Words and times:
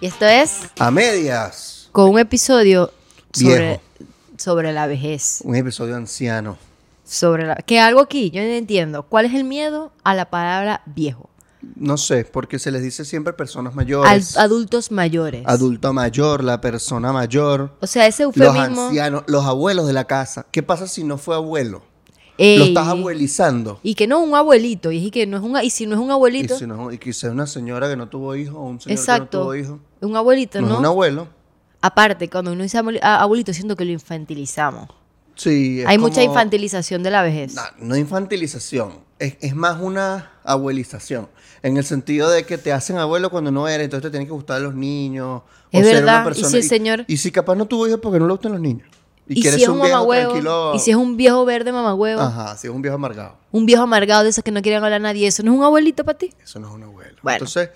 Y 0.00 0.06
esto 0.06 0.24
es 0.26 0.60
A 0.78 0.90
medias. 0.90 1.88
con 1.92 2.08
un 2.10 2.18
episodio 2.18 2.92
sobre, 3.32 3.58
Viejo. 3.68 3.82
sobre 4.38 4.72
la 4.72 4.86
vejez. 4.86 5.40
Un 5.44 5.56
episodio 5.56 5.96
anciano. 5.96 6.56
Sobre 7.04 7.46
la, 7.46 7.56
que 7.56 7.80
algo 7.80 8.00
aquí, 8.00 8.30
yo 8.30 8.40
no 8.40 8.48
entiendo. 8.48 9.02
¿Cuál 9.02 9.26
es 9.26 9.34
el 9.34 9.44
miedo 9.44 9.92
a 10.04 10.14
la 10.14 10.30
palabra 10.30 10.82
viejo? 10.86 11.28
No 11.76 11.98
sé, 11.98 12.24
porque 12.24 12.58
se 12.58 12.70
les 12.70 12.82
dice 12.82 13.04
siempre 13.04 13.34
personas 13.34 13.72
Al- 13.72 13.76
mayores. 13.76 14.36
adultos 14.38 14.90
mayores. 14.90 15.42
adulto 15.46 15.92
mayor, 15.92 16.42
la 16.42 16.60
persona 16.60 17.12
mayor. 17.12 17.76
O 17.80 17.86
sea, 17.86 18.06
ese 18.06 18.22
Los 18.24 18.36
eufemismo. 18.38 18.86
ancianos, 18.86 19.24
los 19.26 19.44
abuelos 19.44 19.86
de 19.86 19.92
la 19.92 20.04
casa. 20.06 20.46
¿Qué 20.50 20.62
pasa 20.62 20.86
si 20.86 21.04
no 21.04 21.18
fue 21.18 21.34
abuelo? 21.34 21.82
Ey, 22.40 22.58
Lo 22.58 22.64
estás 22.64 22.88
abuelizando. 22.88 23.78
Y 23.82 23.94
que 23.94 24.06
no 24.06 24.20
un 24.20 24.34
abuelito. 24.34 24.90
Y, 24.90 25.10
que 25.10 25.26
no 25.26 25.36
es 25.36 25.42
un, 25.42 25.56
y 25.62 25.70
si 25.70 25.86
no 25.86 25.94
es 25.94 26.00
un 26.00 26.08
Y, 26.08 26.12
abuelito, 26.12 26.58
si 26.58 26.66
no, 26.66 26.90
y 26.90 26.98
quizá 26.98 27.30
una 27.30 27.46
señora 27.46 27.88
que 27.88 27.96
no 27.96 28.08
tuvo 28.08 28.34
hijo 28.34 28.58
o 28.58 28.64
un 28.64 28.80
señor 28.80 28.96
que 28.96 29.00
exacto. 29.00 29.38
no 29.38 29.44
tuvo 29.44 29.54
hijo. 29.54 29.78
Un 30.00 30.16
abuelito, 30.16 30.60
No, 30.60 30.66
¿no? 30.68 30.72
es 30.74 30.78
un 30.80 30.86
abuelo. 30.86 31.28
Aparte, 31.82 32.28
cuando 32.28 32.52
uno 32.52 32.62
dice 32.62 32.78
abuelito, 33.02 33.52
siento 33.52 33.76
que 33.76 33.84
lo 33.84 33.92
infantilizamos. 33.92 34.88
Sí. 35.34 35.80
es 35.80 35.86
Hay 35.86 35.96
mucha 35.98 36.22
infantilización 36.22 37.02
de 37.02 37.10
la 37.10 37.22
vejez. 37.22 37.54
No, 37.54 37.62
no 37.80 37.96
infantilización, 37.96 38.92
es, 39.18 39.36
es 39.40 39.54
más 39.54 39.80
una 39.80 40.32
abuelización. 40.44 41.28
En 41.62 41.76
el 41.76 41.84
sentido 41.84 42.30
de 42.30 42.44
que 42.44 42.58
te 42.58 42.72
hacen 42.72 42.96
abuelo 42.96 43.30
cuando 43.30 43.50
no 43.50 43.68
eres, 43.68 43.84
entonces 43.84 44.04
te 44.04 44.10
tienen 44.10 44.26
que 44.26 44.32
gustar 44.32 44.56
a 44.56 44.60
los 44.60 44.74
niños. 44.74 45.42
Es 45.70 45.86
ser 45.86 45.96
verdad, 45.96 46.30
y 46.36 46.44
si 46.44 46.56
el 46.56 46.62
señor- 46.62 47.04
Y, 47.06 47.16
si 47.18 47.30
capaz 47.30 47.54
no 47.54 47.66
tuvo 47.66 47.86
hijos 47.86 48.00
porque 48.02 48.18
no 48.18 48.26
le 48.26 48.32
gustan 48.32 48.52
los 48.52 48.60
niños. 48.60 48.88
Y, 49.28 49.42
si 49.42 49.48
es 49.62 49.68
un 49.68 49.74
un 49.76 49.82
viejo 49.82 49.94
mamagüevo, 49.96 50.30
tranquilo. 50.32 50.72
y 50.74 50.78
si 50.80 50.90
es 50.90 50.96
un 50.96 51.16
viejo 51.16 51.44
verde 51.44 51.70
mamagüevo, 51.72 52.20
Ajá, 52.20 52.56
si 52.56 52.66
es 52.66 52.72
un 52.72 52.82
viejo 52.82 52.96
amargado. 52.96 53.36
un 53.52 53.64
viejo 53.66 53.82
amargado 53.82 54.24
de 54.24 54.30
esos 54.30 54.42
que 54.42 54.50
no 54.50 54.60
quieren 54.60 54.82
hablar 54.82 54.94
a 54.94 54.98
nadie, 54.98 55.28
¿eso 55.28 55.42
no 55.44 55.52
es 55.52 55.58
un 55.58 55.64
abuelito 55.64 56.04
para 56.04 56.18
ti? 56.18 56.32
Eso 56.42 56.58
no 56.58 56.68
es 56.68 56.74
un 56.74 56.82
abuelo. 56.82 57.16
Bueno. 57.22 57.36
Entonces, 57.36 57.70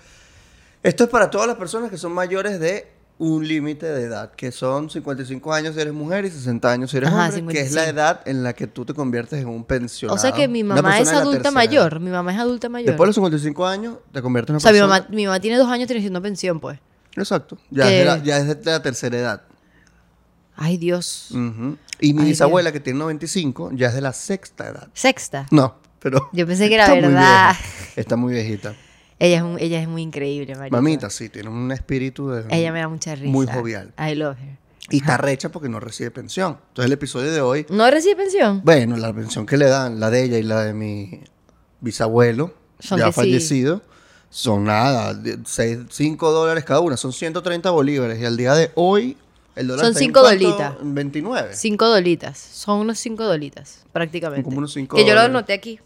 esto 0.83 1.03
es 1.05 1.09
para 1.09 1.29
todas 1.29 1.47
las 1.47 1.55
personas 1.55 1.89
que 1.89 1.97
son 1.97 2.11
mayores 2.11 2.59
de 2.59 2.91
un 3.17 3.47
límite 3.47 3.85
de 3.85 4.03
edad, 4.03 4.31
que 4.31 4.51
son 4.51 4.89
55 4.89 5.53
años 5.53 5.75
si 5.75 5.79
eres 5.81 5.93
mujer 5.93 6.25
y 6.25 6.29
60 6.29 6.69
años 6.69 6.91
si 6.91 6.97
eres 6.97 7.09
Ajá, 7.09 7.29
hombre, 7.33 7.53
que 7.53 7.61
es 7.61 7.71
la 7.71 7.85
55. 7.85 7.89
edad 7.89 8.21
en 8.25 8.43
la 8.43 8.51
que 8.51 8.67
tú 8.67 8.83
te 8.83 8.93
conviertes 8.93 9.39
en 9.41 9.47
un 9.47 9.63
pensionado. 9.63 10.15
O 10.17 10.19
sea 10.19 10.33
que 10.33 10.49
mi 10.49 10.65
mamá 10.65 10.99
es 10.99 11.07
adulta 11.07 11.49
mayor, 11.51 11.93
edad. 11.93 12.01
mi 12.01 12.09
mamá 12.11 12.33
es 12.33 12.39
adulta 12.39 12.67
mayor. 12.67 12.87
Después 12.89 13.05
de 13.05 13.09
los 13.09 13.15
55 13.15 13.65
años 13.65 13.95
te 14.11 14.21
conviertes 14.21 14.49
en 14.49 14.55
una 14.55 14.57
o 14.57 14.59
sea, 14.59 14.73
mi 14.73 14.79
mamá, 14.81 15.07
mi 15.09 15.25
mamá 15.25 15.39
tiene 15.39 15.57
dos 15.57 15.69
años 15.69 15.87
teniendo 15.87 16.21
pensión, 16.21 16.59
pues. 16.59 16.77
Exacto. 17.15 17.57
Ya, 17.71 17.87
que- 17.87 17.93
es 17.93 17.99
de 17.99 18.05
la, 18.05 18.17
ya 18.23 18.37
es 18.39 18.47
de 18.65 18.71
la 18.71 18.81
tercera 18.81 19.17
edad. 19.17 19.41
Ay, 20.55 20.77
Dios. 20.77 21.27
Y 21.31 22.13
mi 22.13 22.21
Ay, 22.23 22.29
bisabuela, 22.29 22.71
que 22.71 22.79
tiene 22.79 22.99
95, 22.99 23.71
ya 23.73 23.87
es 23.87 23.93
de 23.95 24.01
la 24.01 24.13
sexta 24.13 24.67
edad. 24.69 24.87
Sexta. 24.93 25.47
No, 25.51 25.75
pero... 25.99 26.29
Yo 26.33 26.45
pensé 26.47 26.69
que 26.69 26.75
era 26.75 26.85
está 26.93 27.07
verdad. 27.07 27.55
Está 27.95 28.15
muy 28.15 28.33
viejita. 28.33 28.75
Ella 29.19 29.37
es, 29.37 29.43
un- 29.43 29.59
ella 29.59 29.81
es 29.81 29.87
muy 29.87 30.01
increíble, 30.01 30.55
marica. 30.55 30.75
Mamita, 30.75 31.09
sí, 31.09 31.29
tiene 31.29 31.49
un 31.49 31.71
espíritu 31.71 32.29
de... 32.29 32.45
Ella 32.49 32.71
me 32.73 32.79
da 32.79 32.87
mucha 32.89 33.15
risa. 33.15 33.27
Muy 33.31 33.47
jovial. 33.47 33.93
I 33.97 34.15
love 34.15 34.37
her. 34.39 34.57
Y 34.91 34.97
está 34.97 35.17
recha 35.17 35.49
porque 35.49 35.67
no 35.69 35.79
recibe 35.79 36.11
pensión. 36.11 36.57
Entonces 36.69 36.85
el 36.85 36.93
episodio 36.93 37.31
de 37.31 37.41
hoy... 37.41 37.65
¿No 37.69 37.89
recibe 37.89 38.17
pensión? 38.17 38.61
Bueno, 38.63 38.97
la 38.97 39.11
pensión 39.13 39.45
que 39.45 39.57
le 39.57 39.65
dan, 39.67 39.99
la 39.99 40.09
de 40.11 40.23
ella 40.23 40.37
y 40.37 40.43
la 40.43 40.63
de 40.63 40.73
mi 40.73 41.21
bisabuelo, 41.81 42.53
Son 42.79 42.99
ya 42.99 43.07
sí. 43.07 43.11
fallecido, 43.13 43.81
son 44.29 44.65
nada, 44.65 45.17
5 45.89 46.31
dólares 46.31 46.63
cada 46.65 46.81
una, 46.81 46.97
son 46.97 47.13
130 47.13 47.69
bolívares. 47.71 48.19
Y 48.19 48.25
al 48.25 48.37
día 48.37 48.53
de 48.53 48.71
hoy, 48.75 49.17
el 49.55 49.67
dólar 49.67 49.85
Son 49.85 49.91
está 49.93 49.99
en 49.99 50.05
cinco 50.07 50.21
cuánto? 50.21 50.43
dolitas. 50.49 50.73
En 50.81 50.95
29. 50.95 51.49
Cinco 51.55 51.87
dolitas. 51.87 52.37
Son 52.37 52.79
unos 52.79 52.99
cinco 52.99 53.23
dolitas, 53.25 53.83
prácticamente. 53.93 54.43
Como 54.43 54.57
unos 54.57 54.73
cinco 54.73 54.95
Que 54.95 55.05
yo 55.05 55.13
lo 55.15 55.21
anoté 55.21 55.53
aquí. 55.53 55.79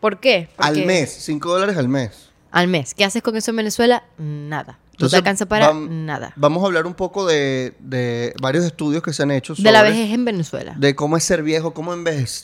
¿Por 0.00 0.18
qué? 0.18 0.48
Al 0.56 0.84
mes, 0.84 1.12
5 1.20 1.48
dólares 1.48 1.76
al 1.76 1.88
mes. 1.88 2.30
Al 2.50 2.66
mes. 2.66 2.92
¿Qué 2.92 3.04
haces 3.04 3.22
con 3.22 3.36
eso 3.36 3.50
en 3.52 3.56
Venezuela? 3.58 4.02
Nada. 4.18 4.78
No 4.98 5.08
te 5.08 5.16
alcanza 5.16 5.46
para 5.46 5.72
vam- 5.72 5.88
nada. 5.88 6.32
Vamos 6.36 6.62
a 6.62 6.66
hablar 6.66 6.86
un 6.86 6.94
poco 6.94 7.24
de, 7.26 7.74
de 7.80 8.34
varios 8.42 8.64
estudios 8.64 9.02
que 9.02 9.12
se 9.12 9.22
han 9.22 9.30
hecho 9.30 9.54
sobre 9.54 9.68
De 9.68 9.72
la 9.72 9.82
vejez 9.82 10.12
en 10.12 10.24
Venezuela. 10.24 10.74
de 10.76 10.94
cómo 10.94 11.16
es 11.16 11.24
ser 11.24 11.42
viejo, 11.42 11.72
cómo, 11.72 11.92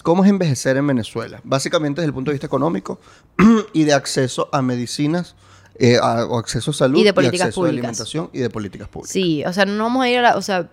cómo 0.03 0.25
es 0.25 0.31
envejecer 0.31 0.77
en 0.77 0.87
Venezuela. 0.87 1.41
Básicamente 1.45 2.01
desde 2.01 2.09
el 2.09 2.15
punto 2.15 2.31
de 2.31 2.35
vista 2.35 2.47
económico 2.47 3.01
y 3.73 3.85
de 3.85 3.93
acceso 3.93 4.49
a 4.53 4.63
medicinas, 4.63 5.35
eh, 5.78 5.97
a- 6.03 6.25
o 6.27 6.39
acceso 6.39 6.71
a 6.72 6.75
salud 6.75 6.99
Y 7.00 7.05
de 7.05 7.12
políticas 7.15 7.47
acceso 7.49 7.61
públicas. 7.61 7.77
a 7.77 7.78
alimentación 7.81 8.31
y 8.33 8.39
de 8.41 8.50
políticas 8.50 8.89
públicas. 8.89 9.12
Sí, 9.12 9.44
o 9.44 9.53
sea, 9.53 9.65
no 9.65 9.83
vamos 9.84 10.03
a 10.03 10.09
ir 10.09 10.19
a 10.19 10.22
la... 10.22 10.37
O 10.37 10.43
sea, 10.43 10.69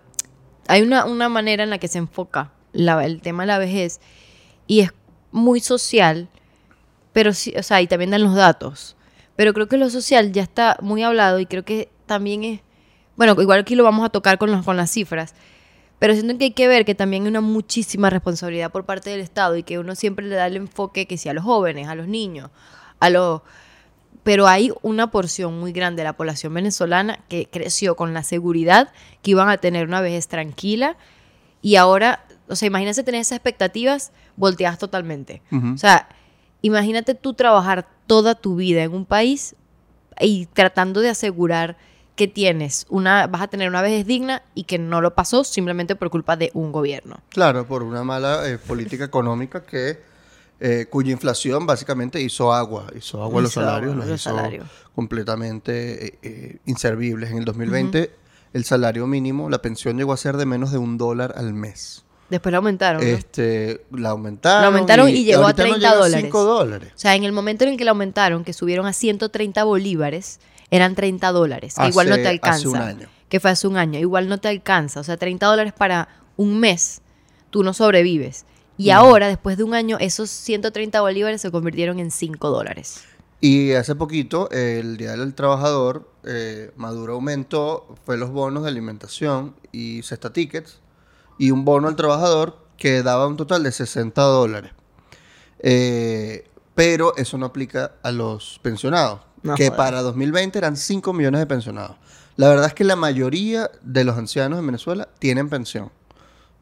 hay 0.68 0.82
una, 0.82 1.06
una 1.06 1.30
manera 1.30 1.64
en 1.64 1.70
la 1.70 1.78
que 1.78 1.88
se 1.88 1.98
enfoca 2.00 2.52
la- 2.74 3.06
el 3.06 3.22
tema 3.22 3.44
de 3.44 3.48
la 3.48 3.58
vejez 3.60 4.00
y 4.68 4.80
es 4.82 4.92
muy 5.32 5.60
social, 5.60 6.28
pero 7.14 7.34
sí, 7.34 7.54
o 7.58 7.64
sea, 7.64 7.82
y 7.82 7.88
también 7.88 8.10
dan 8.12 8.24
los 8.24 8.36
datos. 8.36 8.96
Pero 9.36 9.54
creo 9.54 9.68
que 9.68 9.78
lo 9.78 9.90
social 9.90 10.32
ya 10.32 10.42
está 10.44 10.78
muy 10.82 11.04
hablado 11.04 11.40
y 11.40 11.46
creo 11.46 11.64
que 11.66 11.90
también 12.06 12.44
es... 12.44 12.62
Bueno, 13.16 13.40
igual 13.42 13.60
aquí 13.60 13.76
lo 13.76 13.84
vamos 13.84 14.06
a 14.06 14.10
tocar 14.10 14.38
con, 14.38 14.52
los, 14.52 14.66
con 14.66 14.76
las 14.76 14.90
cifras, 14.92 15.36
pero 16.00 16.14
siento 16.14 16.38
que 16.38 16.46
hay 16.46 16.52
que 16.52 16.68
ver 16.68 16.84
que 16.84 16.96
también 16.96 17.24
hay 17.24 17.30
una 17.30 17.42
muchísima 17.42 18.10
responsabilidad 18.10 18.72
por 18.72 18.86
parte 18.86 19.10
del 19.10 19.22
Estado 19.22 19.56
y 19.56 19.64
que 19.64 19.78
uno 19.80 19.96
siempre 19.96 20.26
le 20.26 20.36
da 20.36 20.48
el 20.48 20.56
enfoque 20.58 21.06
que 21.06 21.18
sí 21.18 21.30
a 21.30 21.34
los 21.34 21.44
jóvenes, 21.46 21.88
a 21.88 21.96
los 21.96 22.08
niños, 22.08 22.50
a 23.00 23.10
los... 23.10 23.42
Pero 24.26 24.48
hay 24.48 24.74
una 24.82 25.12
porción 25.12 25.60
muy 25.60 25.72
grande 25.72 26.02
de 26.02 26.06
la 26.06 26.18
población 26.18 26.52
venezolana 26.52 27.20
que 27.30 27.48
creció 27.48 27.96
con 27.96 28.16
la 28.16 28.24
seguridad 28.24 28.92
que 29.22 29.32
iban 29.32 29.50
a 29.50 29.58
tener 29.58 29.88
una 29.88 30.02
vejez 30.02 30.28
tranquila 30.28 30.98
y 31.62 31.76
ahora, 31.76 32.26
o 32.48 32.56
sea, 32.56 32.66
imagínate 32.66 33.04
tener 33.04 33.22
esas 33.22 33.36
expectativas 33.36 34.12
volteadas 34.36 34.80
totalmente. 34.80 35.44
O 35.52 35.78
sea, 35.78 36.10
imagínate 36.64 37.14
tú 37.14 37.36
trabajar 37.36 37.88
toda 38.08 38.34
tu 38.34 38.56
vida 38.56 38.82
en 38.82 38.96
un 38.96 39.06
país 39.06 39.56
y 40.20 40.48
tratando 40.48 41.02
de 41.02 41.10
asegurar 41.10 41.78
que 42.16 42.28
tienes 42.28 42.88
una, 42.90 43.28
vas 43.28 43.44
a 43.44 43.48
tener 43.48 43.70
una 43.70 43.84
vejez 43.84 44.08
digna 44.08 44.42
y 44.56 44.64
que 44.64 44.80
no 44.80 45.02
lo 45.02 45.14
pasó 45.14 45.44
simplemente 45.44 45.96
por 45.96 46.10
culpa 46.10 46.36
de 46.36 46.50
un 46.56 46.72
gobierno. 46.72 47.20
Claro, 47.30 47.68
por 47.68 47.84
una 47.84 48.04
mala 48.04 48.50
eh, 48.50 48.58
política 48.58 49.04
económica 49.04 49.64
que 49.64 50.02
eh, 50.60 50.88
cuya 50.90 51.12
inflación 51.12 51.66
básicamente 51.66 52.22
hizo 52.22 52.54
agua, 52.54 52.88
hizo 52.98 53.22
agua 53.22 53.40
a 53.40 53.42
los 53.44 53.52
Hizo 53.52 53.62
salarios, 53.62 53.92
agua 53.92 53.96
los 54.06 54.08
los 54.12 54.20
hizo 54.22 54.30
salarios. 54.30 54.68
completamente 54.94 56.06
eh, 56.08 56.20
eh, 56.24 56.58
inservibles. 56.66 57.32
En 57.32 57.38
el 57.40 57.46
2020 57.46 58.12
el 58.54 58.64
salario 58.64 59.06
mínimo, 59.08 59.50
la 59.50 59.62
pensión 59.62 59.98
llegó 59.98 60.14
a 60.14 60.18
ser 60.18 60.38
de 60.38 60.46
menos 60.46 60.72
de 60.72 60.78
un 60.78 60.98
dólar 60.98 61.34
al 61.38 61.54
mes. 61.54 62.04
Después 62.30 62.52
lo 62.52 62.58
aumentaron. 62.58 63.02
¿no? 63.02 63.08
Este, 63.08 63.86
la 63.92 64.10
aumentaron. 64.10 64.62
Lo 64.62 64.68
aumentaron 64.68 65.10
y 65.10 65.26
llegó 65.26 65.42
a 65.42 65.46
ahorita 65.48 65.64
no 65.64 65.70
30 65.72 65.78
llega 65.90 65.96
dólares. 65.96 66.22
5 66.26 66.44
dólares. 66.44 66.92
O 66.96 66.98
sea, 66.98 67.16
en 67.16 67.24
el 67.24 67.32
momento 67.34 67.66
en 67.66 67.72
el 67.72 67.78
que 67.78 67.84
lo 67.86 67.92
aumentaron, 67.92 68.44
que 68.44 68.54
subieron 68.54 68.86
a 68.88 68.94
130 68.94 69.64
bolívares, 69.66 70.40
eran 70.72 70.96
30 70.96 71.32
dólares, 71.32 71.76
que 71.80 71.88
igual 71.88 72.08
no 72.10 72.14
Hace- 72.16 72.24
te 72.24 72.30
alcanza. 72.30 72.58
hace 72.60 72.68
un 72.70 72.76
año. 72.78 73.08
Que 73.30 73.40
fue 73.40 73.52
hace 73.52 73.68
un 73.68 73.78
año, 73.78 74.00
igual 74.00 74.28
no 74.30 74.40
te 74.40 74.48
alcanza. 74.48 75.02
O 75.02 75.04
sea, 75.04 75.18
30 75.18 75.46
dólares 75.46 75.74
para 75.78 76.08
un 76.38 76.60
mes, 76.60 77.02
tú 77.52 77.62
no 77.64 77.74
sobrevives. 77.74 78.46
Y 78.78 78.90
ahora, 78.90 79.28
después 79.28 79.58
de 79.58 79.64
un 79.64 79.74
año, 79.74 79.98
esos 80.00 80.30
130 80.30 81.00
bolívares 81.02 81.42
se 81.42 81.52
convirtieron 81.52 82.00
en 82.00 82.12
5 82.12 82.50
dólares. 82.50 83.04
Y 83.42 83.74
hace 83.74 83.96
poquito, 83.96 84.50
el 84.52 84.98
Día 84.98 85.12
del 85.12 85.34
Trabajador, 85.34 86.10
eh, 86.24 86.72
Maduro 86.76 87.14
aumentó, 87.14 87.96
fue 88.06 88.18
los 88.18 88.32
bonos 88.32 88.64
de 88.64 88.70
alimentación 88.70 89.56
y 89.72 90.02
cesta 90.04 90.34
tickets, 90.34 90.80
y 91.38 91.52
un 91.52 91.64
bono 91.66 91.88
al 91.88 91.96
trabajador 91.96 92.58
que 92.78 93.04
daba 93.04 93.28
un 93.28 93.38
total 93.38 93.64
de 93.64 93.72
60 93.72 94.22
dólares. 94.22 94.72
Eh, 95.60 96.48
pero 96.74 97.16
eso 97.18 97.38
no 97.38 97.46
aplica 97.46 97.94
a 98.04 98.12
los 98.12 98.60
pensionados, 98.62 99.22
No 99.44 99.56
que 99.56 99.66
jodas. 99.68 99.78
para 99.78 100.02
2020 100.02 100.58
eran 100.58 100.76
5 100.76 101.14
millones 101.14 101.40
de 101.40 101.46
pensionados. 101.48 101.98
La 102.38 102.50
verdad 102.50 102.68
es 102.68 102.74
que 102.74 102.84
la 102.84 102.96
mayoría 102.98 103.70
de 103.82 104.04
los 104.04 104.18
ancianos 104.18 104.60
en 104.60 104.66
Venezuela 104.66 105.08
tienen 105.20 105.50
pensión, 105.50 105.92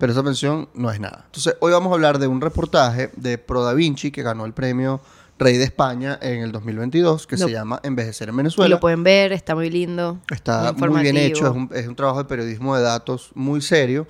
pero 0.04 0.12
esa 0.12 0.22
pensión 0.22 0.68
no 0.74 0.92
es 0.92 1.00
nada. 1.00 1.22
Entonces, 1.28 1.56
hoy 1.62 1.72
vamos 1.72 1.90
a 1.92 1.94
hablar 1.94 2.20
de 2.20 2.28
un 2.28 2.42
reportaje 2.42 3.10
de 3.16 3.38
Pro 3.38 3.64
Da 3.64 3.74
Vinci 3.74 4.12
que 4.12 4.22
ganó 4.22 4.46
el 4.46 4.52
premio 4.52 5.00
Rey 5.40 5.56
de 5.56 5.64
España 5.64 6.20
en 6.22 6.42
el 6.42 6.52
2022, 6.52 7.26
que 7.26 7.38
Lo- 7.38 7.46
se 7.46 7.54
llama 7.54 7.80
Envejecer 7.84 8.28
en 8.28 8.36
Y 8.36 8.38
Venezuela. 8.40 8.68
lo 8.76 8.82
pueden 8.82 9.02
ver, 9.06 9.32
está 9.32 9.56
muy 9.56 9.70
lindo. 9.70 10.20
Está 10.30 10.74
muy 10.74 10.90
bien 11.00 11.16
informativo. 11.16 11.20
hecho, 11.26 11.46
es 11.48 11.52
un, 11.56 11.70
es 11.74 11.88
un 11.88 11.96
trabajo 11.96 12.18
de 12.18 12.26
periodismo 12.26 12.76
de 12.76 12.82
datos 12.84 13.32
muy 13.34 13.62
serio 13.62 14.06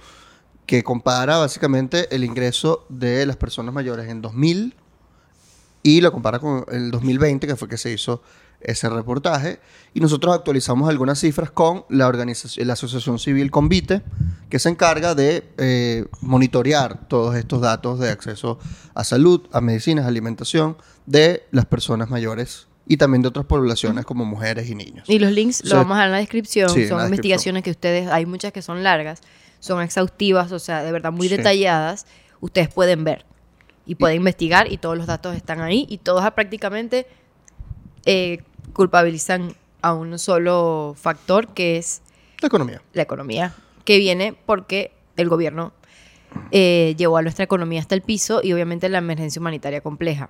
que 0.65 0.83
compara 0.83 1.37
básicamente 1.37 2.07
el 2.15 2.23
ingreso 2.23 2.87
de 2.89 3.27
las 3.27 3.37
personas 3.37 3.71
mayores 3.71 4.09
en 4.09 4.19
2000 4.23 4.73
y 5.83 6.01
lo 6.01 6.11
compara 6.11 6.39
con 6.39 6.65
el 6.71 6.89
2020, 6.89 7.45
que 7.45 7.55
fue 7.55 7.67
que 7.69 7.77
se 7.77 7.91
hizo 7.91 8.23
ese 8.61 8.89
reportaje. 8.89 9.59
Y 9.93 9.99
nosotros 9.99 10.33
actualizamos 10.33 10.89
algunas 10.89 11.19
cifras 11.19 11.51
con 11.51 11.85
la, 11.89 12.07
organización, 12.07 12.65
la 12.65 12.73
Asociación 12.73 13.19
Civil 13.19 13.51
Convite, 13.51 14.01
que 14.53 14.59
se 14.59 14.69
encarga 14.69 15.15
de 15.15 15.43
eh, 15.57 16.05
monitorear 16.21 17.07
todos 17.07 17.35
estos 17.35 17.59
datos 17.59 17.97
de 17.97 18.11
acceso 18.11 18.59
a 18.93 19.03
salud, 19.03 19.41
a 19.51 19.61
medicinas, 19.61 20.05
a 20.05 20.09
alimentación 20.09 20.77
de 21.07 21.47
las 21.49 21.65
personas 21.65 22.11
mayores 22.11 22.67
y 22.87 22.97
también 22.97 23.23
de 23.23 23.29
otras 23.29 23.47
poblaciones 23.47 24.05
como 24.05 24.25
mujeres 24.25 24.69
y 24.69 24.75
niños. 24.75 25.09
Y 25.09 25.17
los 25.17 25.31
links 25.31 25.61
O 25.63 25.65
sea, 25.65 25.77
lo 25.77 25.83
vamos 25.85 25.95
a 25.95 26.01
dar 26.01 26.05
en 26.05 26.11
la 26.11 26.17
descripción. 26.19 26.69
sí, 26.69 26.87
son 26.87 26.99
la 26.99 27.05
investigaciones 27.05 27.63
que 27.63 27.71
ustedes, 27.71 28.07
hay 28.11 28.27
muchas 28.27 28.51
que 28.53 28.61
son 28.61 28.83
largas, 28.83 29.21
son 29.59 29.81
exhaustivas, 29.81 30.51
o 30.51 30.59
sea, 30.59 30.83
de 30.83 30.91
verdad 30.91 31.11
muy 31.11 31.27
Sí. 31.29 31.35
detalladas. 31.37 32.05
Ustedes 32.39 32.69
pueden 32.69 33.03
ver 33.03 33.25
y 33.87 33.95
pueden 33.95 34.17
investigar 34.17 34.71
y 34.71 34.77
todos 34.77 34.95
los 34.95 35.07
datos 35.07 35.35
están 35.35 35.61
ahí 35.61 35.87
y 35.89 35.97
todos 35.97 36.29
prácticamente 36.33 37.07
eh, 38.05 38.43
culpabilizan 38.73 39.55
a 39.81 39.93
un 39.95 40.19
solo 40.19 40.93
factor 40.95 41.47
que 41.55 41.77
es 41.77 42.03
La 42.39 42.47
economía. 42.49 42.83
la 42.93 43.01
economía, 43.01 43.55
que 43.85 43.97
viene 43.97 44.35
porque 44.45 44.91
el 45.17 45.29
gobierno 45.29 45.73
eh, 46.51 46.95
llevó 46.97 47.17
a 47.17 47.21
nuestra 47.21 47.43
economía 47.45 47.79
hasta 47.79 47.95
el 47.95 48.01
piso 48.01 48.41
y 48.43 48.53
obviamente 48.53 48.89
la 48.89 48.97
emergencia 48.99 49.39
humanitaria 49.39 49.81
compleja. 49.81 50.29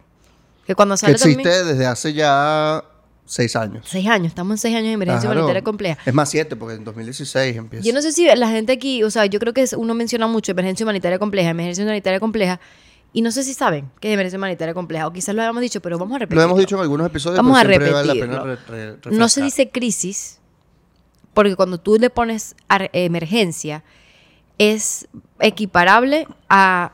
Que 0.68 0.76
cuando 0.76 0.96
Que 0.96 1.00
sale 1.00 1.14
existe 1.14 1.44
también... 1.44 1.68
desde 1.68 1.86
hace 1.86 2.14
ya 2.14 2.84
seis 3.26 3.56
años. 3.56 3.86
Seis 3.90 4.08
años, 4.08 4.28
estamos 4.28 4.52
en 4.54 4.58
seis 4.58 4.76
años 4.76 4.88
de 4.88 4.94
emergencia 4.94 5.30
humanitaria 5.30 5.62
compleja. 5.64 5.98
Es 6.06 6.14
más, 6.14 6.30
siete, 6.30 6.56
porque 6.56 6.76
en 6.76 6.84
2016 6.84 7.56
empieza. 7.56 7.86
Yo 7.86 7.94
no 7.94 8.02
sé 8.02 8.12
si 8.12 8.26
la 8.36 8.48
gente 8.50 8.74
aquí, 8.74 9.04
o 9.04 9.10
sea, 9.12 9.26
yo 9.26 9.40
creo 9.40 9.54
que 9.54 9.66
uno 9.78 9.94
menciona 9.94 10.28
mucho 10.28 10.52
emergencia 10.52 10.86
humanitaria 10.86 11.20
compleja, 11.20 11.50
emergencia 11.50 11.84
humanitaria 11.84 12.20
compleja, 12.20 12.60
y 13.14 13.22
no 13.22 13.32
sé 13.32 13.44
si 13.44 13.54
saben 13.54 13.90
qué 14.00 14.10
es 14.10 14.14
emergencia 14.16 14.38
humanitaria 14.38 14.74
compleja, 14.74 15.08
o 15.08 15.14
quizás 15.14 15.36
lo 15.36 15.42
habíamos 15.42 15.62
dicho, 15.62 15.82
pero 15.82 15.98
vamos 16.00 16.16
a 16.16 16.20
repetirlo. 16.20 16.42
Lo 16.42 16.46
hemos 16.50 16.60
dicho 16.60 16.76
en 16.76 16.82
algunos 16.82 17.08
episodios, 17.08 17.38
Vamos 17.38 17.58
a 17.58 17.64
vale 17.64 17.78
la 17.78 17.86
repetirlo. 18.04 18.44
pena 18.44 18.44
re- 18.68 18.96
re- 18.98 19.12
No 19.18 19.30
se 19.30 19.42
dice 19.42 19.70
crisis, 19.70 20.40
porque 21.34 21.56
cuando 21.56 21.80
tú 21.80 21.98
le 21.98 22.10
pones 22.10 22.56
emergencia, 22.94 23.84
es 24.58 25.08
equiparable 25.40 26.28
a 26.50 26.94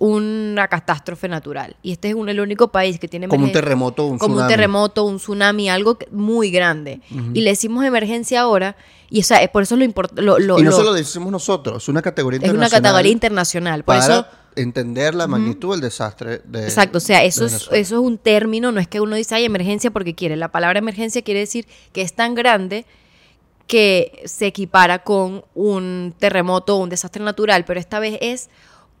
una 0.00 0.68
catástrofe 0.68 1.28
natural. 1.28 1.74
Y 1.82 1.90
este 1.92 2.08
es 2.10 2.14
un- 2.14 2.28
el 2.28 2.38
único 2.40 2.68
país 2.68 3.00
que 3.00 3.08
tiene 3.08 3.26
Como 3.26 3.44
un 3.46 3.52
terremoto 3.52 4.06
un 4.06 4.18
como 4.18 4.36
un 4.36 4.46
terremoto, 4.46 5.04
un 5.04 5.16
tsunami, 5.16 5.68
algo 5.68 5.98
muy 6.12 6.50
grande. 6.52 7.00
Y 7.34 7.40
le 7.40 7.50
decimos 7.50 7.84
emergencia 7.84 8.42
ahora, 8.42 8.76
y 9.10 9.20
o 9.20 9.24
sea, 9.24 9.42
es 9.42 9.50
por 9.50 9.64
eso 9.64 9.76
lo 9.76 9.82
importante. 9.84 10.22
Lo, 10.22 10.38
lo- 10.38 10.58
y 10.60 10.62
no 10.62 10.70
lo- 10.70 10.76
solo 10.76 10.90
lo 10.90 10.94
decimos 10.94 11.32
nosotros, 11.32 11.82
es 11.82 11.88
una 11.88 12.00
categoría 12.00 12.38
es 12.38 12.44
una 12.44 12.52
internacional. 12.52 12.82
categoría 12.82 13.12
internacional. 13.12 13.78
Por 13.84 13.96
para 13.96 14.04
eso, 14.04 14.26
entender 14.54 15.14
la 15.16 15.26
magnitud 15.26 15.72
del 15.72 15.80
desastre 15.80 16.42
de 16.44 16.64
exacto, 16.64 16.98
o 16.98 17.00
sea, 17.00 17.24
eso 17.24 17.46
es, 17.46 17.54
eso 17.54 17.70
es 17.72 17.92
un 17.92 18.18
término, 18.18 18.70
no 18.70 18.78
es 18.80 18.86
que 18.86 19.00
uno 19.00 19.16
dice, 19.16 19.34
hay 19.34 19.44
emergencia 19.44 19.90
porque 19.90 20.14
quiere. 20.14 20.36
La 20.36 20.48
palabra 20.52 20.78
emergencia 20.78 21.22
quiere 21.22 21.40
decir 21.40 21.66
que 21.92 22.02
es 22.02 22.12
tan 22.14 22.36
grande 22.36 22.86
que 23.68 24.22
se 24.24 24.46
equipara 24.46 25.04
con 25.04 25.44
un 25.54 26.12
terremoto 26.18 26.76
o 26.76 26.78
un 26.82 26.88
desastre 26.88 27.22
natural, 27.22 27.64
pero 27.64 27.78
esta 27.78 28.00
vez 28.00 28.18
es 28.20 28.48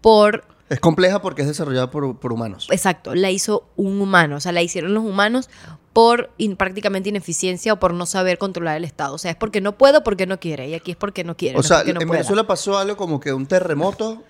por 0.00 0.44
Es 0.68 0.78
compleja 0.78 1.20
porque 1.20 1.42
es 1.42 1.48
desarrollada 1.48 1.90
por, 1.90 2.18
por 2.20 2.32
humanos. 2.32 2.68
Exacto, 2.70 3.14
la 3.16 3.30
hizo 3.32 3.66
un 3.76 4.00
humano, 4.00 4.36
o 4.36 4.40
sea, 4.40 4.52
la 4.52 4.62
hicieron 4.62 4.94
los 4.94 5.02
humanos 5.04 5.48
por 5.94 6.30
in- 6.38 6.54
prácticamente 6.56 7.08
ineficiencia 7.08 7.72
o 7.72 7.80
por 7.80 7.94
no 7.94 8.04
saber 8.06 8.38
controlar 8.38 8.76
el 8.76 8.84
Estado. 8.84 9.14
O 9.14 9.18
sea, 9.18 9.30
es 9.32 9.36
porque 9.36 9.60
no 9.60 9.72
puedo, 9.78 10.04
porque 10.04 10.26
no 10.26 10.38
quiere, 10.38 10.68
y 10.68 10.74
aquí 10.74 10.90
es 10.92 10.96
porque 10.96 11.24
no 11.24 11.36
quiere. 11.36 11.56
O 11.56 11.62
no 11.62 11.66
sea, 11.66 11.82
no 11.82 11.88
en 11.90 11.96
pueda. 12.06 12.12
Venezuela 12.20 12.46
pasó 12.46 12.78
algo 12.78 12.96
como 12.96 13.18
que 13.18 13.32
un 13.32 13.46
terremoto, 13.46 14.22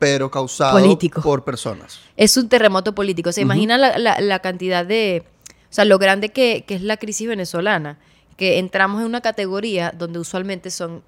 pero 0.00 0.28
causado 0.30 0.78
Político. 0.80 1.22
por 1.22 1.44
personas. 1.44 2.00
Es 2.16 2.36
un 2.36 2.48
terremoto 2.48 2.94
político. 2.96 3.30
¿Se 3.30 3.40
imagina 3.42 3.78
la, 3.78 3.96
la- 3.96 4.20
la 4.20 4.40
cantidad 4.40 4.84
de... 4.84 5.22
O 5.70 5.72
sea, 5.72 5.84
lo 5.84 5.98
grande 5.98 6.30
que, 6.30 6.64
que 6.66 6.74
es 6.74 6.82
la 6.82 6.96
crisis 6.96 7.28
venezolana? 7.28 7.98
Que 8.38 8.58
entramos 8.58 9.00
en 9.02 9.06
una 9.06 9.20
categoría 9.20 9.92
donde 9.96 10.18
usualmente 10.18 10.70
son 10.70 11.02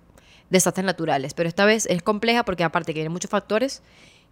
desastres 0.50 0.84
naturales, 0.84 1.32
pero 1.32 1.48
esta 1.48 1.64
vez 1.64 1.86
es 1.86 2.02
compleja 2.02 2.44
porque 2.44 2.64
aparte 2.64 2.92
que 2.92 3.00
hay 3.00 3.08
muchos 3.08 3.30
factores 3.30 3.82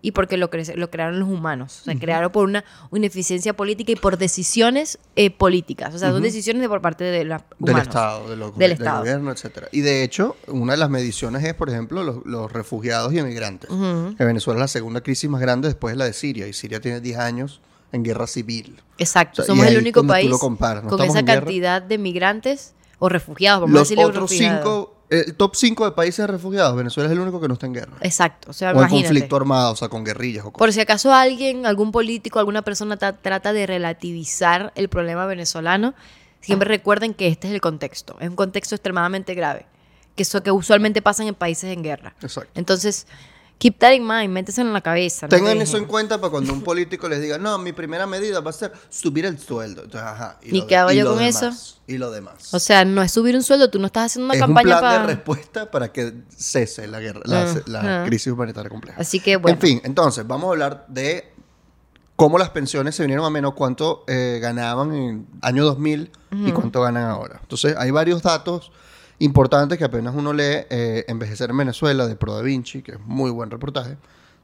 y 0.00 0.12
porque 0.12 0.36
lo, 0.36 0.48
cre- 0.50 0.74
lo 0.76 0.90
crearon 0.90 1.18
los 1.18 1.28
humanos. 1.28 1.80
O 1.80 1.84
sea, 1.84 1.94
crearon 1.98 2.30
por 2.30 2.44
una, 2.44 2.64
una 2.90 2.98
ineficiencia 2.98 3.52
política 3.56 3.90
y 3.92 3.96
por 3.96 4.16
decisiones 4.16 4.98
eh, 5.16 5.30
políticas. 5.30 5.92
O 5.94 5.98
sea, 5.98 6.10
son 6.12 6.22
decisiones 6.22 6.62
de 6.62 6.68
por 6.68 6.80
parte 6.80 7.02
de 7.04 7.24
los 7.24 7.40
Del 7.58 7.70
humanos. 7.70 7.82
Estado, 7.88 8.28
de 8.28 8.36
Del 8.36 8.52
del 8.56 8.72
Estado. 8.72 8.98
gobierno, 9.00 9.32
etcétera. 9.32 9.68
Y 9.72 9.80
de 9.80 10.04
hecho, 10.04 10.36
una 10.46 10.72
de 10.74 10.78
las 10.78 10.90
mediciones 10.90 11.42
es, 11.44 11.54
por 11.54 11.68
ejemplo, 11.68 12.04
los, 12.04 12.24
los 12.26 12.52
refugiados 12.52 13.12
y 13.12 13.18
emigrantes. 13.18 13.70
Que 14.16 14.24
Venezuela 14.24 14.58
es 14.58 14.62
la 14.62 14.68
segunda 14.68 15.00
crisis 15.00 15.28
más 15.30 15.40
grande 15.40 15.66
después 15.68 15.94
de 15.94 15.98
la 15.98 16.04
de 16.04 16.12
Siria. 16.12 16.46
Y 16.46 16.52
Siria 16.52 16.80
tiene 16.80 17.00
10 17.00 17.18
años 17.18 17.60
en 17.90 18.04
guerra 18.04 18.26
civil. 18.28 18.80
Exacto. 18.98 19.42
O 19.42 19.44
sea, 19.44 19.52
Somos 19.54 19.66
el 19.66 19.78
único 19.78 20.04
país 20.06 20.30
comparas, 20.38 20.84
no 20.84 20.90
con 20.90 21.00
esa 21.02 21.22
guerra. 21.22 21.40
cantidad 21.40 21.82
de 21.82 21.98
migrantes 21.98 22.74
o 22.98 23.08
refugiados. 23.08 23.62
Vamos 23.62 23.74
a 23.76 23.78
Los 23.78 23.88
decirle 23.88 24.04
otros 24.04 24.30
cinco, 24.30 24.94
el 25.10 25.34
top 25.36 25.54
5 25.56 25.84
de 25.86 25.92
países 25.92 26.28
refugiados, 26.28 26.76
Venezuela 26.76 27.08
es 27.08 27.12
el 27.14 27.20
único 27.20 27.40
que 27.40 27.48
no 27.48 27.54
está 27.54 27.64
en 27.66 27.72
guerra. 27.74 27.96
Exacto. 28.02 28.50
O 28.50 28.52
sea, 28.52 28.68
o 28.68 28.72
en 28.72 28.78
imagínate. 28.78 29.06
conflicto 29.08 29.36
armado, 29.36 29.72
o 29.72 29.76
sea, 29.76 29.88
con 29.88 30.04
guerrillas 30.04 30.44
o 30.44 30.50
cosas. 30.52 30.58
Por 30.58 30.72
si 30.72 30.80
acaso 30.80 31.12
alguien, 31.14 31.64
algún 31.64 31.92
político, 31.92 32.38
alguna 32.38 32.60
persona 32.62 32.96
ta- 32.98 33.14
trata 33.16 33.52
de 33.54 33.66
relativizar 33.66 34.72
el 34.74 34.88
problema 34.88 35.24
venezolano, 35.26 35.94
siempre 36.40 36.68
recuerden 36.68 37.14
que 37.14 37.28
este 37.28 37.48
es 37.48 37.54
el 37.54 37.60
contexto. 37.60 38.16
Es 38.20 38.28
un 38.28 38.36
contexto 38.36 38.74
extremadamente 38.74 39.34
grave, 39.34 39.64
que 40.14 40.22
eso 40.24 40.42
que 40.42 40.50
usualmente 40.50 41.00
pasan 41.00 41.26
en 41.26 41.34
países 41.34 41.72
en 41.72 41.82
guerra. 41.82 42.14
Exacto. 42.20 42.50
Entonces, 42.54 43.06
keep 43.58 43.78
that 43.78 43.92
in 43.92 44.06
mind, 44.06 44.32
métese 44.32 44.60
en 44.60 44.72
la 44.72 44.80
cabeza. 44.80 45.26
no 45.26 45.30
Tengan 45.30 45.60
eso 45.60 45.76
en 45.76 45.84
cuenta 45.84 46.20
para 46.20 46.30
cuando 46.30 46.52
un 46.52 46.62
político 46.62 47.08
les 47.08 47.20
diga, 47.20 47.38
no, 47.38 47.58
mi 47.58 47.72
primera 47.72 48.06
medida 48.06 48.40
va 48.40 48.50
a 48.50 48.52
ser 48.52 48.72
subir 48.88 49.26
el 49.26 49.38
sueldo. 49.38 49.82
Entonces, 49.84 50.08
ajá, 50.08 50.38
¿Y 50.42 50.60
lo 50.60 50.66
qué 50.66 50.76
hago 50.76 50.92
yo 50.92 51.06
con 51.06 51.18
demás, 51.18 51.42
eso? 51.42 51.80
Y 51.86 51.98
lo 51.98 52.10
demás. 52.10 52.54
O 52.54 52.58
sea, 52.58 52.84
no 52.84 53.02
es 53.02 53.12
subir 53.12 53.34
un 53.34 53.42
sueldo, 53.42 53.70
tú 53.70 53.78
no 53.78 53.86
estás 53.86 54.06
haciendo 54.06 54.26
una 54.26 54.34
es 54.34 54.40
un 54.40 54.46
campaña 54.46 54.78
plan 54.78 54.80
para... 54.80 55.00
de 55.00 55.14
respuesta 55.14 55.70
para 55.70 55.92
que 55.92 56.14
cese 56.36 56.86
la 56.86 57.00
guerra, 57.00 57.20
la, 57.24 57.42
Ah, 57.42 57.54
la 57.66 58.02
ah. 58.02 58.04
crisis 58.06 58.32
humanitaria 58.32 58.70
compleja. 58.70 59.00
Así 59.00 59.20
que, 59.20 59.36
bueno. 59.36 59.54
En 59.54 59.60
fin, 59.60 59.80
entonces, 59.84 60.26
vamos 60.26 60.48
a 60.48 60.52
hablar 60.52 60.84
de 60.88 61.32
cómo 62.16 62.38
las 62.38 62.50
pensiones 62.50 62.94
se 62.94 63.02
vinieron 63.02 63.24
a 63.24 63.30
menos, 63.30 63.54
cuánto 63.54 64.04
eh, 64.06 64.38
ganaban 64.40 64.94
en 64.94 65.26
año 65.40 65.64
2000 65.64 66.10
y 66.46 66.52
cuánto 66.52 66.82
ganan 66.82 67.04
ahora. 67.04 67.38
Entonces, 67.40 67.74
hay 67.76 67.90
varios 67.90 68.22
datos 68.22 68.70
importantes 69.18 69.78
que 69.78 69.84
apenas 69.84 70.14
uno 70.14 70.32
lee 70.32 70.66
eh, 70.70 71.04
Envejecer 71.08 71.50
en 71.50 71.56
Venezuela 71.56 72.06
de 72.06 72.14
Pro 72.16 72.34
Da 72.34 72.42
Vinci, 72.42 72.82
que 72.82 72.92
es 72.92 73.00
muy 73.00 73.30
buen 73.30 73.50
reportaje. 73.50 73.96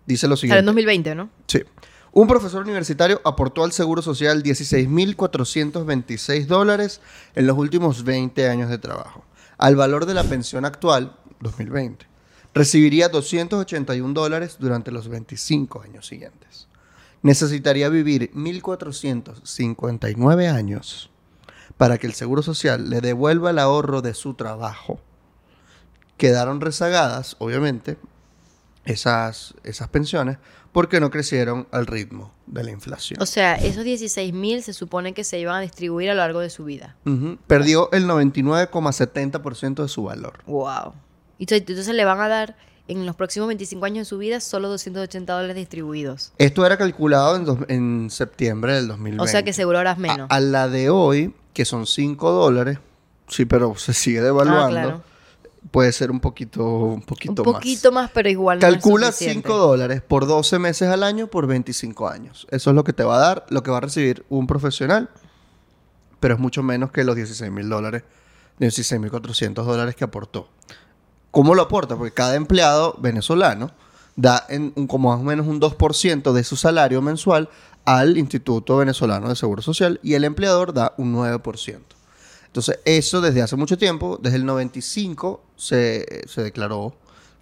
Dice 0.07 0.27
lo 0.29 0.37
siguiente. 0.37 0.61
en 0.61 0.67
2020, 0.67 1.15
¿no? 1.15 1.31
Sí. 1.47 1.63
Un 2.13 2.29
profesor 2.29 2.63
universitario 2.63 3.21
aportó 3.25 3.65
al 3.65 3.73
Seguro 3.73 4.01
Social 4.01 4.43
16.426 4.43 6.47
dólares 6.47 7.03
en 7.35 7.47
los 7.47 7.59
últimos 7.59 8.05
20 8.05 8.49
años 8.49 8.71
de 8.71 8.79
trabajo. 8.79 9.25
Al 9.59 9.77
valor 9.77 10.07
de 10.07 10.15
la 10.15 10.25
pensión 10.25 10.65
actual, 10.65 11.15
2020, 11.41 12.07
recibiría 12.53 13.09
281 13.09 14.15
dólares 14.15 14.57
durante 14.61 14.93
los 14.93 15.09
25 15.09 15.83
años 15.83 16.07
siguientes. 16.07 16.69
Necesitaría 17.23 17.89
vivir 17.89 18.31
1.459 18.35 20.53
años 20.53 21.11
para 21.77 21.99
que 21.99 22.07
el 22.07 22.13
Seguro 22.15 22.43
Social 22.43 22.89
le 22.91 23.01
devuelva 23.01 23.51
el 23.51 23.59
ahorro 23.59 24.01
de 24.03 24.15
su 24.15 24.35
trabajo. 24.35 25.01
Quedaron 26.17 26.61
rezagadas, 26.61 27.37
obviamente, 27.41 27.97
esas, 28.85 29.55
esas 29.65 29.89
pensiones 29.89 30.39
porque 30.73 30.99
no 31.01 31.11
crecieron 31.11 31.69
al 31.71 31.87
ritmo 31.87 32.33
de 32.47 32.65
la 32.65 32.71
inflación. 32.73 33.23
O 33.23 33.27
sea, 33.27 33.55
esos 33.55 33.85
16 33.85 34.33
mil 34.35 34.63
se 34.63 34.73
supone 34.73 35.15
que 35.15 35.23
se 35.25 35.39
iban 35.39 35.55
a 35.57 35.61
distribuir 35.61 36.11
a 36.11 36.15
lo 36.15 36.19
largo 36.21 36.41
de 36.41 36.51
su 36.51 36.65
vida. 36.65 36.97
Ujú. 37.07 37.39
Perdió 37.47 37.91
el 37.93 38.07
99,70% 38.09 39.83
de 39.83 39.89
su 39.89 40.05
valor. 40.05 40.41
Wow. 40.47 40.95
Y 41.39 41.45
entonces, 41.45 41.65
entonces 41.69 41.95
le 41.95 42.05
van 42.05 42.21
a 42.21 42.29
dar 42.29 42.57
en 42.89 43.07
los 43.07 43.17
próximos 43.17 43.49
25 43.49 43.85
años 43.87 43.99
de 44.07 44.11
su 44.11 44.19
vida 44.19 44.41
solo 44.41 44.69
280 44.69 45.33
dólares 45.33 45.57
distribuidos. 45.57 46.33
Esto 46.39 46.67
era 46.67 46.77
calculado 46.77 47.37
en, 47.37 47.45
dos- 47.45 47.59
en 47.69 48.09
septiembre 48.11 48.75
del 48.75 48.89
2020. 48.89 49.23
O 49.23 49.27
sea 49.27 49.43
que 49.43 49.53
seguro 49.53 49.79
ahora 49.79 49.93
es 49.93 49.99
menos. 49.99 50.29
A, 50.31 50.35
a 50.37 50.41
la 50.41 50.69
de 50.69 50.91
hoy, 50.91 51.35
que 51.55 51.65
son 51.65 51.87
5 51.87 52.31
dólares, 52.31 52.79
sí, 53.29 53.47
pero 53.47 53.75
se 53.77 53.95
sigue 53.95 54.21
devaluando, 54.21 54.67
Ah, 54.67 54.83
claro. 54.83 55.03
puede 55.71 55.93
ser 55.93 56.11
un 56.11 56.21
poquito, 56.21 56.63
un 56.67 57.01
poquito 57.03 57.43
Un 57.43 57.47
más. 57.49 57.55
poquito 57.57 57.93
más, 57.93 58.11
pero 58.13 58.29
igual 58.29 58.59
no 58.61 58.67
es 58.67 58.73
Calcula 58.75 59.07
suficiente. 59.13 59.49
5 59.49 59.57
dólares 59.57 60.03
por 60.07 60.27
12 60.27 60.59
meses 60.59 60.89
al 60.91 61.03
año 61.03 61.29
por 61.29 61.47
25 61.47 62.09
años. 62.09 62.47
Eso 62.51 62.71
es 62.71 62.77
lo 62.77 62.85
que 62.85 62.93
te 62.93 63.03
va 63.05 63.17
a 63.17 63.21
dar, 63.21 63.47
lo 63.49 63.63
que 63.63 63.71
va 63.71 63.79
a 63.79 63.81
recibir 63.81 64.27
un 64.29 64.47
profesional, 64.47 65.09
pero 66.21 66.35
es 66.35 66.41
mucho 66.41 66.63
menos 66.63 66.91
que 66.91 67.05
los 67.05 67.17
16 67.17 67.51
mil 67.51 67.69
dólares, 67.69 68.03
16 68.59 69.01
mil 69.01 69.11
400 69.11 69.67
dólares 69.67 69.95
que 69.97 70.05
aportó. 70.05 70.49
¿Cómo 71.31 71.55
lo 71.55 71.63
aporta? 71.63 71.97
Porque 71.97 72.13
cada 72.13 72.35
empleado 72.37 72.95
venezolano 72.99 73.71
da 74.17 74.45
en 74.49 74.73
un, 74.77 74.87
como 74.87 75.11
más 75.11 75.21
o 75.21 75.25
menos 75.25 75.47
un 75.49 75.61
2% 75.61 76.33
de 76.33 76.45
su 76.45 76.55
salario 76.57 77.03
mensual 77.03 77.49
al 77.85 78.17
Instituto 78.19 78.79
Venezolano 78.79 79.29
de 79.29 79.37
Seguro 79.37 79.63
Social 79.63 80.01
y 80.03 80.15
el 80.15 80.25
empleador 80.25 80.73
da 80.73 80.95
un 80.97 81.15
9%. 81.15 81.81
Entonces, 82.47 82.79
eso 82.85 83.21
desde 83.21 83.43
hace 83.43 83.57
mucho 83.57 83.77
tiempo, 83.77 84.19
desde 84.23 84.37
el 84.37 84.47
95, 84.47 85.43
se, 85.57 86.23
se 86.29 86.43
declaró 86.43 86.97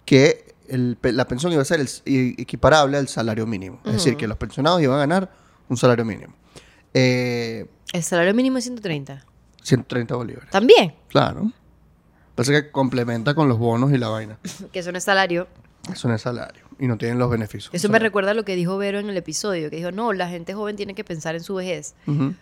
que 0.05 0.53
el 0.67 0.97
la 1.01 1.27
pensión 1.27 1.51
iba 1.53 1.61
a 1.61 1.65
ser 1.65 1.79
el- 1.81 2.35
equiparable 2.37 2.97
al 2.97 3.07
salario 3.07 3.45
mínimo. 3.45 3.79
Es 3.85 3.93
decir, 3.93 4.17
que 4.17 4.27
los 4.27 4.37
pensionados 4.37 4.81
iban 4.81 4.95
a 4.95 4.99
ganar 4.99 5.31
un 5.69 5.77
salario 5.77 6.03
mínimo. 6.03 6.33
Eh, 6.93 7.67
El 7.93 8.03
salario 8.03 8.33
mínimo 8.33 8.57
es 8.57 8.63
130. 8.65 9.23
130 9.61 10.15
bolívares. 10.15 10.49
También. 10.49 10.95
Claro. 11.09 11.51
Parece 12.35 12.51
que 12.53 12.71
complementa 12.71 13.35
con 13.35 13.47
los 13.47 13.57
bonos 13.59 13.91
y 13.91 13.97
la 13.97 14.09
vaina. 14.09 14.39
Que 14.71 14.79
eso 14.79 14.91
no 14.91 14.97
es 14.97 15.03
salario. 15.03 15.47
Eso 15.91 16.07
no 16.07 16.15
es 16.15 16.21
salario. 16.21 16.62
Y 16.79 16.87
no 16.87 16.97
tienen 16.97 17.19
los 17.19 17.29
beneficios. 17.29 17.73
Eso 17.73 17.89
me 17.89 17.99
recuerda 17.99 18.31
a 18.31 18.33
lo 18.33 18.43
que 18.45 18.55
dijo 18.55 18.77
Vero 18.77 18.99
en 18.99 19.09
el 19.09 19.17
episodio, 19.17 19.69
que 19.69 19.75
dijo, 19.77 19.91
no, 19.91 20.13
la 20.13 20.27
gente 20.29 20.53
joven 20.53 20.75
tiene 20.75 20.93
que 20.95 21.03
pensar 21.03 21.35
en 21.35 21.43
su 21.43 21.55
vejez. 21.55 21.95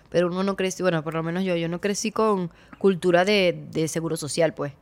Pero 0.10 0.28
uno 0.28 0.44
no 0.44 0.56
creció, 0.56 0.84
bueno, 0.86 1.04
por 1.04 1.14
lo 1.14 1.24
menos 1.24 1.44
yo, 1.44 1.56
yo 1.56 1.68
no 1.70 1.82
crecí 1.82 2.12
con 2.12 2.50
cultura 2.78 3.26
de, 3.26 3.66
de 3.72 3.88
seguro 3.88 4.18
social, 4.18 4.54
pues. 4.54 4.74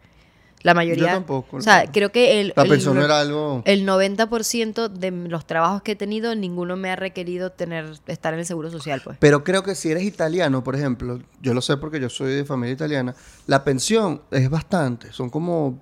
La 0.62 0.74
mayoría. 0.74 1.06
Yo 1.08 1.14
tampoco. 1.14 1.56
O 1.58 1.62
sea, 1.62 1.90
creo 1.90 2.12
que 2.12 2.42
el. 2.42 2.54
La 2.54 2.64
el- 2.64 2.98
era 2.98 3.22
algo... 3.22 3.62
El 3.66 3.86
90% 3.88 4.90
de 4.90 5.12
los 5.12 5.48
trabajos 5.48 5.82
que 5.84 5.94
he 5.94 5.96
tenido, 5.96 6.36
ninguno 6.36 6.76
me 6.76 6.90
ha 6.92 6.98
requerido 6.98 7.52
tener 7.52 7.94
estar 8.08 8.34
en 8.34 8.42
el 8.42 8.46
seguro 8.46 8.70
social, 8.70 9.02
pues. 9.02 9.18
Pero 9.22 9.46
creo 9.46 9.64
que 9.64 9.74
si 9.74 9.90
eres 9.90 10.04
italiano, 10.04 10.62
por 10.64 10.76
ejemplo, 10.76 11.20
yo 11.42 11.54
lo 11.54 11.62
sé 11.62 11.78
porque 11.78 12.02
yo 12.02 12.10
soy 12.10 12.34
de 12.34 12.44
familia 12.44 12.74
italiana, 12.74 13.16
la 13.48 13.64
pensión 13.64 14.22
es 14.32 14.50
bastante, 14.50 15.14
son 15.14 15.30
como 15.30 15.80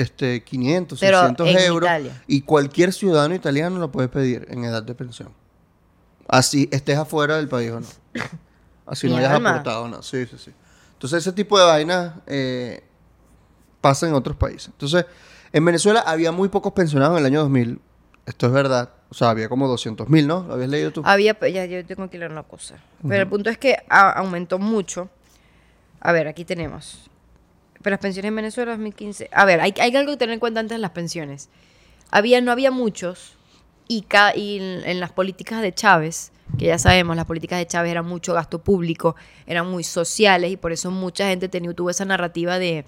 este 0.00 0.42
500, 0.44 0.98
Pero 1.00 1.18
600 1.18 1.48
en 1.48 1.58
euros 1.58 1.88
Italia. 1.88 2.22
y 2.26 2.40
cualquier 2.42 2.92
ciudadano 2.92 3.34
italiano 3.34 3.78
lo 3.78 3.90
puede 3.92 4.08
pedir 4.08 4.46
en 4.50 4.64
edad 4.64 4.82
de 4.82 4.94
pensión. 4.94 5.28
Así 6.26 6.68
estés 6.72 6.96
afuera 6.98 7.36
del 7.36 7.48
país 7.48 7.70
o 7.70 7.80
no. 7.80 7.86
Así 8.86 9.08
no 9.08 9.16
hayas 9.16 9.32
alma. 9.32 9.50
aportado 9.50 9.88
no. 9.88 10.02
Sí, 10.02 10.26
sí, 10.26 10.36
sí. 10.38 10.52
Entonces 10.94 11.18
ese 11.20 11.32
tipo 11.32 11.58
de 11.58 11.64
vainas 11.64 12.14
eh, 12.26 12.82
pasa 13.80 14.08
en 14.08 14.14
otros 14.14 14.36
países. 14.36 14.68
Entonces, 14.68 15.06
en 15.52 15.64
Venezuela 15.64 16.00
había 16.00 16.32
muy 16.32 16.48
pocos 16.48 16.72
pensionados 16.72 17.14
en 17.18 17.20
el 17.20 17.26
año 17.26 17.40
2000. 17.40 17.80
Esto 18.26 18.46
es 18.46 18.52
verdad. 18.52 18.90
O 19.10 19.14
sea, 19.14 19.30
había 19.30 19.48
como 19.48 19.68
200 19.68 20.08
mil, 20.08 20.26
¿no? 20.26 20.42
¿Lo 20.42 20.54
habías 20.54 20.68
leído 20.68 20.90
tú? 20.90 21.02
Había, 21.04 21.38
ya 21.48 21.64
yo 21.64 21.84
tengo 21.86 22.10
que 22.10 22.18
leer 22.18 22.30
una 22.30 22.42
cosa. 22.42 22.76
Pero 23.06 23.22
el 23.22 23.28
punto 23.28 23.48
es 23.48 23.56
que 23.56 23.76
aumentó 23.88 24.58
mucho. 24.58 25.08
A 26.00 26.12
ver, 26.12 26.28
aquí 26.28 26.44
tenemos. 26.44 27.08
Pero 27.82 27.94
las 27.94 28.00
pensiones 28.00 28.28
en 28.30 28.36
Venezuela 28.36 28.72
2015. 28.72 29.28
A 29.32 29.44
ver, 29.44 29.60
hay, 29.60 29.72
hay 29.80 29.94
algo 29.96 30.12
que 30.12 30.16
tener 30.18 30.34
en 30.34 30.40
cuenta 30.40 30.60
antes 30.60 30.76
de 30.76 30.80
las 30.80 30.90
pensiones. 30.90 31.48
Había, 32.10 32.40
no 32.40 32.50
había 32.52 32.70
muchos. 32.70 33.34
Y, 33.86 34.02
ca- 34.02 34.36
y 34.36 34.58
en, 34.84 35.00
las 35.00 35.12
políticas 35.12 35.62
de 35.62 35.72
Chávez, 35.72 36.30
que 36.58 36.66
ya 36.66 36.78
sabemos, 36.78 37.16
las 37.16 37.24
políticas 37.24 37.58
de 37.58 37.66
Chávez 37.66 37.90
eran 37.92 38.04
mucho 38.04 38.34
gasto 38.34 38.58
público, 38.58 39.16
eran 39.46 39.66
muy 39.70 39.82
sociales 39.82 40.52
y 40.52 40.56
por 40.58 40.72
eso 40.72 40.90
mucha 40.90 41.26
gente 41.28 41.48
tenía, 41.48 41.72
tuvo 41.72 41.88
esa 41.88 42.04
narrativa 42.04 42.58
de, 42.58 42.84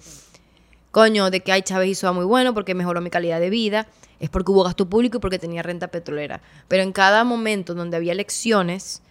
coño, 0.91 1.31
de 1.31 1.39
que 1.39 1.51
ay, 1.51 1.63
Chávez 1.63 1.89
hizo 1.89 2.13
muy 2.13 2.25
bueno 2.25 2.53
porque 2.53 2.75
mejoró 2.75 3.01
mi 3.01 3.09
calidad 3.09 3.39
de 3.39 3.49
vida, 3.49 3.87
es 4.19 4.29
porque 4.29 4.51
hubo 4.51 4.63
gasto 4.63 4.87
público 4.89 5.17
y 5.17 5.21
porque 5.21 5.39
tenía 5.39 5.63
renta 5.63 5.87
petrolera. 5.87 6.41
Pero 6.67 6.83
en 6.83 6.91
cada 6.91 7.23
momento 7.23 7.73
donde 7.73 7.97
había 7.97 8.11
elecciones, 8.11 9.01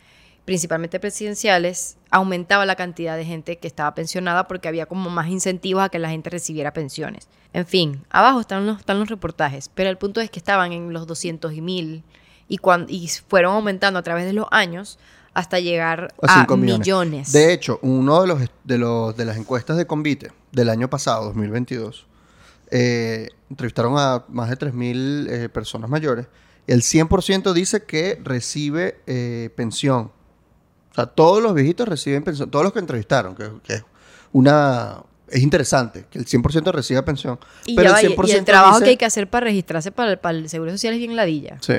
principalmente 0.44 1.00
presidenciales, 1.00 1.96
aumentaba 2.10 2.66
la 2.66 2.76
cantidad 2.76 3.16
de 3.16 3.24
gente 3.24 3.58
que 3.58 3.68
estaba 3.68 3.94
pensionada 3.94 4.48
porque 4.48 4.68
había 4.68 4.86
como 4.86 5.10
más 5.10 5.28
incentivos 5.28 5.82
a 5.82 5.88
que 5.88 5.98
la 5.98 6.10
gente 6.10 6.30
recibiera 6.30 6.72
pensiones. 6.72 7.28
En 7.52 7.66
fin, 7.66 8.04
abajo 8.10 8.40
están 8.40 8.66
los, 8.66 8.80
están 8.80 8.98
los 8.98 9.08
reportajes, 9.08 9.70
pero 9.74 9.90
el 9.90 9.98
punto 9.98 10.20
es 10.20 10.30
que 10.30 10.38
estaban 10.38 10.72
en 10.72 10.92
los 10.92 11.06
200 11.06 11.52
y 11.52 11.60
mil 11.60 12.04
y, 12.48 13.08
fueron 13.28 13.54
aumentando 13.54 13.98
a 13.98 14.02
través 14.02 14.24
de 14.24 14.32
los 14.32 14.46
años 14.50 14.98
hasta 15.32 15.60
llegar 15.60 16.12
A 16.22 16.46
millones. 16.56 16.78
millones. 16.80 17.32
De 17.32 17.52
hecho, 17.52 17.78
uno 17.82 18.20
de 18.20 18.26
los 18.26 18.40
de 18.64 18.78
los 18.78 19.16
de 19.16 19.24
las 19.24 19.36
encuestas 19.36 19.76
de 19.76 19.86
Convite 19.86 20.32
del 20.50 20.68
año 20.68 20.90
pasado, 20.90 21.26
2022, 21.26 22.06
eh, 22.70 23.28
entrevistaron 23.48 23.94
a 23.96 24.24
más 24.28 24.50
de 24.50 24.58
3.000 24.58 25.28
eh, 25.28 25.48
personas 25.48 25.88
mayores. 25.88 26.26
El 26.66 26.82
100% 26.82 27.52
dice 27.52 27.84
que 27.84 28.20
recibe 28.22 29.00
eh, 29.06 29.50
pensión. 29.56 30.12
O 30.90 30.94
sea, 30.94 31.06
todos 31.06 31.42
los 31.42 31.54
viejitos 31.54 31.86
reciben 31.88 32.22
pensión. 32.24 32.50
Todos 32.50 32.64
los 32.64 32.72
que 32.72 32.78
entrevistaron, 32.80 33.34
que, 33.34 33.50
que 33.62 33.74
es 33.74 33.84
una... 34.32 35.02
Es 35.28 35.40
interesante 35.42 36.06
que 36.10 36.18
el 36.18 36.26
100% 36.26 36.72
reciba 36.72 37.04
pensión. 37.04 37.38
y, 37.64 37.76
pero 37.76 37.90
ya 37.90 38.00
el 38.00 38.10
y- 38.12 38.16
100% 38.16 38.28
y 38.28 38.32
el 38.32 38.44
trabajo 38.44 38.74
dice- 38.74 38.84
que 38.84 38.90
hay 38.90 38.96
que 38.96 39.04
hacer 39.04 39.30
para 39.30 39.44
registrarse 39.46 39.92
para 39.92 40.10
el, 40.10 40.18
para 40.18 40.36
el 40.36 40.48
Seguro 40.48 40.72
Social 40.72 40.92
es 40.94 40.98
bien 40.98 41.14
ladilla. 41.14 41.58
Sí. 41.60 41.74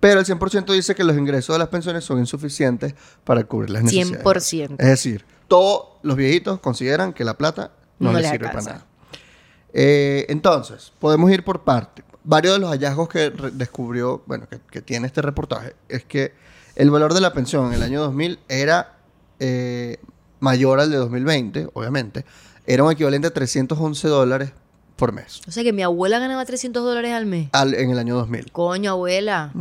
Pero 0.00 0.18
el 0.18 0.26
100% 0.26 0.72
dice 0.72 0.94
que 0.96 1.04
los 1.04 1.16
ingresos 1.16 1.54
de 1.54 1.58
las 1.60 1.68
pensiones 1.68 2.02
son 2.04 2.18
insuficientes 2.18 2.94
para 3.22 3.44
cubrir 3.44 3.70
las 3.70 3.84
necesidades. 3.84 4.24
100%. 4.24 4.76
Es 4.78 4.86
decir, 4.88 5.24
todos 5.46 5.98
los 6.02 6.16
viejitos 6.16 6.58
consideran 6.58 7.12
que 7.12 7.22
la 7.22 7.34
plata 7.38 7.70
no, 8.00 8.08
No 8.10 8.14
les 8.18 8.22
les 8.22 8.30
sirve 8.32 8.46
para 8.48 8.62
nada. 8.62 8.86
Eh, 9.72 10.26
entonces, 10.28 10.92
podemos 10.98 11.30
ir 11.30 11.44
por 11.44 11.62
parte. 11.62 12.02
Varios 12.24 12.54
de 12.54 12.60
los 12.60 12.70
hallazgos 12.70 13.08
que 13.08 13.30
descubrió, 13.52 14.22
bueno, 14.26 14.48
que, 14.48 14.58
que 14.70 14.82
tiene 14.82 15.06
este 15.06 15.22
reportaje, 15.22 15.74
es 15.88 16.04
que 16.04 16.32
el 16.80 16.90
valor 16.90 17.14
de 17.14 17.20
la 17.20 17.32
pensión 17.32 17.66
en 17.68 17.72
el 17.74 17.82
año 17.82 18.00
2000 18.00 18.38
era 18.48 18.96
eh, 19.38 19.98
mayor 20.40 20.80
al 20.80 20.90
de 20.90 20.96
2020, 20.96 21.68
obviamente. 21.74 22.24
Era 22.66 22.84
un 22.84 22.92
equivalente 22.92 23.26
a 23.28 23.30
311 23.32 24.08
dólares 24.08 24.52
por 24.96 25.12
mes 25.12 25.40
O 25.48 25.50
sea 25.50 25.62
que 25.64 25.72
mi 25.72 25.82
abuela 25.82 26.18
ganaba 26.18 26.44
300 26.44 26.84
dólares 26.84 27.12
al 27.12 27.26
mes. 27.26 27.48
al- 27.52 27.74
en 27.74 27.90
el 27.90 27.98
año 27.98 28.14
2000. 28.16 28.52
Coño, 28.52 28.90
abuela. 28.92 29.52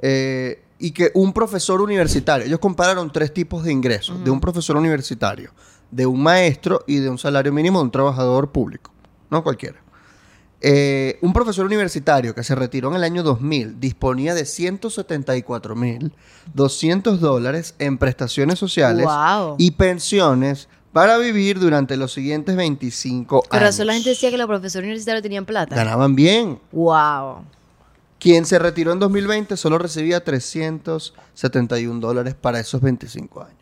Eh, 0.00 0.62
y 0.78 0.92
que 0.92 1.10
un 1.14 1.32
profesor 1.32 1.80
universitario, 1.80 2.46
ellos 2.46 2.60
compararon 2.60 3.10
tres 3.12 3.34
tipos 3.34 3.64
de 3.64 3.72
ingresos, 3.72 4.22
de 4.24 4.30
un 4.30 4.40
profesor 4.40 4.76
universitario, 4.76 5.50
de 5.90 6.06
un 6.06 6.22
maestro 6.22 6.84
y 6.86 6.98
de 6.98 7.10
un 7.10 7.18
salario 7.18 7.52
mínimo 7.52 7.78
de 7.80 7.84
un 7.86 7.90
trabajador 7.90 8.52
público, 8.52 8.92
no 9.30 9.42
cualquiera. 9.42 9.80
Eh, 10.60 11.18
un 11.22 11.32
profesor 11.32 11.64
universitario 11.66 12.34
que 12.34 12.42
se 12.42 12.56
retiró 12.56 12.88
en 12.90 12.96
el 12.96 13.04
año 13.04 13.22
2000 13.22 13.78
disponía 13.78 14.34
de 14.34 14.42
174.200 14.42 17.18
dólares 17.18 17.74
en 17.78 17.98
prestaciones 17.98 18.58
sociales 18.58 19.06
Wow. 19.06 19.54
y 19.58 19.70
pensiones 19.72 20.68
para 20.92 21.18
vivir 21.18 21.58
durante 21.60 21.96
los 21.96 22.12
siguientes 22.12 22.56
25 22.56 23.42
Con 23.42 23.58
años. 23.58 23.68
razón 23.68 23.86
la 23.86 23.94
gente 23.94 24.10
decía 24.10 24.30
que 24.30 24.38
los 24.38 24.46
profesores 24.46 24.86
universitarios 24.86 25.22
tenían 25.22 25.44
plata. 25.46 25.76
Ganaban 25.76 26.16
bien, 26.16 26.58
Wow. 26.72 27.44
quien 28.18 28.44
se 28.46 28.58
retiró 28.58 28.92
en 28.92 28.98
2020 28.98 29.56
solo 29.56 29.78
recibía 29.78 30.24
371 30.24 32.00
dólares 32.00 32.34
para 32.34 32.58
esos 32.58 32.80
25 32.80 33.42
años. 33.42 33.54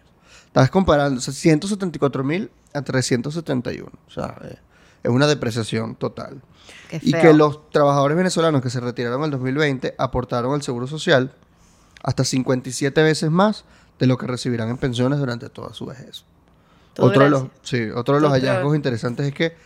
Estás 0.47 0.71
comparando 0.71 1.19
o 1.19 1.23
sea, 1.23 1.35
174 1.35 2.25
mil 2.25 2.51
a 2.73 2.81
371. 2.81 3.91
O 4.07 4.11
sea, 4.11 4.35
eh, 4.45 4.57
es 5.03 5.11
una 5.11 5.27
depreciación 5.27 5.95
total. 5.95 6.41
Y 7.03 7.13
que 7.13 7.33
los 7.33 7.71
trabajadores 7.71 8.17
venezolanos 8.17 8.63
que 8.63 8.71
se 8.71 8.81
retiraron 8.81 9.21
en 9.21 9.25
el 9.27 9.31
2020 9.33 9.95
aportaron 9.99 10.55
al 10.55 10.63
Seguro 10.63 10.87
Social 10.87 11.33
hasta 12.03 12.25
57 12.25 13.03
veces 13.03 13.31
más 13.31 13.65
de 13.99 14.07
lo 14.07 14.19
que 14.19 14.27
recibirán 14.27 14.69
en 14.69 14.77
pensiones 14.77 15.19
durante 15.19 15.49
toda 15.49 15.73
su 15.75 15.87
vejez. 15.87 16.25
Todo 16.95 17.07
Otro 17.07 17.25
de, 17.25 17.31
los, 17.31 17.41
gracias. 17.43 17.61
sí, 17.69 17.91
otro 17.95 18.15
de 18.17 18.21
los 18.21 18.31
Otro- 18.31 18.41
hallazgos 18.41 18.77
interesantes 18.77 19.27
es 19.27 19.35
que 19.35 19.57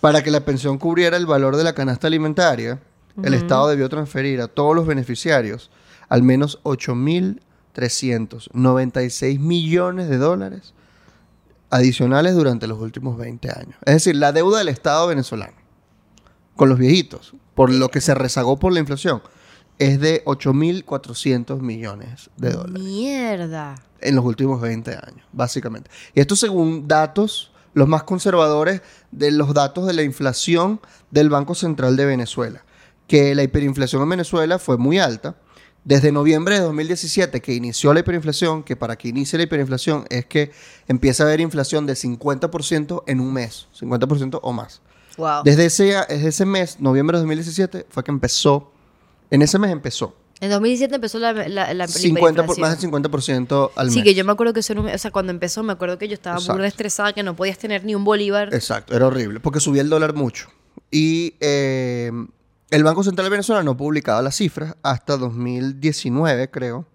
para 0.00 0.22
que 0.22 0.30
la 0.30 0.44
pensión 0.44 0.78
cubriera 0.78 1.16
el 1.16 1.26
valor 1.26 1.56
de 1.56 1.64
la 1.64 1.74
canasta 1.74 2.06
alimentaria, 2.06 2.80
el 3.22 3.34
Estado 3.34 3.68
debió 3.68 3.88
transferir 3.88 4.40
a 4.40 4.48
todos 4.48 4.74
los 4.74 4.86
beneficiarios 4.86 5.70
al 6.08 6.22
menos 6.22 6.60
8.396 6.64 9.38
millones 9.38 10.08
de 10.08 10.18
dólares 10.18 10.74
adicionales 11.70 12.34
durante 12.34 12.66
los 12.66 12.78
últimos 12.80 13.16
20 13.16 13.48
años. 13.50 13.76
Es 13.84 13.94
decir, 13.94 14.16
la 14.16 14.32
deuda 14.32 14.58
del 14.58 14.68
Estado 14.68 15.06
venezolano 15.06 15.54
con 16.62 16.68
los 16.68 16.78
viejitos, 16.78 17.34
por 17.56 17.72
lo 17.72 17.88
que 17.88 18.00
se 18.00 18.14
rezagó 18.14 18.56
por 18.56 18.72
la 18.72 18.78
inflación, 18.78 19.20
es 19.80 19.98
de 19.98 20.24
8.400 20.26 21.60
millones 21.60 22.30
de 22.36 22.52
dólares 22.52 22.84
Mierda. 22.84 23.74
en 24.00 24.14
los 24.14 24.24
últimos 24.24 24.60
20 24.60 24.92
años, 24.92 25.26
básicamente. 25.32 25.90
Y 26.14 26.20
esto 26.20 26.36
según 26.36 26.86
datos, 26.86 27.50
los 27.74 27.88
más 27.88 28.04
conservadores 28.04 28.80
de 29.10 29.32
los 29.32 29.54
datos 29.54 29.88
de 29.88 29.92
la 29.92 30.04
inflación 30.04 30.80
del 31.10 31.30
Banco 31.30 31.56
Central 31.56 31.96
de 31.96 32.04
Venezuela, 32.04 32.64
que 33.08 33.34
la 33.34 33.42
hiperinflación 33.42 34.00
en 34.00 34.10
Venezuela 34.10 34.60
fue 34.60 34.78
muy 34.78 35.00
alta. 35.00 35.34
Desde 35.82 36.12
noviembre 36.12 36.54
de 36.54 36.60
2017 36.60 37.40
que 37.40 37.54
inició 37.54 37.92
la 37.92 37.98
hiperinflación, 37.98 38.62
que 38.62 38.76
para 38.76 38.94
que 38.94 39.08
inicie 39.08 39.36
la 39.36 39.42
hiperinflación 39.42 40.04
es 40.10 40.26
que 40.26 40.52
empieza 40.86 41.24
a 41.24 41.26
haber 41.26 41.40
inflación 41.40 41.86
de 41.86 41.94
50% 41.94 43.02
en 43.08 43.18
un 43.18 43.32
mes, 43.32 43.66
50% 43.76 44.38
o 44.40 44.52
más. 44.52 44.80
Wow. 45.16 45.42
Desde 45.44 45.66
ese, 45.66 45.84
desde 46.08 46.28
ese 46.28 46.46
mes, 46.46 46.80
noviembre 46.80 47.16
de 47.16 47.20
2017, 47.22 47.86
fue 47.90 48.02
que 48.04 48.10
empezó, 48.10 48.70
en 49.30 49.42
ese 49.42 49.58
mes 49.58 49.70
empezó, 49.70 50.14
En 50.40 50.50
2017 50.50 50.94
empezó 50.94 51.18
la, 51.18 51.32
la, 51.32 51.72
la 51.74 51.86
50 51.86 52.44
por- 52.44 52.56
hiperinflación. 52.56 52.60
más 52.60 52.80
del 52.80 52.90
50% 52.90 53.70
al 53.76 53.86
mes. 53.86 53.94
Sí, 53.94 54.02
que 54.02 54.14
yo 54.14 54.24
me 54.24 54.32
acuerdo 54.32 54.52
que 54.52 54.60
eso 54.60 54.74
o 54.74 54.98
sea, 54.98 55.10
cuando 55.10 55.30
empezó 55.30 55.62
me 55.62 55.72
acuerdo 55.72 55.98
que 55.98 56.08
yo 56.08 56.14
estaba 56.14 56.38
burda 56.38 56.66
estresada 56.66 57.12
que 57.12 57.22
no 57.22 57.36
podías 57.36 57.58
tener 57.58 57.84
ni 57.84 57.94
un 57.94 58.04
bolívar. 58.04 58.52
Exacto, 58.54 58.94
era 58.96 59.06
horrible, 59.06 59.38
porque 59.40 59.60
subía 59.60 59.82
el 59.82 59.88
dólar 59.88 60.14
mucho. 60.14 60.48
Y 60.90 61.34
eh, 61.40 62.10
el 62.70 62.84
Banco 62.84 63.04
Central 63.04 63.26
de 63.26 63.30
Venezuela 63.30 63.62
no 63.62 63.76
publicaba 63.76 64.20
las 64.22 64.34
cifras 64.36 64.74
hasta 64.82 65.16
2019, 65.16 66.50
creo, 66.50 66.86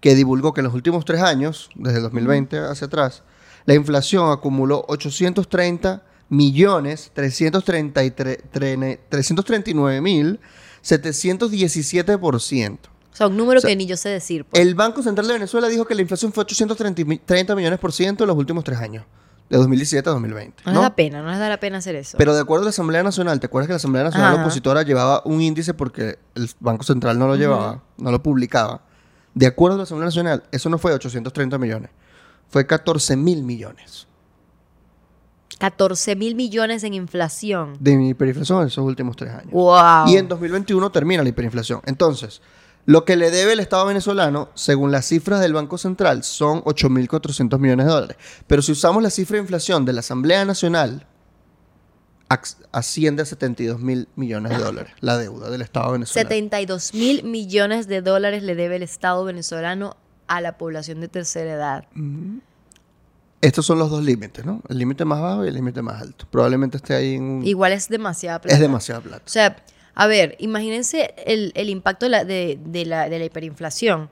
que 0.00 0.14
divulgó 0.14 0.52
que 0.52 0.60
en 0.60 0.66
los 0.66 0.74
últimos 0.74 1.04
tres 1.04 1.22
años, 1.22 1.70
desde 1.74 1.98
el 1.98 2.02
2020 2.04 2.58
hacia 2.58 2.86
atrás, 2.86 3.22
la 3.64 3.74
inflación 3.74 4.30
acumuló 4.30 4.84
830 4.88 6.02
millones 6.32 7.10
333 7.14 8.38
trene- 8.52 8.98
339 9.10 10.00
mil 10.00 10.40
717%. 10.82 12.78
O 13.12 13.14
sea, 13.16 13.26
un 13.26 13.36
número 13.36 13.58
O 13.58 13.60
sea, 13.60 13.68
que 13.68 13.76
ni 13.76 13.86
yo 13.86 13.96
sé 13.96 14.08
decir. 14.08 14.44
pues. 14.46 14.60
El 14.60 14.74
Banco 14.74 15.02
Central 15.02 15.26
de 15.26 15.34
Venezuela 15.34 15.68
dijo 15.68 15.84
que 15.84 15.94
la 15.94 16.00
inflación 16.02 16.32
fue 16.32 16.42
830 16.44 17.04
mi- 17.04 17.18
30 17.18 17.54
millones 17.54 17.78
por 17.78 17.92
ciento 17.92 18.24
en 18.24 18.28
los 18.28 18.36
últimos 18.38 18.64
tres 18.64 18.78
años, 18.78 19.04
de 19.50 19.58
2017 19.58 20.08
a 20.08 20.12
2020. 20.12 20.62
no, 20.64 20.72
les 20.72 20.80
da 20.80 20.96
pena, 20.96 21.20
no 21.22 21.28
les 21.30 21.38
da 21.38 21.50
la 21.50 21.60
pena 21.60 21.76
hacer 21.78 21.94
eso. 21.96 22.16
Pero 22.16 22.34
de 22.34 22.40
acuerdo 22.40 22.62
a 22.62 22.66
la 22.66 22.70
Asamblea 22.70 23.02
Nacional, 23.02 23.38
¿te 23.38 23.46
acuerdas 23.46 23.66
que 23.66 23.72
la 23.74 23.76
Asamblea 23.76 24.04
Nacional 24.04 24.32
Ajá. 24.34 24.42
opositora 24.42 24.82
llevaba 24.82 25.20
un 25.26 25.42
índice 25.42 25.74
porque 25.74 26.18
el 26.34 26.50
Banco 26.58 26.84
Central 26.84 27.18
no 27.18 27.26
lo 27.28 27.36
llevaba, 27.36 27.82
no 27.98 28.10
lo 28.10 28.22
publicaba? 28.22 28.82
De 29.34 29.46
acuerdo 29.46 29.74
a 29.74 29.78
la 29.78 29.84
Asamblea 29.84 30.06
Nacional, 30.06 30.44
eso 30.50 30.70
no 30.70 30.78
fue 30.78 30.92
830 30.94 31.58
millones, 31.58 31.90
fue 32.48 32.66
14 32.66 33.14
mil 33.16 33.42
millones. 33.42 34.06
14 35.58 36.16
mil 36.16 36.34
millones 36.34 36.84
en 36.84 36.94
inflación. 36.94 37.76
de 37.80 37.92
hiperinflación 37.92 38.62
en 38.62 38.66
esos 38.68 38.84
últimos 38.84 39.16
tres 39.16 39.32
años. 39.32 39.50
¡Wow! 39.52 40.08
Y 40.08 40.16
en 40.16 40.28
2021 40.28 40.90
termina 40.90 41.22
la 41.22 41.28
hiperinflación. 41.28 41.80
Entonces, 41.86 42.40
lo 42.84 43.04
que 43.04 43.16
le 43.16 43.30
debe 43.30 43.52
el 43.52 43.60
Estado 43.60 43.86
venezolano, 43.86 44.48
según 44.54 44.90
las 44.90 45.06
cifras 45.06 45.40
del 45.40 45.52
Banco 45.52 45.78
Central, 45.78 46.24
son 46.24 46.62
8.400 46.64 47.58
millones 47.58 47.86
de 47.86 47.92
dólares. 47.92 48.16
Pero 48.46 48.60
si 48.62 48.72
usamos 48.72 49.02
la 49.02 49.10
cifra 49.10 49.36
de 49.36 49.42
inflación 49.42 49.84
de 49.84 49.92
la 49.92 50.00
Asamblea 50.00 50.44
Nacional, 50.44 51.06
asciende 52.72 53.22
a 53.22 53.26
72 53.26 53.80
mil 53.80 54.08
millones 54.16 54.56
de 54.56 54.64
dólares 54.64 54.92
la 55.00 55.18
deuda 55.18 55.50
del 55.50 55.62
Estado 55.62 55.92
venezolano. 55.92 56.28
72 56.28 56.94
mil 56.94 57.24
millones 57.24 57.86
de 57.86 58.00
dólares 58.00 58.42
le 58.42 58.54
debe 58.54 58.76
el 58.76 58.82
Estado 58.82 59.24
venezolano 59.24 59.96
a 60.26 60.40
la 60.40 60.56
población 60.56 61.00
de 61.00 61.08
tercera 61.08 61.52
edad. 61.52 61.84
Estos 63.42 63.66
son 63.66 63.78
los 63.80 63.90
dos 63.90 64.04
límites, 64.04 64.44
¿no? 64.46 64.62
El 64.68 64.78
límite 64.78 65.04
más 65.04 65.20
bajo 65.20 65.44
y 65.44 65.48
el 65.48 65.54
límite 65.54 65.82
más 65.82 66.00
alto. 66.00 66.26
Probablemente 66.30 66.76
esté 66.76 66.94
ahí 66.94 67.16
en 67.16 67.22
un... 67.24 67.46
Igual 67.46 67.72
es 67.72 67.88
demasiada 67.88 68.40
plata. 68.40 68.54
Es 68.54 68.60
demasiada 68.60 69.00
plata. 69.00 69.22
O 69.26 69.28
sea, 69.28 69.56
a 69.94 70.06
ver, 70.06 70.36
imagínense 70.38 71.12
el, 71.26 71.52
el 71.56 71.68
impacto 71.68 72.06
de 72.06 72.10
la, 72.10 72.24
de, 72.24 72.58
de 72.64 72.86
la, 72.86 73.08
de 73.08 73.18
la 73.18 73.24
hiperinflación, 73.24 74.10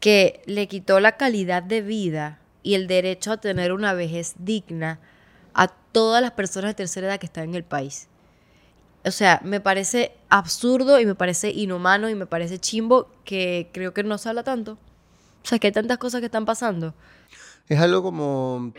que 0.00 0.42
le 0.46 0.68
quitó 0.68 1.00
la 1.00 1.18
calidad 1.18 1.62
de 1.62 1.82
vida 1.82 2.40
y 2.62 2.74
el 2.74 2.86
derecho 2.86 3.32
a 3.32 3.36
tener 3.36 3.72
una 3.72 3.92
vejez 3.92 4.34
digna 4.38 4.98
a 5.52 5.68
todas 5.68 6.22
las 6.22 6.30
personas 6.32 6.70
de 6.70 6.74
tercera 6.76 7.08
edad 7.08 7.20
que 7.20 7.26
están 7.26 7.44
en 7.44 7.54
el 7.54 7.64
país. 7.64 8.08
O 9.04 9.10
sea, 9.10 9.40
me 9.44 9.60
parece 9.60 10.12
absurdo 10.30 10.98
y 10.98 11.04
me 11.04 11.14
parece 11.14 11.50
inhumano 11.50 12.08
y 12.08 12.14
me 12.14 12.24
parece 12.24 12.58
chimbo 12.58 13.10
que 13.24 13.68
creo 13.72 13.92
que 13.92 14.02
no 14.02 14.16
se 14.16 14.30
habla 14.30 14.44
tanto. 14.44 14.78
O 15.42 15.46
sea, 15.46 15.58
que 15.58 15.66
hay 15.66 15.72
tantas 15.72 15.98
cosas 15.98 16.20
que 16.20 16.26
están 16.26 16.46
pasando. 16.46 16.94
Es 17.70 17.80
algo 17.80 18.02
como... 18.02 18.72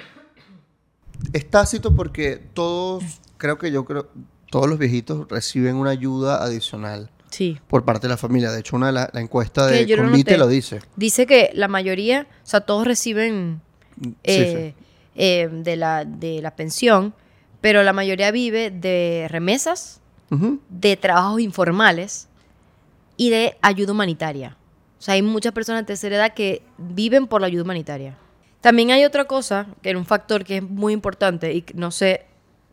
Es 1.34 1.50
tácito 1.50 1.96
porque 1.96 2.40
todos, 2.54 3.04
creo 3.38 3.58
que 3.58 3.72
yo 3.72 3.86
creo, 3.86 4.10
todos 4.50 4.68
los 4.70 4.78
viejitos 4.78 5.28
reciben 5.30 5.76
una 5.76 5.90
ayuda 5.92 6.44
adicional 6.44 7.10
Sí. 7.30 7.58
por 7.68 7.86
parte 7.86 8.08
de 8.08 8.10
la 8.10 8.18
familia. 8.18 8.52
De 8.52 8.60
hecho, 8.60 8.76
una 8.76 8.92
la, 8.92 9.10
la 9.14 9.22
encuesta 9.22 9.66
de 9.68 9.86
yo 9.86 9.96
Convite 9.98 10.38
lo 10.38 10.48
dice. 10.48 10.82
Dice 10.98 11.26
que 11.26 11.50
la 11.54 11.68
mayoría, 11.70 12.28
o 12.44 12.46
sea, 12.46 12.62
todos 12.62 12.86
reciben 12.86 13.62
Sí, 14.02 14.12
eh, 14.24 14.74
eh, 15.16 15.50
de, 15.52 15.76
la, 15.76 16.04
de 16.06 16.42
la 16.42 16.56
pensión, 16.56 17.14
pero 17.62 17.84
la 17.84 17.94
mayoría 17.94 18.32
vive 18.32 18.72
de 18.72 19.28
remesas, 19.30 20.02
de 20.70 20.98
trabajos 20.98 21.40
informales 21.42 22.28
y 23.16 23.30
de 23.30 23.58
ayuda 23.62 23.92
humanitaria. 23.92 24.58
O 24.98 25.02
sea, 25.02 25.14
hay 25.14 25.22
muchas 25.22 25.52
personas 25.54 25.84
de 25.84 25.86
tercera 25.88 26.16
edad 26.16 26.34
que 26.34 26.64
viven 26.78 27.28
por 27.28 27.42
la 27.42 27.48
ayuda 27.48 27.64
humanitaria. 27.64 28.18
También 28.62 28.92
hay 28.92 29.04
otra 29.06 29.26
cosa, 29.26 29.68
que 29.82 29.90
era 29.90 30.00
un 30.00 30.06
factor 30.06 30.44
que 30.44 30.58
es 30.58 30.64
muy 30.64 30.94
importante 30.94 31.54
y 31.54 31.66
no 31.74 31.92
sé, 31.92 32.26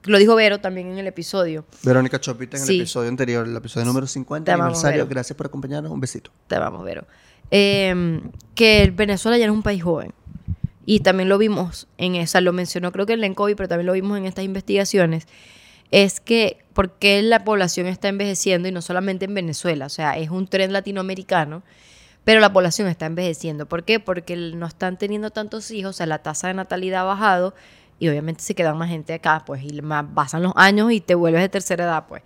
lo 0.05 0.19
dijo 0.19 0.35
Vero 0.35 0.61
también 0.61 0.89
en 0.93 0.99
el 0.99 1.07
episodio. 1.07 1.65
Verónica 1.83 2.21
Chopita 2.21 2.57
en 2.59 2.65
Sí. 2.65 2.75
el 2.77 2.81
episodio 2.83 3.09
anterior, 3.09 3.47
el 3.47 3.57
episodio 3.57 3.87
número 3.87 4.07
50, 4.07 4.45
Te 4.45 4.53
aniversario. 4.53 5.07
Gracias 5.07 5.37
por 5.37 5.47
acompañarnos. 5.47 5.91
Un 5.91 6.01
besito. 6.01 6.31
te 6.47 6.59
vamos, 6.59 6.85
Vero, 6.85 7.07
eh, 7.51 8.21
que 8.55 8.83
el 8.83 8.93
Venezuela 8.93 9.39
ya 9.39 9.47
no 9.47 9.53
es 9.55 9.57
un 9.57 9.63
país 9.63 9.83
joven. 9.83 10.13
Y 10.85 11.01
también 11.01 11.29
lo 11.29 11.37
vimos 11.37 11.87
en 11.99 12.15
esa, 12.15 12.41
lo 12.41 12.53
mencionó 12.55 12.93
creo 12.93 13.05
que 13.05 13.13
en 13.13 13.21
Lencovi, 13.21 13.55
pero 13.55 13.69
también 13.69 13.87
lo 13.87 13.93
vimos 13.93 14.17
en 14.17 14.25
estas 14.25 14.45
investigaciones, 14.45 15.27
es 15.91 16.19
que 16.21 16.59
por 16.73 16.93
qué 16.93 17.21
la 17.23 17.45
población 17.45 17.87
está 17.87 18.09
envejeciendo 18.09 18.69
y 18.69 18.73
no 18.73 18.81
solamente 18.81 19.27
en 19.27 19.35
Venezuela, 19.35 19.85
o 19.87 19.91
sea, 19.91 20.17
es 20.17 20.31
un 20.31 20.47
tren 20.47 20.73
latinoamericano, 20.73 21.63
pero 22.29 22.41
la 22.43 22.53
población 22.53 22.89
está 22.89 23.07
envejeciendo. 23.07 23.65
¿Por 23.65 23.85
qué? 23.85 24.01
Porque 24.01 24.37
no 24.37 24.67
están 24.67 24.99
teniendo 24.99 25.31
tantos 25.31 25.71
hijos, 25.71 25.91
o 25.91 25.93
sea, 25.97 26.05
la 26.05 26.19
tasa 26.19 26.49
de 26.49 26.53
natalidad 26.53 27.01
ha 27.01 27.05
bajado 27.05 27.55
y 27.99 28.07
obviamente 28.11 28.43
se 28.43 28.55
quedan 28.55 28.77
más 28.77 28.91
gente 28.91 29.15
acá, 29.15 29.45
pues, 29.47 29.63
y 29.65 29.81
más 29.81 30.05
pasan 30.15 30.43
los 30.43 30.53
años 30.55 30.93
y 30.93 31.01
te 31.01 31.15
vuelves 31.15 31.41
de 31.41 31.49
tercera 31.49 31.85
edad, 31.85 32.05
pues. 32.07 32.23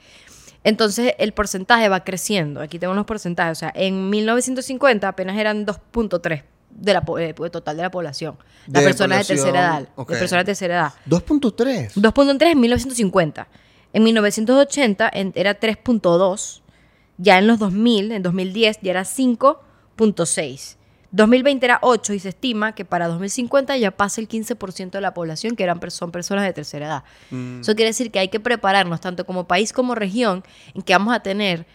Entonces 0.64 1.14
el 1.18 1.30
porcentaje 1.32 1.88
va 1.88 2.02
creciendo. 2.02 2.60
Aquí 2.60 2.80
tengo 2.80 2.94
los 2.94 3.04
porcentajes. 3.06 3.58
O 3.58 3.60
sea, 3.60 3.72
en 3.76 4.10
1950 4.10 5.06
apenas 5.06 5.36
eran 5.38 5.64
2.3 5.64 6.42
de 6.70 6.92
la 6.94 7.04
eh, 7.20 7.32
total 7.34 7.76
de 7.76 7.82
la 7.84 7.90
población. 7.92 8.36
Las 8.66 8.82
De 8.82 8.88
personas 8.88 9.18
de 9.28 9.34
tercera 9.36 9.60
edad. 9.60 9.70
población, 9.70 9.92
ok. 9.98 10.10
De 10.10 10.18
personas 10.18 10.42
de 10.44 10.46
tercera 10.46 10.74
edad. 10.74 10.92
2.3. 11.08 11.92
2.3 11.94 12.46
en 12.50 12.60
1950. 12.60 13.46
En 13.92 14.02
1980 14.02 15.10
en- 15.12 15.32
era 15.36 15.60
3.2. 15.60 16.62
Ya 17.18 17.38
en 17.38 17.46
los 17.46 17.60
2000, 17.60 18.10
en 18.10 18.22
2010 18.24 18.78
ya 18.82 18.90
era 18.90 19.04
5.6. 20.02 20.76
2020 21.12 21.66
era 21.66 21.78
8 21.82 22.14
y 22.14 22.18
se 22.18 22.30
estima 22.30 22.74
que 22.74 22.86
para 22.86 23.06
2050 23.06 23.76
ya 23.76 23.90
pasa 23.90 24.20
el 24.20 24.28
15% 24.28 24.92
de 24.92 25.00
la 25.00 25.12
población 25.12 25.56
que 25.56 25.62
eran, 25.62 25.78
son 25.90 26.10
personas 26.10 26.44
de 26.44 26.54
tercera 26.54 26.86
edad. 26.86 27.04
Mm. 27.30 27.60
Eso 27.60 27.74
quiere 27.74 27.90
decir 27.90 28.10
que 28.10 28.18
hay 28.18 28.28
que 28.28 28.40
prepararnos 28.40 29.00
tanto 29.00 29.26
como 29.26 29.46
país 29.46 29.72
como 29.74 29.94
región 29.94 30.42
en 30.74 30.80
que 30.80 30.94
vamos 30.94 31.14
a 31.14 31.20
tener 31.20 31.66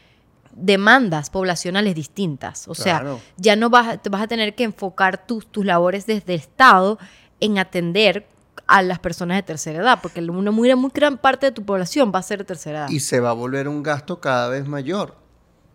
demandas 0.51 1.29
poblacionales 1.29 1.93
distintas. 1.93 2.67
O 2.67 2.73
sea, 2.73 3.03
ya 3.37 3.55
no 3.55 3.69
vas, 3.69 3.99
vas 4.09 4.21
a 4.23 4.27
tener 4.27 4.55
que 4.55 4.63
enfocar 4.63 5.27
tus, 5.27 5.45
tus 5.45 5.63
labores 5.63 6.07
desde 6.07 6.33
el 6.33 6.39
Estado 6.39 6.97
en 7.39 7.59
atender 7.59 8.27
a 8.65 8.81
las 8.81 8.97
personas 8.97 9.37
de 9.37 9.43
tercera 9.43 9.79
edad, 9.79 9.99
porque 10.01 10.19
una 10.19 10.49
muy, 10.49 10.73
muy 10.75 10.91
gran 10.91 11.17
parte 11.17 11.45
de 11.45 11.51
tu 11.51 11.63
población 11.63 12.11
va 12.13 12.19
a 12.19 12.23
ser 12.23 12.39
de 12.39 12.45
tercera 12.45 12.79
edad. 12.79 12.89
Y 12.89 13.01
se 13.01 13.19
va 13.19 13.29
a 13.29 13.33
volver 13.33 13.67
un 13.67 13.83
gasto 13.83 14.19
cada 14.19 14.49
vez 14.49 14.67
mayor. 14.67 15.26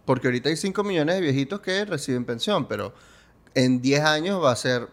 Porque 0.05 0.27
ahorita 0.29 0.49
hay 0.49 0.57
5 0.57 0.83
millones 0.85 1.17
de 1.17 1.21
viejitos 1.21 1.61
que 1.61 1.85
reciben 1.85 2.25
pensión, 2.25 2.67
pero 2.67 2.93
en 3.55 3.81
10 3.81 4.03
años 4.03 4.43
va 4.43 4.53
a 4.53 4.57
ser 4.57 4.89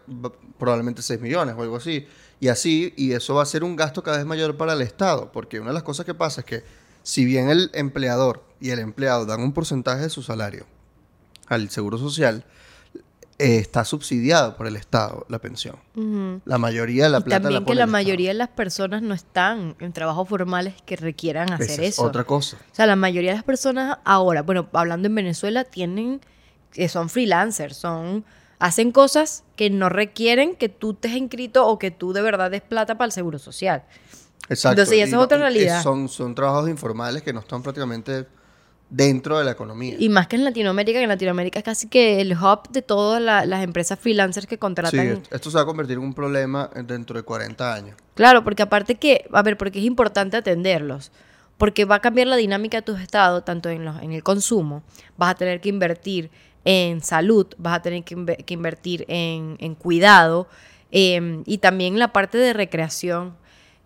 probablemente 0.58 1.02
6 1.02 1.20
millones 1.20 1.54
o 1.56 1.62
algo 1.62 1.76
así. 1.76 2.06
Y 2.38 2.48
así, 2.48 2.94
y 2.96 3.12
eso 3.12 3.34
va 3.34 3.42
a 3.42 3.46
ser 3.46 3.64
un 3.64 3.76
gasto 3.76 4.02
cada 4.02 4.16
vez 4.18 4.26
mayor 4.26 4.56
para 4.56 4.72
el 4.72 4.82
Estado. 4.82 5.30
Porque 5.32 5.60
una 5.60 5.70
de 5.70 5.74
las 5.74 5.82
cosas 5.82 6.06
que 6.06 6.14
pasa 6.14 6.40
es 6.40 6.46
que 6.46 6.64
si 7.02 7.24
bien 7.24 7.50
el 7.50 7.70
empleador 7.74 8.44
y 8.60 8.70
el 8.70 8.78
empleado 8.78 9.26
dan 9.26 9.40
un 9.42 9.52
porcentaje 9.52 10.02
de 10.02 10.10
su 10.10 10.22
salario 10.22 10.66
al 11.48 11.70
seguro 11.70 11.98
social, 11.98 12.44
eh, 13.40 13.58
está 13.58 13.84
subsidiado 13.84 14.56
por 14.56 14.66
el 14.66 14.76
Estado 14.76 15.24
la 15.28 15.38
pensión. 15.38 15.76
La 16.44 16.58
mayoría 16.58 17.04
de 17.04 17.10
la 17.10 17.18
y 17.18 17.22
plata 17.22 17.42
también 17.42 17.62
la 17.62 17.66
que 17.66 17.74
la 17.74 17.82
el 17.84 17.88
Estado. 17.88 17.92
mayoría 17.92 18.28
de 18.30 18.34
las 18.34 18.48
personas 18.48 19.02
no 19.02 19.14
están 19.14 19.76
en 19.80 19.92
trabajos 19.92 20.28
formales 20.28 20.74
que 20.86 20.96
requieran 20.96 21.52
hacer 21.52 21.70
Esa 21.70 21.82
es 21.82 21.88
eso. 21.94 22.02
otra 22.04 22.24
cosa. 22.24 22.56
O 22.70 22.74
sea, 22.74 22.86
la 22.86 22.96
mayoría 22.96 23.30
de 23.30 23.36
las 23.36 23.44
personas 23.44 23.98
ahora, 24.04 24.42
bueno, 24.42 24.68
hablando 24.72 25.06
en 25.08 25.14
Venezuela, 25.14 25.64
tienen, 25.64 26.20
que 26.72 26.88
son 26.88 27.08
freelancers, 27.08 27.76
son, 27.76 28.24
hacen 28.58 28.92
cosas 28.92 29.44
que 29.56 29.70
no 29.70 29.88
requieren 29.88 30.54
que 30.54 30.68
tú 30.68 30.92
estés 30.92 31.12
inscrito 31.12 31.66
o 31.66 31.78
que 31.78 31.90
tú 31.90 32.12
de 32.12 32.22
verdad 32.22 32.50
des 32.50 32.62
plata 32.62 32.96
para 32.98 33.06
el 33.06 33.12
seguro 33.12 33.38
social. 33.38 33.84
Exacto. 34.48 34.80
Entonces, 34.82 34.98
y 34.98 35.00
esa 35.00 35.06
es 35.08 35.12
no- 35.14 35.20
otra 35.20 35.38
realidad. 35.38 35.82
Son, 35.82 36.08
son 36.08 36.34
trabajos 36.34 36.68
informales 36.68 37.22
que 37.22 37.32
no 37.32 37.40
están 37.40 37.62
prácticamente 37.62 38.26
dentro 38.90 39.38
de 39.38 39.44
la 39.44 39.52
economía. 39.52 39.94
Y 39.98 40.08
más 40.08 40.26
que 40.26 40.36
en 40.36 40.44
Latinoamérica, 40.44 40.98
que 40.98 41.04
en 41.04 41.08
Latinoamérica 41.08 41.58
es 41.60 41.64
casi 41.64 41.88
que 41.88 42.20
el 42.20 42.32
hub 42.32 42.68
de 42.70 42.82
todas 42.82 43.22
la- 43.22 43.46
las 43.46 43.62
empresas 43.62 43.98
freelancers 43.98 44.46
que 44.46 44.56
Sí, 44.56 44.58
contratan. 44.58 45.06
est- 45.06 45.32
esto 45.32 45.50
se 45.50 45.56
va 45.56 45.62
a 45.62 45.66
convertir 45.66 45.96
en 45.96 46.02
un 46.02 46.12
problema 46.14 46.68
dentro 46.86 47.16
de 47.16 47.22
40 47.22 47.72
años. 47.72 47.96
Claro, 48.14 48.42
porque 48.44 48.62
aparte 48.62 48.96
que, 48.96 49.26
a 49.32 49.42
ver, 49.42 49.56
porque 49.56 49.78
es 49.78 49.84
importante 49.84 50.36
atenderlos. 50.36 51.12
Porque 51.56 51.84
va 51.84 51.96
a 51.96 52.00
cambiar 52.00 52.26
la 52.26 52.36
dinámica 52.36 52.78
de 52.78 52.82
tu 52.82 52.96
estado, 52.96 53.42
tanto 53.42 53.68
en, 53.68 53.84
los, 53.84 54.00
en 54.02 54.12
el 54.12 54.22
consumo, 54.22 54.82
vas 55.16 55.32
a 55.32 55.34
tener 55.34 55.60
que 55.60 55.68
invertir 55.68 56.30
en 56.64 57.00
salud, 57.02 57.46
vas 57.58 57.76
a 57.78 57.82
tener 57.82 58.02
que, 58.02 58.36
que 58.44 58.54
invertir 58.54 59.04
en, 59.08 59.56
en 59.60 59.74
cuidado 59.74 60.48
em, 60.90 61.42
y 61.46 61.58
también 61.58 61.98
la 61.98 62.12
parte 62.12 62.36
de 62.38 62.52
recreación 62.52 63.34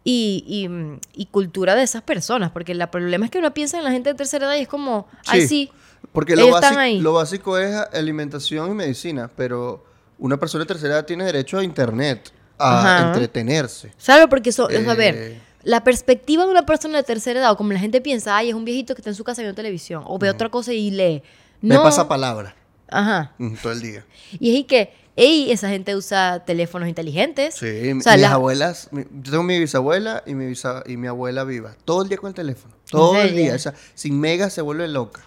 y, 0.04 0.44
y, 0.46 0.68
mm, 0.68 1.00
y 1.14 1.26
cultura 1.26 1.74
de 1.74 1.82
esas 1.82 2.02
personas. 2.02 2.50
Porque 2.52 2.72
el 2.72 2.88
problema 2.88 3.24
es 3.24 3.30
que 3.30 3.38
uno 3.38 3.52
piensa 3.54 3.78
en 3.78 3.84
la 3.84 3.90
gente 3.90 4.10
de 4.10 4.14
tercera 4.14 4.46
edad 4.46 4.56
y 4.56 4.60
es 4.60 4.68
como, 4.68 5.08
ay, 5.26 5.48
sí, 5.48 5.70
Porque 6.12 6.36
lo, 6.36 6.42
ellos 6.42 6.54
están 6.56 6.74
básico, 6.74 6.80
ahí. 6.80 7.00
lo 7.00 7.12
básico 7.14 7.58
es 7.58 7.74
alimentación 7.92 8.70
y 8.70 8.74
medicina, 8.74 9.30
pero 9.36 9.84
una 10.18 10.36
persona 10.38 10.64
de 10.64 10.68
tercera 10.68 10.94
edad 10.94 11.06
tiene 11.06 11.24
derecho 11.24 11.58
a 11.58 11.64
internet, 11.64 12.32
a 12.58 12.80
Ajá. 12.98 13.06
entretenerse. 13.08 13.92
¿Sabes? 13.96 14.26
Porque 14.28 14.50
eso, 14.50 14.68
a 14.68 14.94
ver, 14.94 15.14
Eh. 15.16 15.40
la 15.64 15.82
perspectiva 15.82 16.44
de 16.44 16.50
una 16.50 16.66
persona 16.66 16.98
de 16.98 17.04
tercera 17.04 17.40
edad, 17.40 17.52
o 17.52 17.56
como 17.56 17.72
la 17.72 17.78
gente 17.80 18.00
piensa, 18.00 18.36
ay, 18.36 18.50
es 18.50 18.54
un 18.54 18.64
viejito 18.64 18.94
que 18.94 19.00
está 19.00 19.10
en 19.10 19.16
su 19.16 19.24
casa 19.24 19.42
viendo 19.42 19.56
televisión, 19.56 20.04
o 20.06 20.18
ve 20.18 20.30
otra 20.30 20.50
cosa 20.50 20.72
y 20.72 20.90
lee. 20.90 21.22
Me 21.62 21.74
No. 21.76 21.82
pasa 21.82 22.06
palabra 22.06 22.54
Ajá. 22.88 23.32
todo 23.62 23.72
el 23.72 23.80
día. 23.80 24.04
Y 24.38 24.50
es 24.52 24.56
y 24.60 24.64
que, 24.64 24.92
ey, 25.16 25.50
esa 25.52 25.68
gente 25.68 25.94
usa 25.96 26.44
teléfonos 26.44 26.88
inteligentes. 26.88 27.54
Sí, 27.54 27.90
O 27.90 27.94
mi- 27.96 28.02
sea, 28.02 28.12
mis 28.14 28.22
las- 28.22 28.32
abuelas, 28.32 28.88
mi- 28.92 29.04
yo 29.22 29.30
tengo 29.30 29.42
mi 29.42 29.58
bisabuela 29.58 30.22
y 30.26 30.34
mi, 30.34 30.46
bisa- 30.46 30.82
y 30.86 30.96
mi 30.96 31.06
abuela 31.06 31.44
viva, 31.44 31.76
todo 31.84 32.02
el 32.02 32.08
día 32.08 32.18
con 32.18 32.28
el 32.28 32.34
teléfono, 32.34 32.74
todo 32.90 33.20
el 33.20 33.34
día, 33.36 33.54
o 33.54 33.58
sea, 33.58 33.74
sin 33.94 34.18
mega 34.18 34.50
se 34.50 34.60
vuelve 34.62 34.88
loca. 34.88 35.22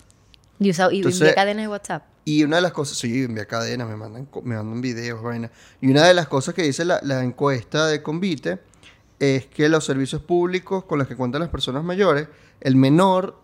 Y, 0.60 0.70
usa, 0.72 0.90
y 0.92 0.98
Entonces- 0.98 1.22
envía 1.22 1.36
cadenas 1.36 1.64
de 1.64 1.68
WhatsApp. 1.70 2.04
Y 2.26 2.44
una 2.44 2.58
de 2.58 2.62
las 2.64 2.74
cosas, 2.74 2.98
sí, 2.98 3.24
envía 3.24 3.46
cadenas, 3.46 3.88
me 3.88 3.96
mandan, 3.96 4.28
me 4.44 4.56
mandan 4.56 4.82
videos, 4.82 5.22
vaina. 5.24 5.50
Y 5.80 5.88
una 5.90 6.06
de 6.06 6.14
las 6.14 6.28
cosas 6.28 6.54
que 6.54 6.64
dice 6.64 6.84
la, 6.84 7.00
la 7.04 7.24
encuesta 7.24 7.88
de 7.88 8.04
Convite 8.04 8.60
es 9.20 9.46
que 9.46 9.70
los 9.70 9.86
servicios 9.86 10.22
públicos 10.22 10.84
con 10.84 11.00
los 11.00 11.08
que 11.08 11.16
cuentan 11.16 11.40
las 11.42 11.50
personas 11.50 11.84
mayores, 11.86 12.28
el 12.60 12.76
menor 12.76 13.40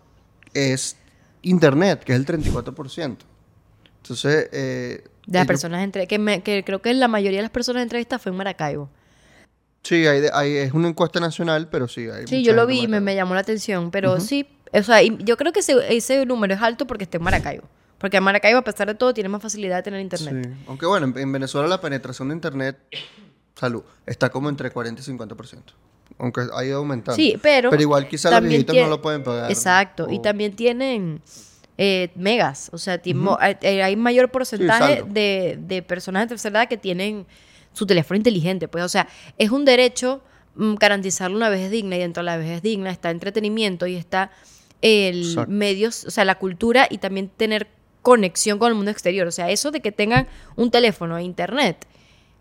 es 0.54 0.98
Internet, 1.44 2.04
que 2.04 2.12
es 2.14 2.20
el 2.20 2.26
34%. 2.26 3.18
Entonces, 4.02 4.50
eh, 4.52 5.04
De 5.26 5.40
las 5.40 5.48
personas 5.48 5.84
entre, 5.84 6.06
que, 6.08 6.20
me- 6.20 6.42
que 6.42 6.64
creo 6.64 6.82
que 6.82 6.94
la 6.94 7.08
mayoría 7.08 7.40
de 7.40 7.44
las 7.44 7.52
personas 7.52 7.84
entrevistadas 7.84 8.22
fue 8.22 8.32
en 8.32 8.38
Maracaibo. 8.38 8.90
Sí, 9.84 10.06
hay, 10.08 10.24
hay- 10.34 10.58
es 10.58 10.74
una 10.74 10.88
encuesta 10.90 11.20
nacional, 11.20 11.68
pero 11.70 11.88
sí 11.88 12.08
hay 12.10 12.26
Sí, 12.28 12.44
yo 12.44 12.54
lo 12.54 12.66
vi 12.66 12.82
y 12.82 12.88
me, 12.88 13.00
me 13.02 13.16
llamó 13.16 13.34
la 13.34 13.42
atención, 13.42 13.92
pero 13.92 14.20
sí, 14.20 14.48
o 14.72 14.82
sea, 14.84 15.02
yo 15.02 15.38
creo 15.38 15.52
que 15.54 15.60
ese, 15.60 15.76
ese 15.96 16.26
número 16.26 16.54
es 16.54 16.62
alto 16.62 16.88
porque 16.88 17.04
está 17.04 17.18
en 17.18 17.24
Maracaibo. 17.24 17.64
Porque 17.98 18.18
en 18.18 18.24
Maracaibo, 18.24 18.60
a 18.60 18.64
pesar 18.64 18.88
de 18.88 18.96
todo, 18.96 19.14
tiene 19.14 19.30
más 19.30 19.42
facilidad 19.42 19.78
de 19.78 19.84
tener 19.84 20.02
internet. 20.02 20.46
Sí. 20.46 20.64
Aunque 20.68 20.86
bueno, 20.86 21.06
en, 21.08 21.18
en 21.18 21.32
Venezuela 21.32 21.68
la 21.70 21.80
penetración 21.80 22.28
de 22.30 22.36
internet, 22.36 22.78
salud, 23.56 23.84
está 24.06 24.30
como 24.30 24.50
entre 24.50 24.72
40 24.72 25.02
y 25.02 25.06
50%. 25.06 25.60
Aunque 26.20 26.42
ha 26.54 26.66
ido 26.66 26.78
aumentando. 26.80 27.16
Sí, 27.16 27.40
pero. 27.42 27.70
Pero 27.70 27.82
igual 27.82 28.08
quizá 28.10 28.30
los 28.30 28.42
viejitos 28.42 28.74
tiene- 28.74 28.88
no 28.88 28.96
lo 28.98 29.02
pueden 29.02 29.24
pagar. 29.24 29.50
Exacto. 29.50 30.08
Y 30.10 30.22
también 30.22 30.54
tienen 30.56 31.22
eh, 31.78 32.10
megas. 32.16 32.70
O 32.74 32.78
sea, 32.78 33.02
timo- 33.02 33.38
hay, 33.40 33.56
hay 33.80 33.96
mayor 33.96 34.30
porcentaje 34.30 35.04
de, 35.08 35.58
de 35.60 35.82
personas 35.82 36.24
de 36.24 36.28
tercera 36.28 36.60
edad 36.62 36.70
que 36.70 36.78
tienen 36.78 37.26
su 37.74 37.86
teléfono 37.86 38.18
inteligente. 38.18 38.68
Pues, 38.68 38.84
o 38.84 38.90
sea, 38.90 39.08
es 39.38 39.50
un 39.50 39.66
derecho 39.66 40.22
mm, 40.56 40.76
garantizarle 40.76 41.36
una 41.36 41.50
vejez 41.50 41.72
digna. 41.72 41.96
Y 41.96 42.00
dentro 42.00 42.22
de 42.22 42.26
la 42.26 42.38
vejez 42.38 42.62
digna 42.62 42.92
está 42.92 43.10
entretenimiento 43.10 43.88
y 43.88 43.96
está 43.96 44.32
el 44.82 45.22
Exacto. 45.30 45.52
medios, 45.52 46.06
o 46.06 46.12
sea, 46.12 46.26
la 46.26 46.36
cultura 46.40 46.88
y 46.90 46.98
también 46.98 47.30
tener 47.30 47.68
conexión 48.02 48.60
con 48.60 48.68
el 48.70 48.76
mundo 48.76 48.92
exterior. 48.92 49.26
O 49.28 49.32
sea, 49.32 49.50
eso 49.50 49.72
de 49.72 49.80
que 49.80 49.92
tengan 49.92 50.28
un 50.58 50.70
teléfono 50.72 51.18
e 51.18 51.24
internet 51.24 51.88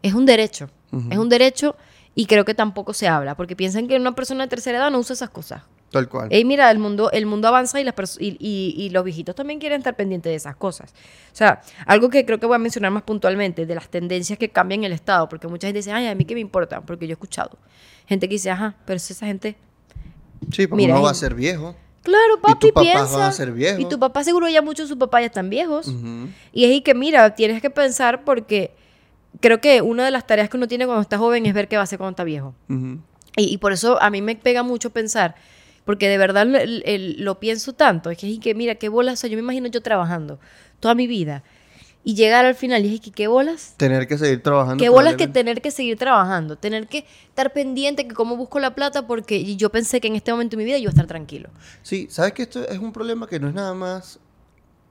es 0.02 0.12
un 0.14 0.26
derecho. 0.26 0.68
Es 1.10 1.16
un 1.16 1.28
derecho 1.30 1.74
y 2.14 2.26
creo 2.26 2.44
que 2.44 2.52
tampoco 2.54 2.92
se 2.92 3.08
habla, 3.08 3.34
porque 3.36 3.56
piensan 3.56 3.88
que 3.88 3.96
una 3.96 4.14
persona 4.14 4.44
de 4.44 4.50
tercera 4.50 4.76
edad 4.76 4.90
no 4.90 4.98
usa 4.98 5.14
esas 5.14 5.30
cosas. 5.30 5.62
Tal 5.92 6.08
cual. 6.08 6.28
Ey, 6.30 6.44
mira, 6.44 6.70
el 6.70 6.78
mundo, 6.78 7.10
el 7.12 7.26
mundo 7.26 7.46
avanza 7.48 7.80
y, 7.80 7.84
las 7.84 7.94
y, 8.18 8.36
y- 8.40 8.74
y 8.76 8.90
los 8.90 9.04
viejitos 9.04 9.34
también 9.34 9.60
quieren 9.60 9.78
estar 9.78 9.94
pendientes 9.94 10.30
de 10.30 10.34
esas 10.36 10.56
cosas. 10.56 10.90
O 11.32 11.36
sea, 11.36 11.60
algo 11.86 12.08
que 12.08 12.24
creo 12.24 12.40
que 12.40 12.46
voy 12.46 12.56
a 12.56 12.58
mencionar 12.58 12.90
más 12.90 13.02
puntualmente, 13.02 13.66
de 13.66 13.74
las 13.74 13.88
tendencias 13.88 14.38
que 14.38 14.48
cambian 14.48 14.82
el 14.84 14.92
Estado, 14.92 15.28
porque 15.28 15.46
mucha 15.48 15.66
gente 15.68 15.78
dice, 15.80 15.92
ay, 15.92 16.06
a 16.08 16.14
mí 16.14 16.24
qué 16.24 16.34
me 16.34 16.40
importa, 16.40 16.80
porque 16.80 17.06
yo 17.06 17.12
he 17.12 17.14
escuchado. 17.14 17.58
Gente 18.06 18.26
que 18.28 18.34
dice, 18.36 18.50
ajá, 18.50 18.74
pero 18.86 18.98
si 18.98 19.12
esa 19.12 19.26
gente... 19.26 19.56
sí, 20.50 20.66
porque 20.66 20.82
mira, 20.82 20.94
uno 20.94 21.02
va 21.04 21.10
a 21.10 21.12
y- 21.12 21.16
ser 21.16 21.34
viejo. 21.34 21.76
Claro, 22.02 22.40
papi, 22.40 22.72
papás 22.72 22.82
piensa. 22.82 23.16
van 23.18 23.28
a 23.28 23.32
ser 23.32 23.52
viejos. 23.52 23.80
Y 23.80 23.84
tu 23.88 23.96
papá 23.98 24.24
seguro 24.24 24.48
ya 24.48 24.60
muchos 24.60 24.86
de 24.86 24.88
sus 24.88 24.98
papás 24.98 25.20
ya 25.20 25.26
están 25.26 25.48
viejos. 25.50 25.86
Y 26.52 26.64
es 26.64 26.70
ahí 26.70 26.80
que, 26.80 26.94
mira, 26.94 27.34
tienes 27.36 27.62
que 27.62 27.70
pensar 27.70 28.24
porque 28.24 28.72
creo 29.40 29.60
que 29.60 29.82
una 29.82 30.04
de 30.04 30.10
las 30.10 30.26
tareas 30.26 30.48
que 30.48 30.56
uno 30.56 30.66
tiene 30.66 30.84
cuando 30.86 31.02
está 31.02 31.16
joven 31.16 31.46
es 31.46 31.54
ver 31.54 31.68
qué 31.68 31.76
va 31.76 31.82
a 31.82 31.84
hacer 31.84 31.98
cuando 31.98 32.10
está 32.12 32.24
viejo. 32.24 32.54
Y, 32.68 33.44
y 33.44 33.58
por 33.58 33.72
eso 33.72 34.02
a 34.02 34.10
mí 34.10 34.20
me 34.20 34.34
pega 34.34 34.64
mucho 34.64 34.90
pensar, 34.90 35.36
porque 35.84 36.08
de 36.08 36.18
verdad 36.18 36.46
lo, 36.46 37.40
pienso 37.40 37.72
tanto, 37.72 38.10
es 38.10 38.18
que, 38.18 38.32
es 38.32 38.38
que 38.40 38.54
mira, 38.54 38.74
qué 38.76 38.88
bolas, 38.88 39.14
o 39.14 39.16
sea, 39.22 39.30
yo 39.30 39.36
me 39.36 39.42
imagino 39.42 39.68
yo 39.68 39.80
trabajando 39.82 40.38
toda 40.80 40.94
mi 40.94 41.06
vida 41.06 41.42
y 42.04 42.14
llegar 42.14 42.44
al 42.44 42.54
final 42.56 42.84
y 42.84 42.94
es 42.96 43.00
que 43.00 43.12
qué 43.12 43.28
bolas, 43.28 43.74
Tener 43.76 44.08
que 44.08 44.18
seguir 44.18 44.42
trabajando. 44.42 44.82
qué 44.82 44.88
bolas 44.88 45.14
que 45.14 45.28
tener 45.28 45.62
que 45.62 45.70
seguir 45.70 45.96
trabajando, 45.98 46.56
tener 46.56 46.88
que 46.88 47.06
estar 47.28 47.52
pendiente 47.52 48.08
que 48.08 48.14
cómo 48.14 48.36
busco 48.36 48.58
la 48.58 48.74
plata, 48.74 49.06
porque 49.06 49.56
yo 49.56 49.70
pensé 49.70 50.00
que 50.00 50.08
en 50.08 50.16
este 50.16 50.32
momento 50.32 50.56
de 50.56 50.58
mi 50.58 50.64
vida 50.64 50.78
yo 50.78 50.82
iba 50.84 50.90
a 50.90 50.94
estar 50.94 51.06
tranquilo. 51.06 51.50
Sí, 51.82 52.08
sabes 52.10 52.32
que 52.32 52.42
esto 52.42 52.66
es 52.68 52.78
un 52.78 52.92
problema 52.92 53.26
que 53.28 53.38
no 53.38 53.48
es 53.48 53.54
nada 53.54 53.74
más 53.74 54.18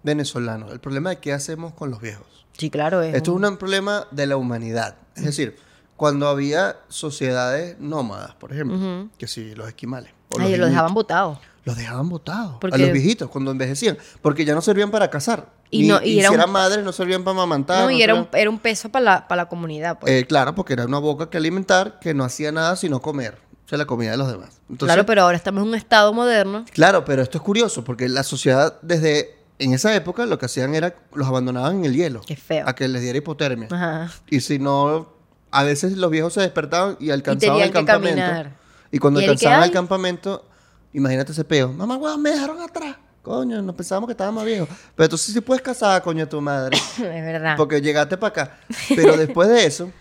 venezolano. 0.04 0.72
El 0.72 0.80
problema 0.80 1.10
de 1.12 1.20
qué 1.20 1.34
hacemos 1.34 1.74
con 1.74 1.92
los 1.92 2.02
viejos. 2.02 2.28
Sí, 2.58 2.70
claro, 2.70 3.02
es. 3.02 3.14
Esto 3.16 3.32
es 3.32 3.38
un- 3.38 3.46
un 3.46 3.58
problema 3.58 4.08
de 4.12 4.28
la 4.28 4.38
humanidad. 4.38 4.96
Es 5.16 5.24
decir, 5.26 5.56
cuando 5.98 6.28
había 6.28 6.78
sociedades 6.88 7.78
nómadas, 7.80 8.36
por 8.36 8.52
ejemplo, 8.54 9.10
que 9.18 9.28
sí, 9.28 9.54
los 9.56 9.68
esquimales. 9.68 10.12
Ay, 10.40 10.50
lo 10.52 10.56
inuit, 10.58 10.70
dejaban 10.70 10.94
botado. 10.94 11.40
Los 11.64 11.78
dejaban 11.78 12.10
botados. 12.10 12.56
Porque- 12.60 12.76
A 12.76 12.78
los 12.80 12.92
viejitos, 12.92 13.30
cuando 13.30 13.52
envejecían. 13.52 13.98
Porque 14.22 14.46
ya 14.46 14.56
no 14.56 14.62
servían 14.62 14.90
para 14.90 15.10
cazar. 15.10 15.50
Y 15.70 15.84
Ni- 15.84 15.88
no- 15.90 16.02
y 16.02 16.10
y 16.14 16.20
era 16.20 16.30
si 16.30 16.34
un- 16.36 16.40
eran 16.42 16.52
madres, 16.52 16.84
no 16.84 16.92
servían 16.92 17.24
para 17.24 17.34
amamantar. 17.36 17.80
No, 17.80 17.86
no 17.86 17.92
y 17.92 18.02
era 18.02 18.16
un, 18.16 18.28
era 18.34 18.50
un 18.50 18.58
peso 18.60 18.90
para 18.90 19.06
la, 19.06 19.28
para 19.28 19.44
la 19.44 19.48
comunidad. 19.50 20.00
Pues. 20.00 20.12
Eh, 20.12 20.26
claro, 20.26 20.56
porque 20.56 20.74
era 20.74 20.86
una 20.86 20.98
boca 20.98 21.30
que 21.30 21.38
alimentar 21.38 22.00
que 22.00 22.14
no 22.14 22.24
hacía 22.24 22.52
nada 22.52 22.76
sino 22.76 23.00
comer. 23.02 23.38
O 23.66 23.70
sea, 23.70 23.78
la 23.78 23.86
comida 23.86 24.12
de 24.12 24.18
los 24.18 24.30
demás. 24.30 24.60
Entonces, 24.70 24.88
claro, 24.94 25.06
pero 25.06 25.22
ahora 25.22 25.38
estamos 25.38 25.62
en 25.64 25.70
un 25.70 25.76
estado 25.76 26.12
moderno. 26.14 26.66
Claro, 26.74 27.06
pero 27.06 27.22
esto 27.22 27.38
es 27.38 27.44
curioso 27.44 27.84
porque 27.86 28.10
la 28.10 28.24
sociedad 28.24 28.78
desde 28.82 29.36
en 29.60 29.74
esa 29.74 29.96
época 29.96 30.26
lo 30.26 30.38
que 30.40 30.48
hacían 30.48 30.74
era 30.76 30.96
los 31.14 31.28
abandonaban 31.28 31.78
en 31.78 31.86
el 31.86 31.96
hielo. 31.96 32.22
Qué 32.26 32.36
feo. 32.36 32.68
A 32.68 32.74
que 32.76 32.88
les 32.90 33.02
diera 33.04 33.20
hipotermia. 33.20 33.68
Ajá. 33.72 34.12
Y 34.30 34.42
si 34.42 34.58
no, 34.60 35.14
a 35.52 35.64
veces 35.64 35.96
los 35.96 36.10
viejos 36.12 36.34
se 36.34 36.42
despertaban 36.42 36.98
y 37.00 37.12
alcanzaban 37.12 37.40
tenían 37.60 37.68
el 37.68 37.72
que 37.74 37.86
campamento. 37.86 38.22
caminar. 38.22 38.61
Y 38.92 39.00
cuando 39.00 39.20
Y 39.22 39.24
alcanzaban 39.24 39.64
el 39.64 39.72
campamento, 39.72 40.46
imagínate 40.94 41.32
ese 41.32 41.44
peo. 41.44 41.72
Mamá, 41.72 41.98
weón, 41.98 42.22
me 42.22 42.32
dejaron 42.32 42.60
atrás. 42.62 42.98
Coño, 43.22 43.62
nos 43.62 43.76
pensábamos 43.76 44.08
que 44.08 44.14
estábamos 44.14 44.44
viejos. 44.46 44.68
Pero 44.96 45.10
tú 45.10 45.18
sí, 45.18 45.32
sí 45.32 45.42
puedes 45.42 45.62
casar, 45.62 46.02
coño, 46.02 46.28
tu 46.28 46.42
madre. 46.42 46.76
es 46.96 47.00
verdad. 47.00 47.56
Porque 47.56 47.80
llegaste 47.82 48.18
para 48.18 48.30
acá. 48.44 48.58
Pero 48.96 49.16
después 49.16 49.48
de 49.48 49.66
eso, 49.66 49.92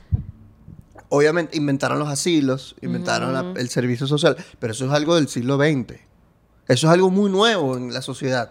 obviamente 1.09 1.57
inventaron 1.57 1.99
los 1.99 2.09
asilos, 2.09 2.75
inventaron 2.81 3.33
la- 3.33 3.61
el 3.61 3.69
servicio 3.69 4.07
social. 4.07 4.37
Pero 4.59 4.73
eso 4.73 4.87
es 4.87 4.93
algo 4.93 5.17
del 5.17 5.29
siglo 5.29 5.57
XX. 5.57 5.99
Eso 6.69 6.87
es 6.87 6.93
algo 6.93 7.11
muy 7.11 7.31
nuevo 7.31 7.77
en 7.77 7.93
la 7.93 8.01
sociedad. 8.01 8.51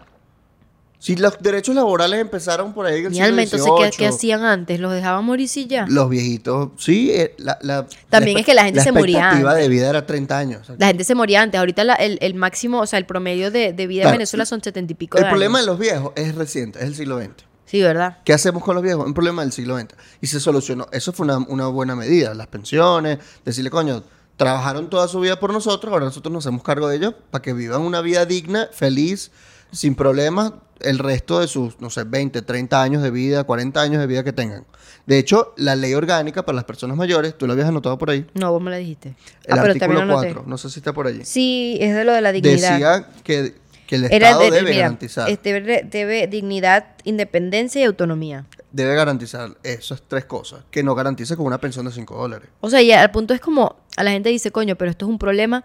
Si 1.02 1.16
los 1.16 1.38
derechos 1.40 1.74
laborales 1.74 2.20
empezaron 2.20 2.74
por 2.74 2.84
ahí 2.84 3.00
en 3.00 3.06
el 3.06 3.12
siglo 3.14 3.26
alma, 3.26 3.42
entonces, 3.42 3.70
¿qué, 3.96 4.06
hacían 4.06 4.44
antes? 4.44 4.78
¿Los 4.78 4.92
dejaban 4.92 5.24
morir 5.24 5.48
y 5.54 5.66
ya? 5.66 5.86
Los 5.88 6.10
viejitos, 6.10 6.68
sí. 6.76 7.10
eh, 7.10 7.34
La, 7.38 7.58
la- 7.62 7.86
También 8.10 8.36
es 8.36 8.44
que 8.44 8.52
la 8.52 8.64
gente 8.64 8.82
se 8.82 8.92
moría 8.92 9.16
La 9.18 9.24
expectativa 9.24 9.50
antes. 9.52 9.64
de 9.64 9.68
vida 9.70 9.88
era 9.88 10.04
30 10.06 10.38
años. 10.38 10.60
o 10.60 10.64
sea, 10.66 10.76
La 10.78 10.86
gente 10.88 11.04
se 11.04 11.14
moría 11.14 11.40
antes. 11.40 11.58
Ahorita 11.58 11.84
la- 11.84 11.94
el, 11.94 12.18
el 12.20 12.34
máximo, 12.34 12.80
o 12.80 12.86
sea, 12.86 12.98
el 12.98 13.06
promedio 13.06 13.50
de, 13.50 13.72
de 13.72 13.86
vida 13.86 14.02
Claro. 14.02 14.14
en 14.14 14.18
Venezuela 14.18 14.44
son 14.44 14.62
setenta 14.62 14.92
y 14.92 14.94
pico 14.94 15.16
el 15.16 15.24
de 15.24 15.30
problema 15.30 15.58
años. 15.58 15.66
de 15.66 15.72
los 15.72 15.80
viejos 15.80 16.12
es 16.16 16.34
reciente, 16.34 16.78
es 16.80 16.84
el 16.84 16.94
siglo 16.94 17.18
XX. 17.18 17.30
Sí, 17.64 17.80
¿verdad? 17.80 18.18
¿Qué 18.24 18.34
hacemos 18.34 18.62
con 18.62 18.74
los 18.74 18.82
viejos? 18.84 19.06
Un 19.06 19.14
problema 19.14 19.40
del 19.40 19.52
siglo 19.52 19.78
XX. 19.78 19.94
Y 20.20 20.26
se 20.26 20.38
solucionó. 20.38 20.86
Eso 20.92 21.14
fue 21.14 21.24
una, 21.24 21.38
una 21.38 21.68
buena 21.68 21.96
medida. 21.96 22.34
Las 22.34 22.48
pensiones, 22.48 23.18
decirle, 23.44 23.70
coño, 23.70 24.02
trabajaron 24.36 24.90
toda 24.90 25.08
su 25.08 25.20
vida 25.20 25.40
por 25.40 25.50
nosotros, 25.52 25.92
ahora 25.92 26.04
nosotros 26.04 26.30
nos 26.32 26.44
hacemos 26.44 26.62
cargo 26.62 26.88
de 26.88 26.96
ellos 26.96 27.14
para 27.30 27.40
que 27.40 27.52
vivan 27.54 27.80
una 27.82 28.00
vida 28.02 28.26
digna, 28.26 28.68
feliz, 28.72 29.30
sin 29.72 29.94
problemas, 29.94 30.52
el 30.82 30.98
resto 30.98 31.40
de 31.40 31.48
sus, 31.48 31.80
no 31.80 31.90
sé, 31.90 32.04
20, 32.04 32.42
30 32.42 32.82
años 32.82 33.02
de 33.02 33.10
vida, 33.10 33.44
40 33.44 33.80
años 33.80 34.00
de 34.00 34.06
vida 34.06 34.24
que 34.24 34.32
tengan. 34.32 34.64
De 35.06 35.18
hecho, 35.18 35.54
la 35.56 35.74
ley 35.76 35.94
orgánica 35.94 36.44
para 36.44 36.56
las 36.56 36.64
personas 36.64 36.96
mayores, 36.96 37.36
tú 37.36 37.46
lo 37.46 37.52
habías 37.54 37.68
anotado 37.68 37.98
por 37.98 38.10
ahí, 38.10 38.26
No, 38.34 38.52
vos 38.52 38.62
me 38.62 38.70
la 38.70 38.76
dijiste. 38.76 39.14
el 39.44 39.58
ah, 39.58 39.62
artículo 39.62 39.94
lo 39.94 40.00
anoté. 40.02 40.28
4, 40.34 40.44
no 40.46 40.58
sé 40.58 40.70
si 40.70 40.80
está 40.80 40.92
por 40.92 41.06
allí. 41.06 41.24
Sí, 41.24 41.78
es 41.80 41.94
de 41.94 42.04
lo 42.04 42.12
de 42.12 42.20
la 42.20 42.32
dignidad. 42.32 42.72
Decía 42.72 43.08
que, 43.24 43.54
que 43.86 43.96
el 43.96 44.04
Estado 44.04 44.40
de- 44.40 44.50
debe 44.50 44.70
mira, 44.70 44.82
garantizar. 44.82 45.28
es- 45.30 45.42
debe, 45.42 45.82
debe 45.90 46.26
dignidad, 46.26 46.86
independencia 47.04 47.80
y 47.80 47.84
autonomía. 47.84 48.46
Debe 48.72 48.94
garantizar 48.94 49.56
esas 49.64 50.02
tres 50.06 50.26
cosas, 50.26 50.60
que 50.70 50.82
no 50.84 50.94
garantiza 50.94 51.34
con 51.36 51.46
una 51.46 51.58
pensión 51.58 51.86
de 51.86 51.92
5 51.92 52.16
dólares. 52.16 52.48
O 52.60 52.70
sea, 52.70 52.80
ya 52.82 53.02
al 53.02 53.10
punto 53.10 53.34
es 53.34 53.40
como, 53.40 53.76
a 53.96 54.04
la 54.04 54.12
gente 54.12 54.28
dice, 54.28 54.52
coño, 54.52 54.76
pero 54.76 54.90
esto 54.92 55.06
es 55.06 55.10
un 55.10 55.18
problema 55.18 55.64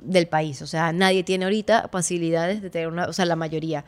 del 0.00 0.28
país. 0.28 0.62
O 0.62 0.66
sea, 0.66 0.92
nadie 0.92 1.24
tiene 1.24 1.44
ahorita 1.46 1.88
facilidades 1.90 2.62
de 2.62 2.70
tener 2.70 2.88
una, 2.88 3.06
o 3.06 3.12
sea, 3.12 3.24
la 3.24 3.34
mayoría, 3.36 3.84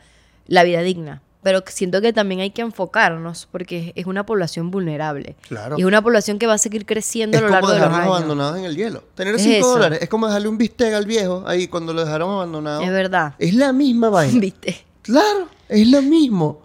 la 0.47 0.63
vida 0.63 0.81
digna. 0.81 1.21
Pero 1.43 1.63
siento 1.67 2.01
que 2.01 2.11
también 2.11 2.41
hay 2.41 2.49
que 2.49 2.63
enfocarnos 2.63 3.47
porque 3.51 3.93
es 3.95 4.07
una 4.07 4.25
población 4.25 4.71
vulnerable. 4.71 5.35
Claro. 5.47 5.75
Y 5.77 5.81
es 5.81 5.85
una 5.85 6.01
población 6.01 6.39
que 6.39 6.47
va 6.47 6.53
a 6.53 6.57
seguir 6.57 6.87
creciendo 6.87 7.37
Es 7.37 7.43
a 7.43 7.45
lo 7.45 7.49
como 7.53 7.67
largo 7.67 7.71
de 7.73 7.79
los 7.79 7.87
años. 7.99 8.07
abandonados 8.07 8.57
en 8.57 8.65
el 8.65 8.75
hielo. 8.75 9.03
Tener 9.13 9.35
Es 9.35 9.43
5 9.43 9.55
eso. 9.57 9.67
dólares 9.69 9.99
es 10.01 10.09
como 10.09 10.25
dejarle 10.25 10.47
un 10.47 10.57
bistec 10.57 10.93
al 10.95 11.05
viejo 11.05 11.43
ahí 11.45 11.67
cuando 11.67 11.93
lo 11.93 12.03
dejaron 12.03 12.31
abandonado. 12.31 12.81
Es 12.81 12.89
verdad. 12.89 13.35
Es 13.37 13.53
la 13.53 13.71
misma 13.73 14.09
vaina. 14.09 14.39
¿Viste? 14.39 14.83
claro, 15.03 15.47
es 15.69 15.87
lo 15.87 16.01
mismo. 16.01 16.61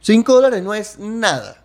5 0.00 0.34
dólares 0.34 0.62
no 0.64 0.74
es 0.74 0.98
nada. 0.98 1.63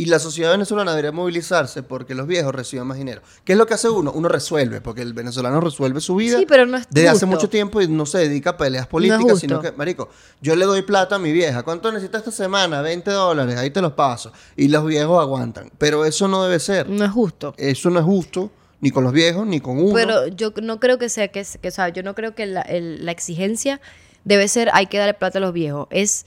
Y 0.00 0.04
la 0.06 0.20
sociedad 0.20 0.52
venezolana 0.52 0.92
debería 0.92 1.10
movilizarse 1.10 1.82
porque 1.82 2.14
los 2.14 2.28
viejos 2.28 2.54
reciban 2.54 2.86
más 2.86 2.98
dinero. 2.98 3.20
¿Qué 3.44 3.52
es 3.52 3.58
lo 3.58 3.66
que 3.66 3.74
hace 3.74 3.88
uno? 3.90 4.12
Uno 4.12 4.28
resuelve, 4.28 4.80
porque 4.80 5.02
el 5.02 5.12
venezolano 5.12 5.60
resuelve 5.60 6.00
su 6.00 6.14
vida 6.14 6.38
Sí, 6.38 6.46
pero 6.48 6.66
no 6.66 6.76
es 6.76 6.86
desde 6.88 7.08
hace 7.08 7.26
mucho 7.26 7.48
tiempo 7.50 7.80
y 7.82 7.88
no 7.88 8.06
se 8.06 8.18
dedica 8.18 8.50
a 8.50 8.56
peleas 8.56 8.86
políticas, 8.86 9.22
sino 9.40 9.60
que, 9.60 9.72
marico, 9.72 10.08
yo 10.40 10.54
le 10.54 10.66
doy 10.66 10.82
plata 10.82 11.16
a 11.16 11.18
mi 11.18 11.32
vieja. 11.32 11.64
¿Cuánto 11.64 11.90
necesita 11.90 12.18
esta 12.18 12.30
semana? 12.30 12.80
20 12.80 13.10
dólares, 13.10 13.56
ahí 13.56 13.70
te 13.70 13.80
los 13.82 13.92
paso. 13.94 14.32
Y 14.56 14.68
los 14.68 14.86
viejos 14.86 15.20
aguantan. 15.20 15.72
Pero 15.78 16.04
eso 16.04 16.28
no 16.28 16.44
debe 16.44 16.60
ser. 16.60 16.88
No 16.88 17.04
es 17.04 17.10
justo. 17.10 17.54
Eso 17.56 17.90
no 17.90 17.98
es 17.98 18.04
justo, 18.06 18.52
ni 18.80 18.92
con 18.92 19.02
los 19.02 19.12
viejos, 19.12 19.48
ni 19.48 19.58
con 19.58 19.80
uno. 19.80 19.94
Pero 19.94 20.28
yo 20.28 20.52
no 20.62 20.78
creo 20.78 20.98
que 20.98 21.08
sea 21.08 21.26
que, 21.28 21.44
que 21.60 21.68
o 21.68 21.72
sea, 21.72 21.88
yo 21.88 22.04
no 22.04 22.14
creo 22.14 22.36
que 22.36 22.46
la, 22.46 22.62
el- 22.62 23.04
la 23.04 23.10
exigencia 23.10 23.80
debe 24.24 24.46
ser 24.46 24.70
hay 24.74 24.86
que 24.86 24.98
darle 24.98 25.14
plata 25.14 25.38
a 25.38 25.40
los 25.40 25.52
viejos. 25.52 25.88
Es 25.90 26.24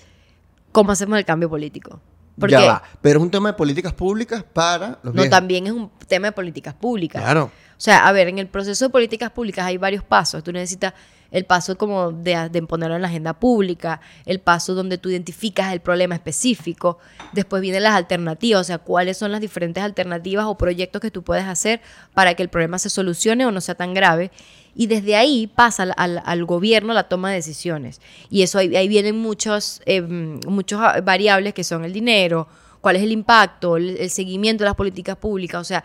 cómo 0.73 0.91
hacemos 0.91 1.17
el 1.17 1.23
cambio 1.23 1.49
político. 1.49 2.01
Porque 2.41 2.54
ya 2.54 2.65
va. 2.65 2.84
Pero 3.01 3.19
es 3.19 3.23
un 3.23 3.32
tema 3.32 3.49
de 3.49 3.54
políticas 3.54 3.93
públicas 3.93 4.43
para 4.43 4.99
los 5.04 5.13
no 5.13 5.21
viejos. 5.21 5.30
también 5.30 5.67
es 5.67 5.73
un 5.73 5.89
tema 6.08 6.27
de 6.27 6.32
políticas 6.34 6.73
públicas. 6.73 7.21
Claro. 7.21 7.45
O 7.45 7.84
sea, 7.84 8.08
a 8.08 8.12
ver, 8.12 8.27
en 8.27 8.38
el 8.38 8.47
proceso 8.47 8.86
de 8.86 8.89
políticas 8.89 9.32
públicas 9.32 9.65
hay 9.65 9.77
varios 9.77 10.04
pasos. 10.04 10.43
Tú 10.43 10.51
necesitas 10.51 10.93
el 11.32 11.46
paso 11.46 11.78
como 11.78 12.12
de, 12.12 12.50
de 12.50 12.62
ponerlo 12.63 12.96
en 12.98 13.02
la 13.02 13.08
agenda 13.08 13.34
pública, 13.34 14.02
el 14.26 14.39
paso 14.39 14.76
donde 14.76 14.98
tú 14.98 15.10
identificas 15.10 15.72
el 15.74 15.80
problema 15.80 16.13
específico, 16.15 17.00
después 17.32 17.62
vienen 17.62 17.84
las 17.84 17.96
alternativas, 17.96 18.62
o 18.62 18.63
sea, 18.65 18.78
cuáles 18.80 19.17
son 19.17 19.32
las 19.32 19.41
diferentes 19.41 19.82
alternativas 19.84 20.46
o 20.46 20.56
proyectos 20.58 21.02
que 21.02 21.10
tú 21.12 21.24
puedes 21.24 21.46
hacer 21.46 21.82
para 22.13 22.34
que 22.34 22.44
el 22.44 22.50
problema 22.50 22.78
se 22.80 22.89
solucione 22.89 23.46
o 23.46 23.52
no 23.52 23.62
sea 23.62 23.76
tan 23.76 23.94
grave. 23.94 24.30
Y 24.76 24.88
desde 24.88 25.15
ahí 25.17 25.48
pasa 25.48 25.84
al, 25.84 25.94
al- 25.98 26.22
al 26.26 26.46
gobierno 26.46 26.94
la 26.94 27.04
toma 27.10 27.30
de 27.30 27.36
decisiones. 27.36 28.00
Y 28.30 28.41
eso 28.41 28.58
ahí, 28.58 28.74
ahí 28.76 28.88
vienen 28.88 29.17
muchos, 29.17 29.82
eh, 29.86 30.02
muchos 30.02 30.80
variables 31.04 31.54
que 31.54 31.63
son 31.65 31.84
el 31.84 31.91
dinero, 31.94 32.48
cuál 32.80 32.96
es 32.96 33.04
el 33.04 33.12
impacto, 33.12 33.76
el, 33.78 33.98
el 33.98 34.10
seguimiento 34.10 34.63
de 34.63 34.70
las 34.70 34.76
políticas 34.76 35.17
públicas. 35.17 35.60
O 35.60 35.65
sea, 35.65 35.84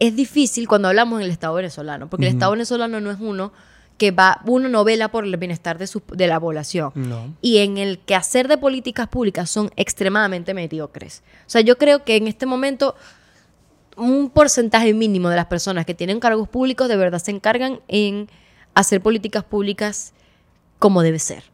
es 0.00 0.16
difícil 0.16 0.66
cuando 0.66 0.88
hablamos 0.88 1.20
en 1.20 1.26
el 1.26 1.30
Estado 1.30 1.54
venezolano, 1.54 2.10
porque 2.10 2.26
el 2.26 2.32
Estado 2.34 2.50
venezolano 2.52 3.00
no 3.00 3.10
es 3.12 3.18
uno 3.20 3.52
que 3.98 4.10
va, 4.10 4.40
uno 4.46 4.68
no 4.68 4.84
vela 4.84 5.08
por 5.08 5.24
el 5.24 5.36
bienestar 5.36 5.78
de, 5.78 5.86
su, 5.86 6.02
de 6.12 6.26
la 6.26 6.40
población. 6.40 6.92
No. 6.94 7.34
Y 7.40 7.58
en 7.58 7.78
el 7.78 7.98
quehacer 7.98 8.48
de 8.48 8.58
políticas 8.58 9.08
públicas 9.08 9.48
son 9.48 9.70
extremadamente 9.76 10.52
mediocres. 10.54 11.22
O 11.46 11.50
sea, 11.50 11.60
yo 11.60 11.78
creo 11.78 12.04
que 12.04 12.16
en 12.16 12.26
este 12.26 12.46
momento 12.46 12.96
un 13.96 14.30
porcentaje 14.30 14.92
mínimo 14.92 15.28
de 15.28 15.36
las 15.36 15.46
personas 15.46 15.86
que 15.86 15.94
tienen 15.94 16.18
cargos 16.18 16.48
públicos 16.48 16.88
de 16.88 16.96
verdad 16.96 17.20
se 17.20 17.30
encargan 17.30 17.80
en 17.86 18.28
hacer 18.74 19.00
políticas 19.00 19.44
públicas 19.44 20.12
como 20.78 21.02
debe 21.02 21.18
ser. 21.18 21.44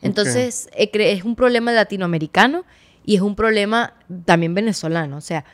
Entonces, 0.00 0.68
eh, 0.74 0.90
es 0.92 1.24
un 1.24 1.36
problema 1.36 1.70
latinoamericano 1.72 2.64
y 3.04 3.16
es 3.16 3.20
un 3.20 3.36
problema 3.36 3.94
también 4.24 4.54
venezolano. 4.54 5.16
O 5.16 5.20
sea, 5.20 5.44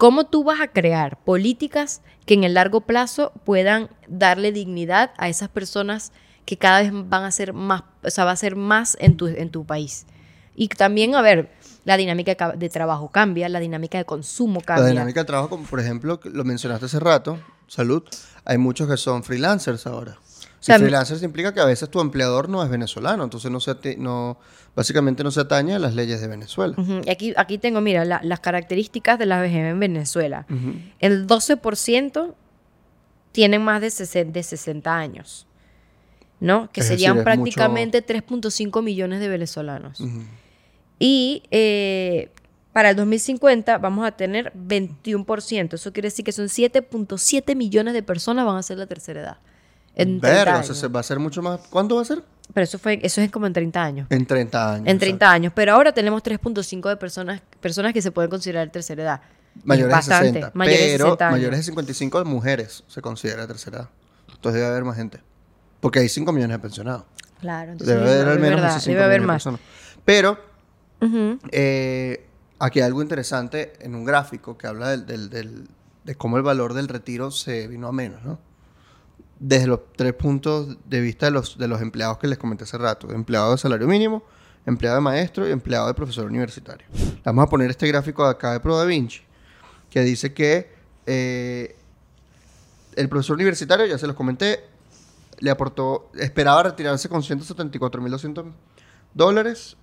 ¿cómo 0.00 0.24
tú 0.24 0.44
vas 0.44 0.62
a 0.62 0.68
crear 0.68 1.18
políticas 1.24 2.00
que 2.24 2.32
en 2.32 2.42
el 2.44 2.54
largo 2.54 2.80
plazo 2.80 3.32
puedan 3.44 3.90
darle 4.08 4.50
dignidad 4.50 5.10
a 5.18 5.28
esas 5.28 5.50
personas 5.50 6.12
que 6.46 6.56
cada 6.56 6.80
vez 6.80 6.90
van 6.90 7.24
a 7.24 7.30
ser 7.30 7.52
más, 7.52 7.82
o 8.02 8.08
sea, 8.08 8.24
va 8.24 8.30
a 8.30 8.36
ser 8.36 8.56
más 8.56 8.96
en 8.98 9.18
tu, 9.18 9.26
en 9.26 9.50
tu 9.50 9.66
país? 9.66 10.06
Y 10.56 10.68
también, 10.68 11.14
a 11.14 11.20
ver, 11.20 11.50
la 11.84 11.98
dinámica 11.98 12.52
de 12.52 12.68
trabajo 12.70 13.10
cambia, 13.10 13.50
la 13.50 13.60
dinámica 13.60 13.98
de 13.98 14.06
consumo 14.06 14.62
cambia. 14.62 14.84
La 14.84 14.90
dinámica 14.90 15.20
de 15.20 15.26
trabajo, 15.26 15.50
como 15.50 15.64
por 15.64 15.80
ejemplo, 15.80 16.18
lo 16.24 16.44
mencionaste 16.44 16.86
hace 16.86 16.98
rato, 16.98 17.38
salud, 17.66 18.02
hay 18.46 18.56
muchos 18.56 18.88
que 18.88 18.96
son 18.96 19.22
freelancers 19.22 19.86
ahora. 19.86 20.16
Sea, 20.62 20.76
y 20.76 20.78
freelancers 20.80 21.22
implica 21.22 21.54
que 21.54 21.60
a 21.60 21.64
veces 21.64 21.88
tu 21.90 22.00
empleador 22.00 22.48
no 22.48 22.62
es 22.62 22.68
venezolano, 22.70 23.24
entonces 23.24 23.50
no 23.50 23.60
se 23.60 23.74
no, 23.96 24.38
básicamente 24.76 25.24
no 25.24 25.30
se 25.30 25.40
atañe 25.40 25.74
a 25.74 25.78
las 25.78 25.94
leyes 25.94 26.20
de 26.20 26.28
Venezuela. 26.28 26.74
Y 27.04 27.10
aquí, 27.10 27.32
aquí 27.36 27.58
tengo, 27.58 27.80
mira, 27.80 28.04
la- 28.04 28.20
las 28.22 28.40
características 28.40 29.18
de 29.18 29.26
la 29.26 29.40
vejez 29.40 29.64
en 29.64 29.80
Venezuela. 29.80 30.46
El 30.98 31.26
12% 31.26 32.34
tienen 33.32 33.62
más 33.62 33.80
de 33.80 33.90
60, 33.90 34.32
de 34.32 34.42
60 34.42 34.96
años, 34.96 35.46
¿no? 36.40 36.70
Que 36.72 36.80
Es 36.80 36.88
serían 36.88 37.16
prácticamente 37.24 38.02
3.5 38.06 38.82
millones 38.82 39.20
de 39.20 39.28
venezolanos. 39.28 40.02
Y 40.98 41.42
eh, 41.50 42.30
para 42.72 42.90
el 42.90 42.96
2050 42.96 43.78
vamos 43.78 44.06
a 44.06 44.12
tener 44.12 44.52
21%. 44.54 45.74
Eso 45.74 45.92
quiere 45.92 46.08
decir 46.08 46.24
que 46.24 46.32
son 46.32 46.46
7.7 46.48 47.56
millones 47.56 47.94
de 47.94 48.02
personas 48.02 48.44
van 48.44 48.56
a 48.56 48.62
ser 48.62 48.78
la 48.78 48.86
tercera 48.86 49.20
edad. 49.20 49.38
En 50.02 50.20
30 50.20 50.28
Verga, 50.28 50.52
o 50.52 50.54
años. 50.56 50.66
sea, 50.66 50.74
se 50.76 50.88
va 50.88 51.00
a 51.00 51.02
ser 51.02 51.18
mucho 51.18 51.42
más. 51.42 51.60
¿Cuánto 51.70 51.96
va 51.96 52.02
a 52.02 52.04
ser? 52.04 52.22
Pero 52.52 52.64
eso, 52.64 52.78
fue, 52.78 52.98
eso 53.02 53.20
es 53.20 53.30
como 53.30 53.46
en 53.46 53.52
30 53.52 53.82
años. 53.82 54.06
En 54.10 54.26
30 54.26 54.74
años. 54.74 54.86
En 54.88 54.98
30 54.98 55.30
años. 55.30 55.52
Pero 55.54 55.72
ahora 55.74 55.92
tenemos 55.92 56.22
3.5 56.22 56.88
de 56.88 56.96
personas, 56.96 57.40
personas 57.60 57.92
que 57.92 58.02
se 58.02 58.10
pueden 58.10 58.30
considerar 58.30 58.68
tercera 58.70 59.02
edad. 59.02 59.20
Mayores 59.64 59.96
Es 59.98 60.06
de 60.06 60.14
60. 60.16 60.50
Mayores 60.54 60.80
de 60.80 60.86
pero 60.92 61.04
60 61.06 61.26
años. 61.26 61.38
mayores 61.38 61.58
de 61.60 61.62
55 61.64 62.18
de 62.18 62.24
mujeres 62.24 62.84
se 62.88 63.00
considera 63.02 63.46
tercera 63.46 63.78
edad. 63.78 63.88
Entonces 64.34 64.60
debe 64.60 64.66
haber 64.72 64.84
más 64.84 64.96
gente. 64.96 65.20
Porque 65.80 65.98
hay 66.00 66.08
5 66.08 66.32
millones 66.32 66.56
de 66.56 66.60
pensionados. 66.60 67.04
Claro, 67.40 67.72
entonces 67.72 67.96
Debe 67.96 68.10
haber 68.10 68.28
al 68.28 68.38
menos 68.40 68.56
verdad, 68.60 68.70
esos 68.70 68.82
5 68.84 68.92
debe 68.94 69.04
haber 69.04 69.20
de 69.20 69.26
más. 69.26 69.34
personas. 69.36 69.60
Pero. 70.04 70.38
Eh, 71.52 72.26
aquí 72.58 72.80
hay 72.80 72.86
algo 72.86 73.02
interesante 73.02 73.72
en 73.80 73.94
un 73.94 74.04
gráfico 74.04 74.58
que 74.58 74.66
habla 74.66 74.90
del, 74.90 75.06
del- 75.06 75.30
del- 75.30 75.68
de 76.04 76.14
cómo 76.14 76.36
el 76.36 76.42
valor 76.42 76.74
del 76.74 76.88
retiro 76.88 77.30
se 77.30 77.68
vino 77.68 77.88
a 77.88 77.92
menos, 77.92 78.22
¿no? 78.22 78.38
Desde 79.40 79.66
los 79.66 79.80
tres 79.96 80.12
puntos 80.12 80.76
de 80.84 81.00
vista 81.00 81.26
de 81.26 81.32
los, 81.32 81.56
de 81.56 81.66
los 81.66 81.80
empleados 81.80 82.18
que 82.18 82.28
les 82.28 82.36
comenté 82.38 82.64
hace 82.64 82.76
rato. 82.78 83.10
Empleado 83.10 83.50
de 83.52 83.58
salario 83.58 83.88
mínimo, 83.88 84.22
empleado 84.66 84.96
de 84.96 85.00
maestro 85.00 85.48
y 85.48 85.50
empleado 85.50 85.86
de 85.86 85.94
profesor 85.94 86.26
universitario. 86.26 86.86
Vamos 87.24 87.44
a 87.46 87.48
poner 87.48 87.70
este 87.70 87.88
gráfico 87.88 88.22
de 88.24 88.30
acá 88.30 88.52
de 88.52 88.60
Pro 88.60 88.76
Da 88.76 88.84
Vinci, 88.84 89.22
que 89.88 90.02
dice 90.02 90.34
que 90.34 90.70
eh, 91.06 91.74
el 92.96 93.08
profesor 93.08 93.34
universitario, 93.36 93.86
ya 93.86 93.96
se 93.96 94.06
los 94.06 94.14
comenté, 94.14 94.60
le 95.38 95.50
aportó, 95.50 96.10
esperaba 96.18 96.64
retirarse 96.64 97.08
con 97.08 97.22
174.200 97.22 98.44
dólares, 99.14 99.76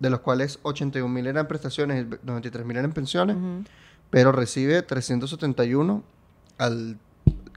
de 0.00 0.10
los 0.10 0.20
cuales 0.20 0.62
81.000 0.64 1.26
eran 1.28 1.48
prestaciones 1.48 2.04
y 2.04 2.08
93.000 2.26 2.76
eran 2.76 2.92
pensiones, 2.92 3.36
Ujú. 3.36 3.64
pero 4.10 4.32
recibe 4.32 4.82
371 4.82 6.02
al 6.58 6.98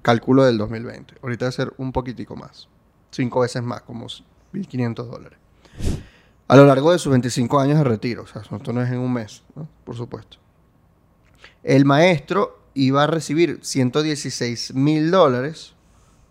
cálculo 0.06 0.44
del 0.46 0.60
2020. 0.60 1.16
Ahorita 1.24 1.46
va 1.46 1.50
a 1.50 1.52
ser 1.52 1.74
un 1.78 1.92
poquitico 1.92 2.36
más, 2.36 2.68
cinco 3.10 3.40
veces 3.40 3.64
más, 3.64 3.82
como 3.82 4.06
1.500 4.06 4.94
dólares. 5.10 5.40
A 6.48 6.56
lo 6.56 6.66
largo 6.68 6.92
de 6.92 7.00
sus 7.00 7.12
25 7.12 7.60
años 7.60 7.80
de 7.80 7.84
retiro, 7.84 8.22
o 8.22 8.28
sea, 8.28 8.44
esto 8.44 8.72
no 8.72 8.84
es 8.84 8.92
en 8.92 9.00
un 9.00 9.12
mes, 9.12 9.42
¿no? 9.56 9.68
por 9.84 9.96
supuesto. 9.98 10.38
El 11.64 11.86
maestro 11.86 12.60
iba 12.76 13.04
a 13.04 13.08
recibir 13.08 13.58
116 13.64 14.76
mil 14.76 15.10
dólares 15.10 15.74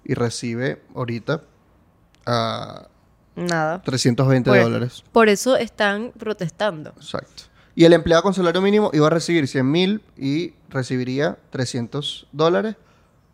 y 0.04 0.14
recibe 0.14 0.80
ahorita 0.94 1.42
a 2.26 2.87
Nada. 3.34 3.82
320 3.82 4.48
Por- 4.50 4.60
dólares. 4.62 5.02
Por 5.10 5.28
eso 5.28 5.56
están 5.56 6.12
protestando. 6.16 6.90
Exacto. 6.90 7.44
Y 7.74 7.84
el 7.87 7.92
empleado 7.92 8.22
con 8.22 8.34
salario 8.34 8.62
mínimo 8.62 8.90
iba 8.92 9.08
a 9.08 9.10
recibir 9.10 9.48
100 9.48 9.68
mil 9.68 10.00
y 10.16 10.54
recibiría 10.68 11.38
300 11.50 12.28
dólares 12.30 12.76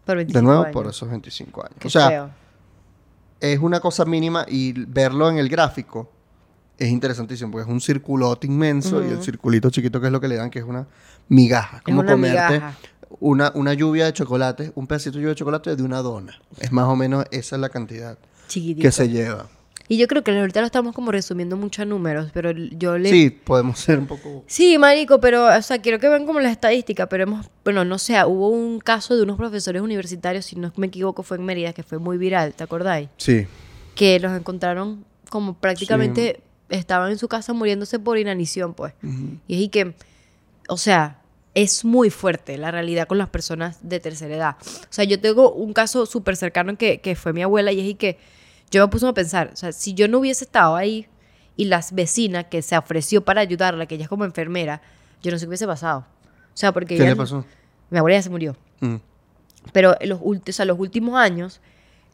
Por 0.04 0.16
25 0.16 0.38
de 0.38 0.42
nuevo 0.44 0.62
años. 0.62 0.72
por 0.72 0.86
esos 0.86 1.08
25 1.08 1.60
años. 1.62 1.76
Qué 1.78 1.88
o 1.88 1.90
sea, 1.90 2.08
feo. 2.08 2.30
es 3.40 3.58
una 3.58 3.80
cosa 3.80 4.04
mínima 4.04 4.44
y 4.48 4.72
verlo 4.72 5.28
en 5.30 5.38
el 5.38 5.48
gráfico 5.48 6.10
es 6.78 6.88
interesantísimo 6.88 7.50
porque 7.52 7.68
es 7.68 7.72
un 7.72 7.80
circulote 7.80 8.46
inmenso 8.46 9.04
y 9.04 9.08
el 9.10 9.22
circulito 9.22 9.68
chiquito 9.68 10.00
que 10.00 10.06
es 10.06 10.12
lo 10.12 10.18
que 10.20 10.28
le 10.28 10.36
dan, 10.36 10.48
que 10.48 10.60
es 10.60 10.64
una 10.64 10.86
migaja. 11.28 11.76
Es 11.78 11.82
Como 11.82 12.00
una 12.00 12.12
comerte 12.12 12.54
migaja. 12.54 12.74
una, 13.20 13.52
una 13.54 13.74
lluvia 13.74 14.06
de 14.06 14.14
chocolate, 14.14 14.72
un 14.74 14.86
pedacito 14.86 15.18
de 15.18 15.22
lluvia 15.22 15.28
de 15.30 15.34
chocolate 15.34 15.76
de 15.76 15.82
una 15.82 15.98
dona. 16.00 16.40
Es 16.58 16.72
más 16.72 16.86
o 16.86 16.96
menos 16.96 17.26
esa 17.32 17.56
es 17.56 17.60
la 17.60 17.68
cantidad 17.68 18.16
Chiquitito. 18.48 18.80
que 18.82 18.92
se 18.92 19.10
lleva. 19.10 19.46
Y 19.90 19.96
yo 19.96 20.06
creo 20.06 20.22
que 20.22 20.30
ahorita 20.30 20.60
lo 20.60 20.66
estamos 20.66 20.94
como 20.94 21.10
resumiendo 21.10 21.56
mucho 21.56 21.82
a 21.82 21.84
números, 21.84 22.30
pero 22.32 22.52
yo 22.52 22.96
le... 22.96 23.10
Sí, 23.10 23.28
podemos 23.28 23.80
ser 23.80 23.98
un 23.98 24.06
poco... 24.06 24.44
Sí, 24.46 24.78
marico, 24.78 25.18
pero, 25.18 25.46
o 25.46 25.62
sea, 25.62 25.82
quiero 25.82 25.98
que 25.98 26.08
vean 26.08 26.26
como 26.26 26.38
las 26.38 26.52
estadísticas, 26.52 27.08
pero 27.10 27.24
hemos, 27.24 27.50
bueno, 27.64 27.84
no 27.84 27.98
sé, 27.98 28.14
hubo 28.24 28.50
un 28.50 28.78
caso 28.78 29.16
de 29.16 29.24
unos 29.24 29.36
profesores 29.36 29.82
universitarios, 29.82 30.44
si 30.44 30.54
no 30.54 30.72
me 30.76 30.86
equivoco, 30.86 31.24
fue 31.24 31.38
en 31.38 31.44
Mérida, 31.44 31.72
que 31.72 31.82
fue 31.82 31.98
muy 31.98 32.18
viral, 32.18 32.54
¿te 32.54 32.62
acordáis? 32.62 33.08
Sí. 33.16 33.48
Que 33.96 34.20
los 34.20 34.30
encontraron 34.38 35.04
como 35.28 35.54
prácticamente 35.54 36.40
estaban 36.68 37.10
en 37.10 37.18
su 37.18 37.26
casa 37.26 37.52
muriéndose 37.52 37.98
por 37.98 38.16
inanición, 38.16 38.74
pues. 38.74 38.94
Y 39.48 39.56
es 39.56 39.60
y 39.62 39.68
que, 39.70 39.96
o 40.68 40.76
sea, 40.76 41.18
es 41.54 41.84
muy 41.84 42.10
fuerte 42.10 42.58
la 42.58 42.70
realidad 42.70 43.08
con 43.08 43.18
las 43.18 43.28
personas 43.28 43.80
de 43.82 43.98
tercera 43.98 44.36
edad. 44.36 44.56
O 44.60 44.92
sea, 44.92 45.04
yo 45.04 45.20
tengo 45.20 45.50
un 45.50 45.72
caso 45.72 46.06
súper 46.06 46.36
cercano 46.36 46.76
que, 46.78 47.00
que 47.00 47.16
fue 47.16 47.32
mi 47.32 47.42
abuela 47.42 47.72
y 47.72 47.80
es 47.80 47.86
y 47.86 47.94
que 47.96 48.18
yo 48.70 48.82
me 48.84 48.88
puse 48.90 49.06
a 49.06 49.12
pensar, 49.12 49.50
o 49.52 49.56
sea, 49.56 49.72
si 49.72 49.94
yo 49.94 50.08
no 50.08 50.18
hubiese 50.18 50.44
estado 50.44 50.76
ahí 50.76 51.06
y 51.56 51.64
las 51.66 51.92
vecinas 51.92 52.46
que 52.46 52.62
se 52.62 52.76
ofreció 52.76 53.24
para 53.24 53.40
ayudarla, 53.40 53.86
que 53.86 53.96
ella 53.96 54.04
es 54.04 54.08
como 54.08 54.24
enfermera, 54.24 54.80
yo 55.22 55.30
no 55.30 55.38
sé 55.38 55.44
qué 55.44 55.48
hubiese 55.48 55.66
pasado. 55.66 56.06
O 56.54 56.56
sea, 56.56 56.72
porque 56.72 56.96
¿Qué 56.96 57.02
ella- 57.02 57.10
le 57.10 57.16
pasó? 57.16 57.44
Mi 57.90 57.98
abuela 57.98 58.16
ya 58.18 58.22
se 58.22 58.30
murió. 58.30 58.56
Mm. 58.80 58.96
Pero 59.72 59.96
en 60.00 60.08
los, 60.08 60.20
o 60.22 60.52
sea, 60.52 60.64
los 60.64 60.78
últimos 60.78 61.16
años 61.16 61.60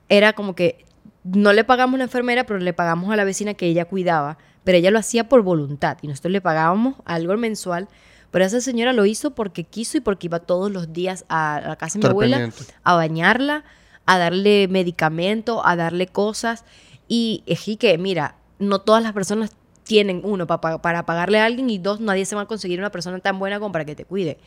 era 0.08 0.32
como 0.32 0.54
que 0.54 0.84
no 1.24 1.52
le 1.52 1.64
pagamos 1.64 1.94
a 1.94 1.98
la 1.98 2.04
enfermera, 2.04 2.44
pero 2.44 2.58
le 2.58 2.72
pagamos 2.72 3.12
a 3.12 3.16
la 3.16 3.24
vecina 3.24 3.54
que 3.54 3.66
ella 3.66 3.84
cuidaba. 3.84 4.38
Pero 4.64 4.78
ella 4.78 4.90
lo 4.90 4.98
hacía 4.98 5.28
por 5.28 5.42
voluntad 5.42 5.98
y 6.02 6.08
nosotros 6.08 6.32
le 6.32 6.40
pagábamos 6.40 6.96
algo 7.04 7.36
mensual. 7.36 7.88
Pero 8.32 8.44
esa 8.44 8.60
señora 8.60 8.92
lo 8.92 9.06
hizo 9.06 9.30
porque 9.34 9.64
quiso 9.64 9.96
y 9.96 10.00
porque 10.00 10.26
iba 10.26 10.40
todos 10.40 10.70
los 10.72 10.92
días 10.92 11.24
a 11.28 11.60
la 11.64 11.76
casa 11.76 11.98
de 11.98 12.04
mi 12.04 12.10
abuela 12.10 12.36
pendiente. 12.38 12.74
a 12.82 12.94
bañarla, 12.94 13.64
a 14.06 14.18
darle 14.18 14.68
medicamento, 14.68 15.66
a 15.66 15.76
darle 15.76 16.06
cosas. 16.06 16.64
Y 17.08 17.42
es 17.46 17.60
que, 17.78 17.98
mira, 17.98 18.36
no 18.58 18.80
todas 18.80 19.02
las 19.02 19.12
personas 19.12 19.50
tienen, 19.84 20.20
uno, 20.24 20.46
pa- 20.46 20.60
pa- 20.60 20.80
para 20.82 21.04
pagarle 21.06 21.38
a 21.38 21.44
alguien 21.44 21.70
y 21.70 21.78
dos, 21.78 22.00
nadie 22.00 22.24
se 22.24 22.34
va 22.34 22.42
a 22.42 22.46
conseguir 22.46 22.78
una 22.80 22.90
persona 22.90 23.18
tan 23.20 23.38
buena 23.38 23.58
como 23.60 23.72
para 23.72 23.84
que 23.84 23.94
te 23.94 24.04
cuide. 24.04 24.38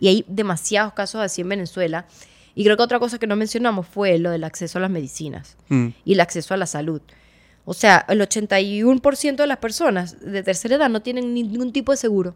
Y 0.00 0.08
hay 0.08 0.24
demasiados 0.28 0.92
casos 0.92 1.20
así 1.20 1.40
en 1.42 1.48
Venezuela. 1.48 2.06
Y 2.54 2.64
creo 2.64 2.76
que 2.76 2.82
otra 2.82 2.98
cosa 2.98 3.18
que 3.18 3.26
no 3.28 3.36
mencionamos 3.36 3.86
fue 3.86 4.18
lo 4.18 4.30
del 4.30 4.42
acceso 4.44 4.78
a 4.78 4.80
las 4.80 4.90
medicinas 4.90 5.56
Mm. 5.68 5.88
y 6.04 6.12
el 6.14 6.20
acceso 6.20 6.54
a 6.54 6.56
la 6.56 6.66
salud. 6.66 7.00
O 7.64 7.74
sea, 7.74 8.04
el 8.08 8.20
81% 8.20 9.36
de 9.36 9.46
las 9.46 9.58
personas 9.58 10.18
de 10.20 10.42
tercera 10.42 10.76
edad 10.76 10.88
no 10.88 11.02
tienen 11.02 11.34
ningún 11.34 11.72
tipo 11.72 11.92
de 11.92 11.98
seguro. 11.98 12.34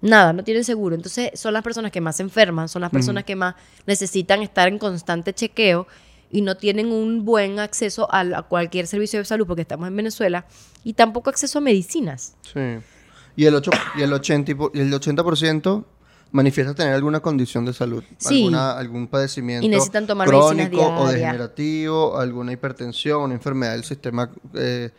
Nada, 0.00 0.32
no 0.32 0.44
tienen 0.44 0.64
seguro. 0.64 0.94
Entonces 0.94 1.30
son 1.34 1.52
las 1.52 1.62
personas 1.62 1.90
que 1.90 2.00
más 2.00 2.16
se 2.16 2.22
enferman, 2.22 2.68
son 2.68 2.82
las 2.82 2.90
personas 2.90 3.24
que 3.24 3.36
más 3.36 3.54
necesitan 3.86 4.42
estar 4.42 4.68
en 4.68 4.78
constante 4.78 5.32
chequeo 5.32 5.86
y 6.30 6.42
no 6.42 6.56
tienen 6.56 6.92
un 6.92 7.24
buen 7.24 7.58
acceso 7.58 8.06
a, 8.12 8.20
a 8.20 8.42
cualquier 8.42 8.86
servicio 8.86 9.18
de 9.18 9.24
salud 9.24 9.46
porque 9.46 9.62
estamos 9.62 9.88
en 9.88 9.96
Venezuela 9.96 10.46
y 10.84 10.92
tampoco 10.92 11.30
acceso 11.30 11.58
a 11.58 11.62
medicinas. 11.62 12.34
Sí. 12.42 12.78
Y 13.36 13.44
el, 13.44 13.54
8, 13.54 13.70
y 13.96 14.02
el 14.02 14.12
80%, 14.12 14.70
y 14.74 14.80
el 14.80 14.92
80% 14.92 15.84
manifiesta 16.30 16.74
tener 16.74 16.94
alguna 16.94 17.20
condición 17.20 17.64
de 17.64 17.72
salud. 17.72 18.04
Sí. 18.18 18.44
Alguna, 18.44 18.72
algún 18.72 19.06
padecimiento 19.06 19.64
Y 19.64 19.68
necesitan 19.68 20.06
tomar 20.06 20.28
medicinas 20.28 20.68
crónico 20.68 21.02
o 21.02 21.08
degenerativo, 21.08 22.18
alguna 22.18 22.52
hipertensión, 22.52 23.22
una 23.22 23.34
enfermedad 23.34 23.72
del 23.72 23.84
sistema 23.84 24.30
eh, 24.54 24.90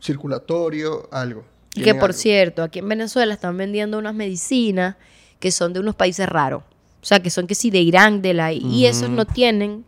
circulatorio, 0.00 1.08
algo. 1.12 1.44
Que 1.74 1.94
por 1.94 2.10
algo. 2.10 2.12
cierto, 2.12 2.62
aquí 2.62 2.78
en 2.78 2.88
Venezuela 2.88 3.34
están 3.34 3.56
vendiendo 3.56 3.98
unas 3.98 4.14
medicinas 4.14 4.96
que 5.40 5.50
son 5.50 5.72
de 5.72 5.80
unos 5.80 5.94
países 5.94 6.28
raros. 6.28 6.62
O 7.02 7.06
sea, 7.06 7.20
que 7.20 7.30
son 7.30 7.46
que 7.46 7.54
sí 7.54 7.70
de 7.70 7.80
Irán, 7.80 8.22
de 8.22 8.32
la... 8.32 8.52
Y 8.52 8.86
esos 8.86 9.10
no 9.10 9.26
tienen 9.26 9.84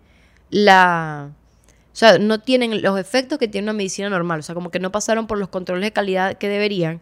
la... 0.51 1.31
O 1.31 1.96
sea, 1.99 2.18
no 2.18 2.40
tienen 2.40 2.83
los 2.83 3.01
efectos 3.01 3.38
que 3.38 3.49
tiene 3.49 3.64
una 3.64 3.72
medicina 3.72 4.11
normal. 4.11 4.40
O 4.40 4.42
sea, 4.42 4.55
como 4.55 4.70
que 4.70 4.81
no 4.81 4.92
pasaron 4.92 5.27
por 5.27 5.38
los 5.38 5.49
controles 5.49 5.83
de 5.83 5.92
calidad 5.92 6.37
que 6.37 6.49
deberían. 6.49 7.01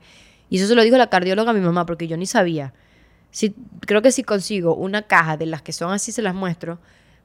Y 0.50 0.58
eso 0.58 0.68
se 0.68 0.76
lo 0.76 0.84
dijo 0.84 0.96
la 0.96 1.10
cardióloga 1.10 1.50
a 1.50 1.54
mi 1.54 1.60
mamá, 1.60 1.84
porque 1.84 2.06
yo 2.06 2.16
ni 2.16 2.26
sabía. 2.26 2.74
Si, 3.32 3.56
creo 3.80 4.02
que 4.02 4.12
si 4.12 4.22
consigo 4.22 4.76
una 4.76 5.02
caja 5.02 5.36
de 5.36 5.46
las 5.46 5.62
que 5.62 5.72
son 5.72 5.90
así, 5.90 6.12
se 6.12 6.22
las 6.22 6.34
muestro. 6.34 6.78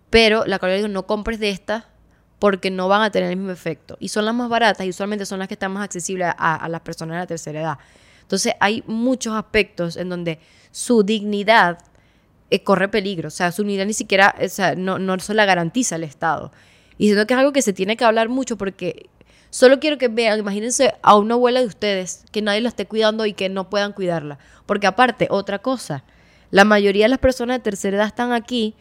Pero 0.10 0.46
la 0.48 0.58
cardióloga 0.58 0.88
dijo, 0.88 0.94
no 0.94 1.06
compres 1.06 1.40
de 1.40 1.52
estas 1.52 1.84
porque 2.40 2.72
no 2.72 2.88
van 2.88 3.02
a 3.02 3.12
tener 3.12 3.30
el 3.30 3.38
mismo 3.38 3.52
efecto. 3.52 3.98
Y 4.00 4.10
son 4.10 4.26
las 4.26 4.34
más 4.34 4.50
baratas 4.50 4.86
y 4.86 4.90
usualmente 4.90 5.26
son 5.26 5.40
las 5.40 5.48
que 5.48 5.56
están 5.56 5.74
más 5.74 5.84
accesibles 5.84 6.34
a, 6.38 6.68
las 6.70 6.82
personas 6.82 7.16
de 7.16 7.20
la 7.20 7.28
tercera 7.28 7.62
edad. 7.62 7.78
Entonces 8.22 8.54
hay 8.60 8.84
muchos 8.88 9.36
aspectos 9.36 9.98
en 9.98 10.10
donde 10.10 10.40
su 10.72 11.04
dignidad 11.04 11.80
eh, 12.50 12.64
corre 12.64 12.88
peligro. 12.88 13.28
O 13.28 13.32
sea, 13.32 13.52
su 13.52 13.64
dignidad 13.64 13.86
ni 13.86 13.94
siquiera, 13.94 14.36
o 14.42 14.48
sea, 14.48 14.76
no, 14.76 15.00
no 15.00 15.20
se 15.20 15.34
la 15.34 15.46
garantiza 15.46 15.98
el 15.98 16.04
Estado. 16.04 16.52
Y 16.98 17.08
siento 17.08 17.28
que 17.28 17.34
es 17.34 17.40
algo 17.40 17.52
que 17.52 17.62
se 17.62 17.74
tiene 17.74 17.98
que 17.98 18.06
hablar 18.06 18.30
mucho 18.30 18.58
porque 18.58 19.10
solo 19.50 19.80
quiero 19.80 19.98
que 19.98 20.08
vean, 20.08 20.40
imagínense 20.40 20.96
a 21.02 21.18
una 21.18 21.34
abuela 21.34 21.60
de 21.60 21.66
ustedes 21.66 22.24
que 22.32 22.42
nadie 22.42 22.62
la 22.62 22.70
esté 22.70 22.86
cuidando 22.86 23.26
y 23.26 23.34
que 23.34 23.50
no 23.50 23.70
puedan 23.70 23.92
cuidarla. 23.92 24.40
Porque 24.66 24.88
aparte, 24.88 25.28
otra 25.30 25.60
cosa, 25.60 26.04
la 26.52 26.64
mayoría 26.64 27.06
de 27.06 27.10
las 27.10 27.20
personas 27.20 27.58
de 27.58 27.64
tercera 27.64 27.98
edad 27.98 28.08
están 28.08 28.32
aquí 28.32 28.76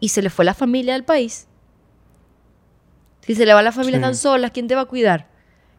y 0.00 0.10
se 0.10 0.22
les 0.22 0.32
fue 0.32 0.44
la 0.44 0.54
familia 0.54 0.92
del 0.92 1.04
país. 1.04 1.46
Si 3.28 3.34
se 3.36 3.44
le 3.46 3.52
va 3.54 3.62
la 3.62 3.70
familia 3.72 3.98
Sí. 3.98 4.02
tan 4.02 4.14
solas, 4.16 4.50
¿quién 4.52 4.66
te 4.68 4.74
va 4.74 4.80
a 4.80 4.84
cuidar? 4.86 5.28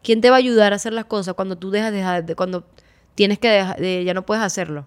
¿Quién 0.02 0.20
te 0.22 0.30
va 0.30 0.36
a 0.36 0.38
ayudar 0.38 0.72
a 0.72 0.76
hacer 0.76 0.92
las 0.94 1.04
cosas 1.04 1.34
cuando 1.34 1.58
tú 1.58 1.70
dejas 1.70 1.92
de, 1.92 2.22
de- 2.22 2.34
cuando 2.36 2.64
tienes 3.16 3.38
que 3.40 3.48
dejar, 3.50 3.78
de- 3.78 4.02
ya 4.04 4.14
no 4.14 4.24
puedes 4.24 4.42
hacerlo? 4.42 4.84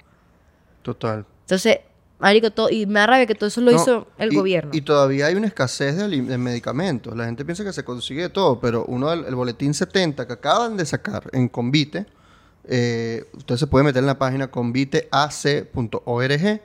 Total. 0.81 1.25
Entonces, 1.41 1.79
marico, 2.19 2.51
todo, 2.51 2.69
y 2.69 2.85
me 2.85 2.99
da 3.01 3.07
rabia 3.07 3.25
que 3.25 3.35
todo 3.35 3.47
eso 3.47 3.59
lo 3.61 3.71
No, 3.71 3.77
hizo 3.77 4.07
el 4.17 4.31
y- 4.31 4.35
gobierno. 4.37 4.71
Y 4.73 4.79
todavía 4.81 5.25
hay 5.27 5.35
una 5.35 5.47
escasez 5.47 5.97
de, 5.97 6.07
medicamentos. 6.37 7.15
La 7.17 7.25
gente 7.25 7.43
piensa 7.45 7.63
que 7.65 7.73
se 7.73 7.83
consigue 7.83 8.29
todo, 8.29 8.59
pero 8.61 8.85
uno 8.85 9.09
del 9.09 9.25
el 9.25 9.35
boletín 9.35 9.73
70 9.73 10.25
que 10.25 10.31
acaban 10.33 10.77
de 10.77 10.85
sacar 10.85 11.29
en 11.33 11.49
Convite, 11.49 12.05
eh, 12.63 13.25
usted 13.35 13.57
se 13.57 13.67
puede 13.67 13.83
meter 13.83 13.99
en 13.99 14.07
la 14.07 14.17
página 14.17 14.47
conviteac.org. 14.49 16.61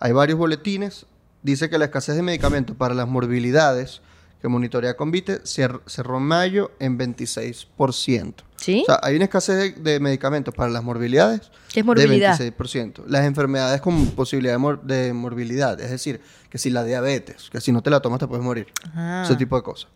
Hay 0.00 0.12
varios 0.12 0.38
boletines. 0.38 1.04
Dice 1.42 1.68
que 1.68 1.76
la 1.78 1.84
escasez 1.86 2.16
de 2.16 2.22
medicamentos 2.22 2.74
para 2.76 2.94
las 2.94 3.06
morbilidades 3.06 4.00
que 4.42 4.48
monitorea 4.48 4.94
Convite 4.96 5.42
cer- 5.44 5.80
cerró 5.86 6.18
en 6.18 6.24
mayo 6.24 6.72
en 6.80 6.98
26%. 6.98 8.34
¿Sí? 8.56 8.82
O 8.82 8.86
sea, 8.86 9.00
hay 9.02 9.16
una 9.16 9.24
escasez 9.24 9.56
de, 9.76 9.92
de 9.92 10.00
medicamentos 10.00 10.54
para 10.54 10.70
las 10.70 10.84
morbilidades 10.84 11.50
¿Qué 11.72 11.80
es 11.80 11.86
morbilidad? 11.86 12.38
de 12.38 12.52
26%. 12.56 13.04
Las 13.06 13.24
enfermedades 13.24 13.80
con 13.80 14.06
posibilidad 14.08 14.54
de, 14.54 14.58
mor- 14.58 14.82
de 14.82 15.12
morbilidad, 15.12 15.80
es 15.80 15.90
decir, 15.90 16.20
que 16.50 16.58
si 16.58 16.70
la 16.70 16.84
diabetes, 16.84 17.48
que 17.50 17.60
si 17.60 17.72
no 17.72 17.82
te 17.82 17.90
la 17.90 18.00
tomas 18.00 18.18
te 18.20 18.26
puedes 18.26 18.44
morir. 18.44 18.66
Ah. 18.94 19.22
Ese 19.24 19.36
tipo 19.36 19.56
de 19.56 19.62
cosas. 19.62 19.88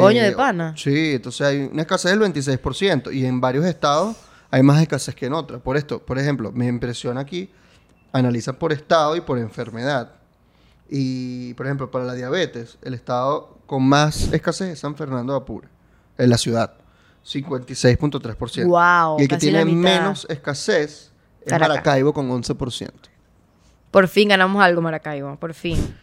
Coño 0.00 0.20
de 0.22 0.32
pana. 0.32 0.74
Sí, 0.76 1.12
entonces 1.14 1.40
hay 1.46 1.68
una 1.72 1.82
escasez 1.82 2.10
del 2.10 2.20
26% 2.20 3.12
y 3.14 3.24
en 3.24 3.40
varios 3.40 3.64
estados 3.64 4.16
hay 4.50 4.62
más 4.64 4.82
escasez 4.82 5.14
que 5.14 5.26
en 5.26 5.32
otros. 5.32 5.62
Por 5.62 5.76
esto, 5.76 6.00
por 6.04 6.18
ejemplo, 6.18 6.50
me 6.52 6.66
impresiona 6.66 7.20
aquí, 7.20 7.50
analizan 8.12 8.56
por 8.56 8.72
estado 8.72 9.14
y 9.16 9.20
por 9.20 9.38
enfermedad. 9.38 10.12
Y, 10.88 11.54
por 11.54 11.66
ejemplo, 11.66 11.90
para 11.90 12.04
la 12.04 12.14
diabetes, 12.14 12.78
el 12.82 12.94
estado 12.94 13.58
con 13.66 13.82
más 13.82 14.32
escasez 14.32 14.68
es 14.68 14.78
San 14.78 14.96
Fernando 14.96 15.32
de 15.32 15.38
Apure, 15.38 15.68
en 16.18 16.30
la 16.30 16.38
ciudad, 16.38 16.74
56.3%. 17.24 18.66
Guau, 18.66 19.18
y 19.18 19.22
el 19.22 19.28
que 19.28 19.36
tiene 19.36 19.64
menos 19.64 20.26
escasez 20.30 21.12
es 21.40 21.48
Caracas. 21.48 21.68
Maracaibo 21.68 22.12
con 22.12 22.30
11%. 22.30 22.90
Por 23.90 24.08
fin 24.08 24.28
ganamos 24.28 24.62
algo, 24.62 24.82
Maracaibo. 24.82 25.36
Por 25.36 25.54
fin. 25.54 25.96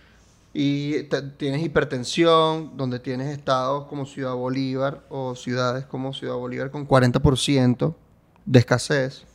Y 0.54 1.04
tienes 1.38 1.64
hipertensión, 1.64 2.78
donde 2.78 3.00
tienes 3.00 3.28
estados 3.36 3.88
como 3.88 4.06
Ciudad 4.06 4.36
Bolívar 4.36 5.04
o 5.10 5.36
ciudades 5.36 5.86
como 5.86 6.14
Ciudad 6.14 6.36
Bolívar 6.36 6.70
con 6.70 6.88
40% 6.88 7.96
de 8.46 8.60
escasez. 8.60 9.26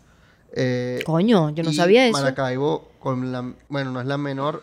Eh, 0.53 1.03
Coño, 1.05 1.51
yo 1.51 1.63
no 1.63 1.73
sabía 1.73 2.07
eso. 2.07 2.19
Maracaibo 2.19 2.93
con 3.01 3.33
la, 3.33 3.53
bueno, 3.69 3.91
no 3.93 4.01
es 4.01 4.07
la 4.07 4.19
menor. 4.19 4.63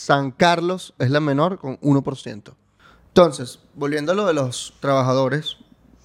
San 0.00 0.30
Carlos 0.30 0.94
es 0.98 1.10
la 1.10 1.20
menor 1.20 1.58
con 1.58 1.78
1%. 1.80 2.54
Entonces, 3.08 3.58
volviendo 3.74 4.12
a 4.12 4.14
lo 4.14 4.24
de 4.24 4.32
los 4.32 4.72
trabajadores, 4.80 5.58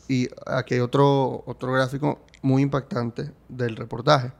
y 0.09 0.27
aquí 0.45 0.73
hay 0.73 0.79
otro, 0.81 1.43
otro 1.45 1.71
gráfico 1.71 2.19
muy 2.41 2.61
impactante 2.61 3.31
del 3.47 3.77
reportaje. 3.77 4.33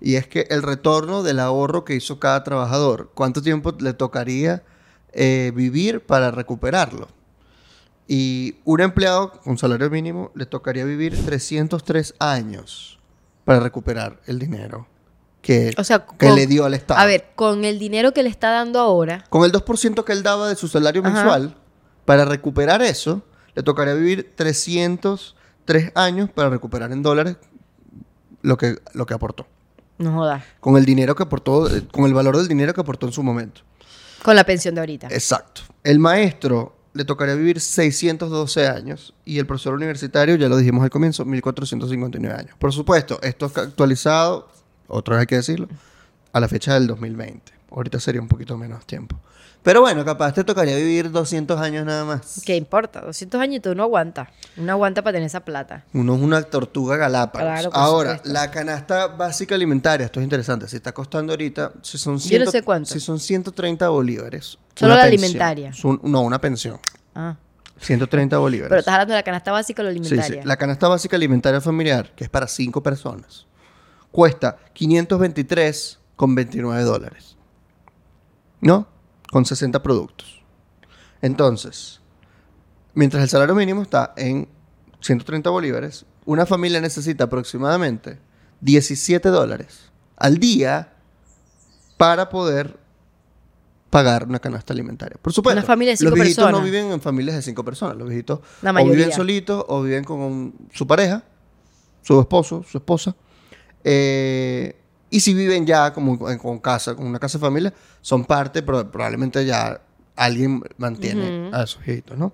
Y 0.00 0.14
es 0.14 0.26
que 0.26 0.46
el 0.48 0.62
retorno 0.62 1.22
del 1.22 1.40
ahorro 1.40 1.84
que 1.84 1.94
hizo 1.94 2.18
cada 2.18 2.42
trabajador, 2.42 3.10
¿cuánto 3.12 3.42
tiempo 3.42 3.76
le 3.78 3.92
tocaría 3.92 4.64
eh, 5.12 5.52
vivir 5.54 6.00
para 6.06 6.30
recuperarlo? 6.30 7.08
Y 8.08 8.56
un 8.64 8.80
empleado 8.80 9.32
con 9.42 9.58
salario 9.58 9.90
mínimo 9.90 10.30
le 10.34 10.46
tocaría 10.46 10.86
vivir 10.86 11.22
303 11.22 12.14
años 12.18 12.98
para 13.44 13.60
recuperar 13.60 14.22
el 14.24 14.38
dinero 14.38 14.86
que, 15.46 15.72
O 15.78 15.84
sea, 15.84 16.04
que 16.04 16.26
con- 16.26 16.34
le 16.34 16.46
dio 16.48 16.64
al 16.64 16.74
Estado. 16.74 16.98
A 17.00 17.06
ver, 17.06 17.26
con 17.36 17.64
el 17.64 17.78
dinero 17.78 18.12
que 18.12 18.24
le 18.24 18.28
está 18.28 18.50
dando 18.50 18.80
ahora, 18.80 19.24
Con 19.30 19.44
el 19.44 19.52
2% 19.52 20.04
que 20.04 20.12
él 20.12 20.24
daba 20.24 20.48
de 20.48 20.56
su 20.56 20.66
salario 20.66 21.02
Ajá. 21.04 21.12
mensual, 21.14 21.56
para 22.04 22.24
recuperar 22.24 22.82
eso, 22.82 23.22
le 23.54 23.62
tocaría 23.62 23.94
vivir 23.94 24.32
303 24.34 25.92
años 25.94 26.30
para 26.30 26.48
recuperar 26.50 26.90
en 26.92 27.02
dólares 27.02 27.36
lo 28.42 28.56
que, 28.56 28.76
lo 28.92 29.06
que 29.06 29.14
aportó. 29.14 29.46
no 29.98 30.12
jodas. 30.12 30.42
Con 30.60 30.76
el 30.76 30.84
dinero 30.84 31.14
que 31.14 31.22
aportó, 31.22 31.74
eh, 31.74 31.86
con 31.92 32.04
el 32.06 32.12
valor 32.14 32.36
del 32.36 32.48
dinero 32.48 32.74
que 32.74 32.80
aportó 32.80 33.06
en 33.06 33.12
su 33.12 33.22
momento. 33.22 33.62
Con 34.22 34.34
la 34.36 34.44
pensión 34.44 34.74
de 34.74 34.80
ahorita. 34.80 35.06
Exacto. 35.10 35.62
El 35.84 35.98
maestro 36.00 36.76
le 36.92 37.04
tocaría 37.04 37.34
vivir 37.34 37.60
612 37.60 38.66
años 38.66 39.14
y 39.24 39.38
el 39.38 39.46
profesor 39.46 39.74
universitario, 39.74 40.34
ya 40.36 40.48
lo 40.48 40.56
dijimos 40.56 40.82
al 40.82 40.90
comienzo, 40.90 41.24
1459 41.24 42.34
años. 42.36 42.56
Por 42.58 42.72
supuesto, 42.72 43.18
esto 43.22 43.46
es 43.46 43.56
actualizado, 43.56 44.48
otra 44.88 45.16
vez 45.16 45.20
hay 45.22 45.26
que 45.26 45.36
decirlo, 45.36 45.68
a 46.32 46.40
la 46.40 46.48
fecha 46.48 46.74
del 46.74 46.86
2020. 46.86 47.52
Ahorita 47.70 47.98
sería 48.00 48.20
un 48.20 48.28
poquito 48.28 48.56
menos 48.56 48.86
tiempo. 48.86 49.18
Pero 49.62 49.80
bueno, 49.80 50.04
capaz 50.04 50.32
te 50.32 50.44
tocaría 50.44 50.76
vivir 50.76 51.10
200 51.10 51.60
años 51.60 51.84
nada 51.84 52.04
más. 52.04 52.40
¿Qué 52.46 52.54
importa? 52.54 53.00
200 53.00 53.40
añitos 53.40 53.72
uno 53.72 53.82
aguanta. 53.82 54.30
Uno 54.56 54.70
aguanta 54.72 55.02
para 55.02 55.14
tener 55.14 55.26
esa 55.26 55.40
plata. 55.44 55.84
Uno 55.92 56.14
es 56.14 56.22
una 56.22 56.40
tortuga 56.42 56.96
galápagos. 56.96 57.48
Claro, 57.48 57.70
Ahora, 57.74 58.16
supuesto. 58.18 58.32
la 58.32 58.50
canasta 58.52 59.08
básica 59.08 59.56
alimentaria, 59.56 60.06
esto 60.06 60.20
es 60.20 60.24
interesante, 60.24 60.68
si 60.68 60.76
está 60.76 60.92
costando 60.92 61.32
ahorita, 61.32 61.72
si 61.82 61.98
son, 61.98 62.18
Yo 62.18 62.38
no 62.44 62.50
sé 62.50 62.62
cuánto. 62.62 62.90
si 62.92 63.00
son 63.00 63.18
130 63.18 63.88
bolívares. 63.88 64.56
Solo 64.76 64.94
la 64.94 65.02
pensión. 65.02 65.24
alimentaria. 65.24 65.72
No, 66.04 66.20
una 66.20 66.40
pensión. 66.40 66.78
Ah. 67.16 67.36
130 67.80 68.38
bolívares. 68.38 68.68
Pero 68.68 68.78
estás 68.78 68.94
hablando 68.94 69.14
de 69.14 69.18
la 69.18 69.24
canasta 69.24 69.50
básica 69.50 69.82
o 69.82 69.84
la 69.84 69.90
alimentaria. 69.90 70.42
sí. 70.42 70.46
La 70.46 70.56
canasta 70.56 70.86
básica 70.86 71.16
alimentaria 71.16 71.60
familiar, 71.60 72.12
que 72.14 72.22
es 72.24 72.30
para 72.30 72.46
5 72.46 72.82
personas, 72.84 73.46
cuesta 74.16 74.56
523 74.72 75.98
con 76.16 76.34
29 76.34 76.82
dólares. 76.84 77.36
¿No? 78.62 78.88
Con 79.30 79.44
60 79.44 79.82
productos. 79.82 80.42
Entonces, 81.20 82.00
mientras 82.94 83.22
el 83.22 83.28
salario 83.28 83.54
mínimo 83.54 83.82
está 83.82 84.14
en 84.16 84.48
130 85.02 85.50
bolívares, 85.50 86.06
una 86.24 86.46
familia 86.46 86.80
necesita 86.80 87.24
aproximadamente 87.24 88.18
17 88.62 89.28
dólares 89.28 89.92
al 90.16 90.38
día 90.38 90.94
para 91.98 92.30
poder 92.30 92.78
pagar 93.90 94.26
una 94.26 94.38
canasta 94.38 94.72
alimentaria. 94.72 95.18
Por 95.20 95.34
supuesto, 95.34 95.58
Una 95.58 95.66
familia 95.66 95.92
de 95.92 95.96
los 95.96 95.98
cinco 96.00 96.14
viejitos 96.14 96.44
no 96.52 96.64
viven 96.64 96.90
en 96.90 97.00
familias 97.02 97.36
de 97.36 97.42
5 97.42 97.64
personas. 97.66 97.98
Los 97.98 98.08
viejitos 98.08 98.40
o 98.80 98.84
viven 98.96 99.08
solitos 99.16 99.64
o 99.68 99.82
viven 99.82 100.04
con 100.04 100.20
un- 100.20 100.68
su 100.72 100.86
pareja, 100.86 101.22
su 102.00 102.18
esposo, 102.18 102.64
su 102.66 102.78
esposa. 102.78 103.14
Eh, 103.88 104.74
y 105.10 105.20
si 105.20 105.32
viven 105.32 105.64
ya 105.64 105.92
como 105.92 106.18
con 106.18 106.58
casa, 106.58 106.96
con 106.96 107.06
una 107.06 107.20
casa 107.20 107.38
de 107.38 107.42
familia, 107.42 107.72
son 108.02 108.24
parte, 108.24 108.60
pero 108.64 108.90
probablemente 108.90 109.46
ya 109.46 109.80
alguien 110.16 110.60
mantiene 110.76 111.50
a 111.52 111.62
esos 111.62 111.84
viejitos, 111.84 112.18
¿no? 112.18 112.32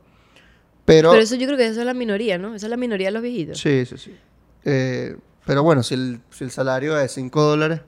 Pero, 0.86 1.10
Pero 1.10 1.22
eso 1.22 1.34
yo 1.34 1.46
creo 1.46 1.58
que 1.58 1.66
eso 1.66 1.80
es 1.80 1.86
la 1.86 1.92
minoría, 1.92 2.38
¿no? 2.38 2.54
Esa 2.54 2.66
es 2.66 2.70
la 2.70 2.78
minoría 2.78 3.08
de 3.08 3.12
los 3.12 3.22
viejitos. 3.22 3.58
sí, 3.58 3.84
sí, 3.84 3.98
sí. 3.98 4.16
Eh, 4.64 5.14
pero 5.44 5.62
bueno, 5.62 5.82
si 5.82 5.94
el, 5.94 6.20
si 6.30 6.44
el 6.44 6.50
salario 6.50 6.98
es 6.98 7.12
5 7.12 7.42
dólares 7.42 7.80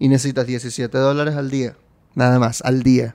y 0.00 0.08
necesitas 0.08 0.46
17 0.46 0.98
dólares 0.98 1.36
al 1.36 1.50
día, 1.50 1.76
nada 2.14 2.40
más, 2.40 2.62
al 2.62 2.82
día. 2.82 3.14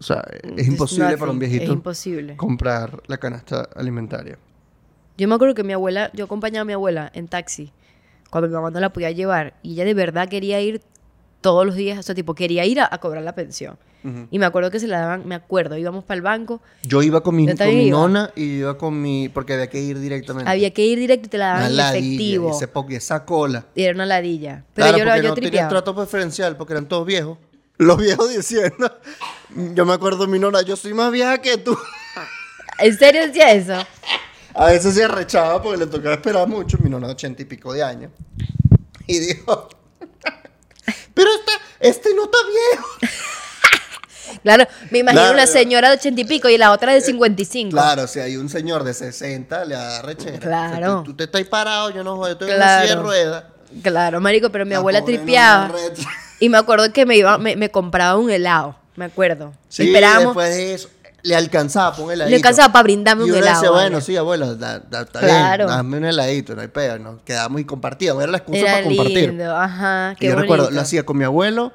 O 0.00 0.02
sea, 0.02 0.24
es 0.56 0.66
imposible 0.66 1.16
para 1.16 1.30
un 1.30 1.38
viejito 1.38 1.72
imposible. 1.72 2.36
comprar 2.36 3.02
la 3.06 3.18
canasta 3.18 3.68
alimentaria. 3.76 4.38
Yo 5.16 5.28
me 5.28 5.34
acuerdo 5.34 5.54
que 5.54 5.62
mi 5.62 5.74
abuela, 5.74 6.10
yo 6.12 6.24
acompañaba 6.24 6.62
a 6.62 6.64
mi 6.64 6.72
abuela 6.72 7.12
en 7.14 7.28
taxi 7.28 7.72
cuando 8.30 8.48
mi 8.48 8.54
mamá 8.54 8.70
no 8.70 8.80
la 8.80 8.92
podía 8.92 9.10
llevar 9.10 9.54
y 9.62 9.72
ella 9.74 9.84
de 9.84 9.94
verdad 9.94 10.28
quería 10.28 10.60
ir 10.60 10.80
todos 11.40 11.64
los 11.66 11.74
días, 11.74 11.98
o 11.98 12.02
sea, 12.02 12.14
tipo, 12.14 12.34
quería 12.34 12.64
ir 12.66 12.80
a, 12.80 12.88
a 12.90 12.98
cobrar 12.98 13.22
la 13.22 13.34
pensión. 13.34 13.76
Y 14.30 14.38
me 14.38 14.46
acuerdo 14.46 14.70
que 14.70 14.80
se 14.80 14.86
la 14.88 15.00
daban, 15.00 15.26
me 15.28 15.34
acuerdo, 15.34 15.76
íbamos 15.76 16.04
para 16.04 16.16
el 16.16 16.22
banco, 16.22 16.62
Yo 16.84 17.02
iba 17.02 17.22
con 17.22 17.36
mi, 17.36 17.46
con 17.54 17.68
mi 17.68 17.88
iba. 17.88 17.98
nona 17.98 18.30
y 18.34 18.44
iba 18.60 18.78
con 18.78 19.00
mi... 19.02 19.28
Porque 19.28 19.52
había 19.52 19.66
que 19.68 19.78
ir 19.78 19.98
directamente. 20.00 20.50
había 20.50 20.70
que 20.72 20.86
ir 20.86 20.98
directo 20.98 21.26
y 21.26 21.28
te 21.28 21.36
la 21.36 21.52
Una 21.56 21.68
daban 21.68 21.96
en 21.96 22.04
efectivo. 22.04 22.48
Y, 22.48 22.56
ese 22.56 22.68
po- 22.68 22.86
y 22.88 22.94
esa 22.94 23.26
cola. 23.26 23.66
Y 23.74 23.82
era 23.82 23.94
una 23.94 24.06
ladilla. 24.06 24.64
Pero 24.72 24.86
claro, 24.94 24.98
yo, 24.98 25.04
porque 25.04 25.22
yo 25.22 25.28
no 25.28 25.34
tripeaba. 25.34 25.68
trato 25.68 25.94
preferencial 25.94 26.56
porque 26.56 26.72
eran 26.72 26.86
todos 26.88 27.04
viejos. 27.06 27.36
Los 27.76 27.98
viejos 27.98 28.30
diciendo, 28.34 28.90
yo 29.74 29.84
me 29.84 29.92
acuerdo 29.92 30.26
mi 30.26 30.38
nona, 30.38 30.62
yo 30.62 30.76
soy 30.76 30.94
más 30.94 31.12
vieja 31.12 31.36
que 31.42 31.58
tú. 31.58 31.76
¿En 32.78 32.96
serio 32.96 33.26
decía 33.26 33.52
eso? 33.52 33.74
A 34.54 34.66
veces 34.66 34.94
se 34.94 35.04
arrechaba 35.04 35.62
porque 35.62 35.78
le 35.78 35.86
tocaba 35.86 36.14
esperar 36.14 36.46
mucho, 36.48 36.78
mi 36.78 36.90
nona 36.90 37.08
ochenta 37.08 37.42
y 37.42 37.44
pico 37.44 37.72
de 37.72 37.82
años. 37.82 38.10
Y 39.06 39.18
dijo, 39.18 39.68
pero 41.14 41.28
este, 41.34 41.52
este 41.80 42.14
no 42.14 42.24
está 42.24 42.38
viejo. 42.46 42.86
Claro, 44.44 44.64
me 44.90 44.98
imagino 45.00 45.22
Claro. 45.22 45.34
una 45.34 45.46
señora 45.46 45.88
de 45.90 45.96
ochenta 45.96 46.20
y 46.20 46.24
pico 46.24 46.48
y 46.48 46.56
la 46.56 46.70
otra 46.70 46.94
de 46.94 47.00
55. 47.00 47.72
Claro, 47.72 48.06
si 48.06 48.20
hay 48.20 48.36
un 48.36 48.48
señor 48.48 48.84
de 48.84 48.94
60, 48.94 49.64
le 49.64 49.74
da 49.74 50.00
rechera. 50.02 50.38
Claro. 50.38 50.98
Tú, 51.02 51.10
tú 51.10 51.16
te 51.16 51.24
estás 51.24 51.42
parado, 51.44 51.90
yo 51.90 52.04
no 52.04 52.16
joder, 52.16 52.32
estoy 52.34 52.46
Claro. 52.48 52.84
en 52.86 52.90
una 52.92 52.96
de 52.96 53.02
ruedas. 53.02 53.44
Claro, 53.82 54.20
marico, 54.20 54.48
pero 54.50 54.64
mi 54.64 54.70
La 54.70 54.78
abuela 54.78 55.04
tripeaba. 55.04 55.72
Y 56.38 56.48
me 56.48 56.56
acuerdo 56.58 56.90
que 56.92 57.04
me 57.04 57.16
iba, 57.16 57.36
me, 57.38 57.56
me 57.56 57.70
compraba 57.70 58.16
un 58.16 58.30
helado, 58.30 58.76
me 58.94 59.06
acuerdo. 59.06 59.52
Sí, 59.68 59.88
Esperábamos. 59.88 60.26
después 60.28 60.54
de 60.56 60.74
eso, 60.74 60.88
le 61.22 61.36
alcanzaba, 61.36 61.94
pon 61.96 62.10
heladito. 62.10 62.30
Le 62.30 62.36
alcanzaba 62.36 62.72
para 62.72 62.82
brindarme 62.82 63.22
y 63.24 63.30
un 63.30 63.30
uno 63.30 63.38
helado. 63.38 63.60
decía, 63.60 63.70
bueno, 63.70 64.00
sí, 64.00 64.16
abuela, 64.16 64.54
da- 64.54 64.78
da- 64.80 65.02
está 65.02 65.20
Claro. 65.20 65.66
bien, 65.66 65.76
dame 65.76 65.96
un 65.98 66.04
heladito, 66.04 66.54
no 66.54 66.62
hay 66.62 66.68
pega, 66.68 66.98
¿no? 66.98 67.22
Quedamos 67.24 67.60
y 67.60 67.64
compartíamos, 67.64 68.22
era 68.22 68.32
la 68.32 68.38
excusa 68.38 68.58
Era 68.60 68.72
para 68.72 68.84
compartir. 68.84 69.28
lindo, 69.30 69.56
ajá, 69.56 70.12
Y 70.12 70.16
qué 70.20 70.26
yo 70.28 70.36
recuerdo, 70.36 70.64
bonito. 70.64 70.74
lo 70.76 70.80
hacía 70.82 71.04
con 71.04 71.16
mi 71.18 71.24
abuelo 71.24 71.72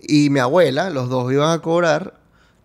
y 0.00 0.30
mi 0.30 0.40
abuela, 0.40 0.90
los 0.90 1.08
dos 1.08 1.32
iban 1.32 1.50
a 1.50 1.58
cobrar 1.60 2.14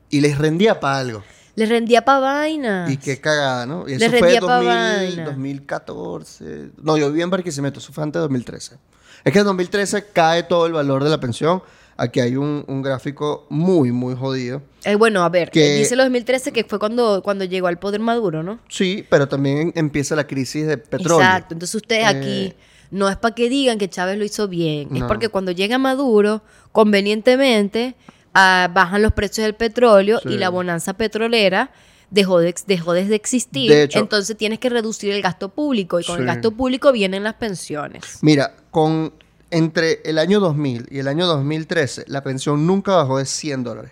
y 0.09 0.21
les 0.21 0.37
rendía 0.37 0.79
para 0.79 0.97
algo. 0.99 1.23
Le 1.55 1.65
rendía 1.67 2.03
pa' 2.03 2.19
vainas. 2.19 2.89
Y 2.91 2.97
qué 2.97 3.21
cagada, 3.21 3.65
¿no? 3.65 3.87
Y 3.87 3.91
Les 3.97 4.01
eso 4.01 4.11
fue 4.11 4.19
rendía 4.21 4.39
2000, 4.41 4.67
vaina. 4.67 5.25
2014. 5.25 6.69
No, 6.81 6.97
yo 6.97 7.07
vivía 7.09 7.23
en 7.23 7.29
Barquisimeto, 7.29 7.79
eso 7.79 7.93
fue 7.93 8.03
antes 8.03 8.19
de 8.19 8.21
2013. 8.23 8.77
Es 9.23 9.33
que 9.33 9.39
en 9.39 9.45
2013 9.45 10.07
cae 10.13 10.43
todo 10.43 10.65
el 10.65 10.73
valor 10.73 11.03
de 11.03 11.09
la 11.09 11.19
pensión. 11.19 11.63
Aquí 11.97 12.19
hay 12.19 12.35
un, 12.35 12.65
un 12.67 12.81
gráfico 12.81 13.45
muy, 13.49 13.91
muy 13.91 14.15
jodido. 14.15 14.61
Eh, 14.83 14.95
bueno, 14.95 15.23
a 15.23 15.29
ver, 15.29 15.49
Que- 15.49 15.75
eh, 15.75 15.77
dice 15.79 15.93
el 15.93 15.99
2013 15.99 16.51
que 16.51 16.63
fue 16.65 16.77
cuando, 16.77 17.21
cuando 17.23 17.45
llegó 17.45 17.67
al 17.67 17.79
poder 17.79 18.01
Maduro, 18.01 18.43
¿no? 18.43 18.59
Sí, 18.67 19.05
pero 19.09 19.27
también 19.29 19.71
empieza 19.75 20.15
la 20.15 20.27
crisis 20.27 20.67
de 20.67 20.77
petróleo. 20.77 21.19
Exacto. 21.25 21.53
Entonces 21.53 21.75
ustedes 21.75 22.05
aquí 22.05 22.47
Eh, 22.47 22.55
no 22.91 23.09
es 23.09 23.15
para 23.17 23.33
que 23.33 23.49
digan 23.49 23.77
que 23.77 23.89
Chávez 23.89 24.17
lo 24.17 24.25
hizo 24.25 24.47
bien, 24.47 24.95
es 24.95 25.03
porque 25.03 25.29
cuando 25.29 25.51
llega 25.51 25.77
Maduro, 25.77 26.43
convenientemente 26.71 27.95
ah, 28.33 28.69
bajan 28.73 29.01
los 29.01 29.13
precios 29.13 29.45
del 29.45 29.55
petróleo 29.55 30.19
Sí. 30.21 30.29
y 30.33 30.37
la 30.37 30.49
bonanza 30.49 30.93
petrolera 30.93 31.71
dejó 32.09 32.39
de, 32.39 32.53
dejó 32.67 32.93
de 32.93 33.15
existir. 33.15 33.71
De 33.71 33.83
hecho- 33.83 33.99
entonces 33.99 34.35
tienes 34.37 34.59
que 34.59 34.69
reducir 34.69 35.11
el 35.13 35.21
gasto 35.21 35.49
público 35.49 35.99
y 35.99 36.03
con 36.03 36.19
el 36.19 36.25
gasto 36.25 36.51
público 36.51 36.91
vienen 36.91 37.23
las 37.23 37.35
pensiones. 37.35 38.19
Mira, 38.21 38.53
con 38.71 39.13
entre 39.51 40.01
el 40.05 40.17
año 40.17 40.39
2000 40.39 40.87
y 40.89 40.99
el 40.99 41.07
año 41.07 41.25
2013, 41.27 42.05
la 42.07 42.23
pensión 42.23 42.65
nunca 42.65 42.95
bajó 42.95 43.17
de 43.17 43.25
100 43.25 43.63
dólares. 43.63 43.91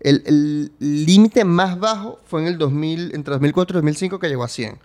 El 0.00 0.72
límite 0.80 1.44
más 1.44 1.78
bajo 1.78 2.20
fue 2.24 2.40
en 2.40 2.48
el 2.48 2.58
2000, 2.58 3.14
entre 3.14 3.34
2004 3.34 3.74
y 3.74 3.78
2005 3.78 4.18
que 4.18 4.28
llegó 4.28 4.42
a 4.42 4.48
100. 4.48 4.78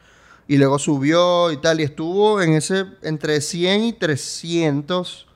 Y 0.48 0.58
luego 0.58 0.80
subió 0.80 1.52
y 1.52 1.58
tal, 1.58 1.80
y 1.80 1.84
estuvo 1.84 2.42
en 2.42 2.54
ese 2.54 2.86
entre 3.02 3.42
100 3.42 3.84
y 3.84 3.94
300, 3.94 5.28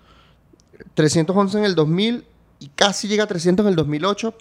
311 0.93 1.57
en 1.57 1.65
el 1.65 1.75
2000 1.75 2.25
y 2.59 2.67
casi 2.69 3.07
llega 3.07 3.23
a 3.23 3.27
300 3.27 3.65
en 3.65 3.69
el 3.71 3.75
2008, 3.75 4.35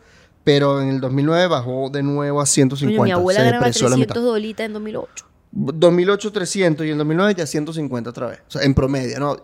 pero 0.44 0.80
en 0.82 0.88
el 0.88 1.00
2009 1.00 1.46
bajó 1.46 1.88
de 1.90 2.02
nuevo 2.02 2.40
a 2.40 2.46
150. 2.46 2.98
Coño, 2.98 3.04
mi 3.04 3.10
abuela 3.12 3.42
ganaba 3.42 3.64
depreció 3.64 3.86
a 3.86 3.90
la 3.90 3.96
mitad. 3.96 4.14
300 4.14 4.32
dolitas 4.32 4.66
en 4.66 4.72
2008. 4.74 5.29
2008 5.52 6.32
300 6.32 6.86
y 6.86 6.90
en 6.90 6.98
2009 6.98 7.34
ya 7.34 7.46
150 7.46 8.10
otra 8.10 8.28
vez. 8.28 8.40
O 8.48 8.50
sea, 8.52 8.62
en 8.62 8.74
promedio, 8.74 9.18
¿no? 9.18 9.36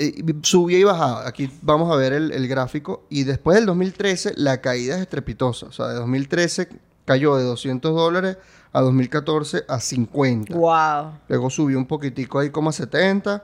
Subía 0.42 0.78
y 0.78 0.84
bajaba. 0.84 1.26
Aquí 1.26 1.50
vamos 1.62 1.92
a 1.92 1.96
ver 1.96 2.12
el, 2.12 2.32
el 2.32 2.46
gráfico. 2.46 3.06
Y 3.10 3.24
después 3.24 3.56
del 3.56 3.66
2013 3.66 4.34
la 4.36 4.60
caída 4.60 4.96
es 4.96 5.02
estrepitosa. 5.02 5.66
O 5.66 5.72
sea, 5.72 5.88
de 5.88 5.94
2013 5.94 6.68
cayó 7.04 7.36
de 7.36 7.44
200 7.44 7.94
dólares 7.94 8.38
a 8.72 8.80
2014 8.82 9.64
a 9.68 9.80
50. 9.80 10.54
Wow. 10.54 11.12
Luego 11.28 11.50
subió 11.50 11.78
un 11.78 11.86
poquitico 11.86 12.38
ahí 12.38 12.50
como 12.50 12.70
a 12.70 12.72
70. 12.72 13.42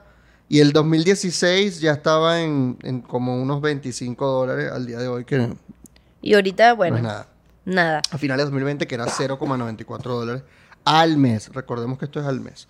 Y 0.49 0.61
el 0.61 0.73
2016 0.73 1.81
ya 1.81 1.93
estaba 1.93 2.43
en, 2.43 2.77
en 2.83 3.01
como 3.01 3.41
unos 3.41 3.61
25 3.61 4.27
dólares 4.27 4.71
al 4.71 4.87
día 4.87 4.99
de 4.99 5.09
hoy, 5.09 5.25
que 5.25 5.39
no 5.39 5.57
Y 6.21 6.35
ahorita, 6.35 6.75
bueno, 6.75 6.99
es 6.99 7.03
nada. 7.03 7.27
nada. 7.65 8.03
A 8.11 8.19
finales 8.19 8.45
de 8.45 8.51
2020, 8.51 8.87
que 8.87 8.95
era 8.95 9.07
0,94 9.07 10.03
dólares 10.03 10.43
al 10.85 11.17
mes. 11.17 11.49
Recordemos 11.53 11.99
que 11.99 12.07
esto 12.07 12.21
es 12.21 12.27
al 12.27 12.41
mes. 12.41 12.69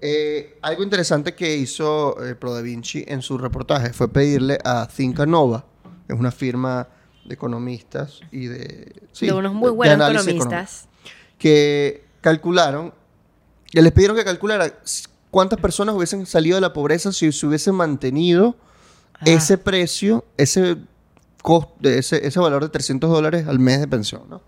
Eh, 0.00 0.58
algo 0.62 0.82
interesante 0.82 1.34
que 1.34 1.56
hizo 1.56 2.22
eh, 2.24 2.34
Pro 2.34 2.54
Da 2.54 2.60
Vinci 2.60 3.04
en 3.06 3.22
su 3.22 3.38
reportaje 3.38 3.92
fue 3.92 4.08
pedirle 4.08 4.58
a 4.64 4.88
Think 4.88 5.20
Nova, 5.20 5.64
que 6.06 6.14
es 6.14 6.18
una 6.18 6.32
firma 6.32 6.88
de 7.24 7.34
economistas 7.34 8.20
y 8.32 8.46
de. 8.46 8.92
sí, 9.12 9.26
de 9.26 9.32
unos 9.32 9.54
muy 9.54 9.70
buenos 9.70 9.94
economistas. 10.10 10.88
económico, 10.88 11.38
que 11.38 12.04
calcularon, 12.20 12.92
que 13.70 13.80
les 13.80 13.92
pidieron 13.92 14.16
que 14.16 14.24
calcularan 14.24 14.72
cuántas 15.30 15.60
personas 15.60 15.94
hubiesen 15.94 16.26
salido 16.26 16.56
de 16.56 16.60
la 16.62 16.72
pobreza 16.72 17.12
si 17.12 17.30
se 17.30 17.46
hubiese 17.46 17.70
mantenido 17.70 18.56
Ah. 19.22 19.30
ese 19.30 19.56
precio, 19.56 20.24
ese, 20.36 20.78
costo, 21.42 21.88
ese, 21.88 22.26
ese 22.26 22.40
valor 22.40 22.62
de 22.64 22.68
300 22.70 23.08
dólares 23.08 23.46
al 23.46 23.58
mes 23.60 23.78
de 23.80 23.86
pensión, 23.86 24.22
¿no? 24.28 24.42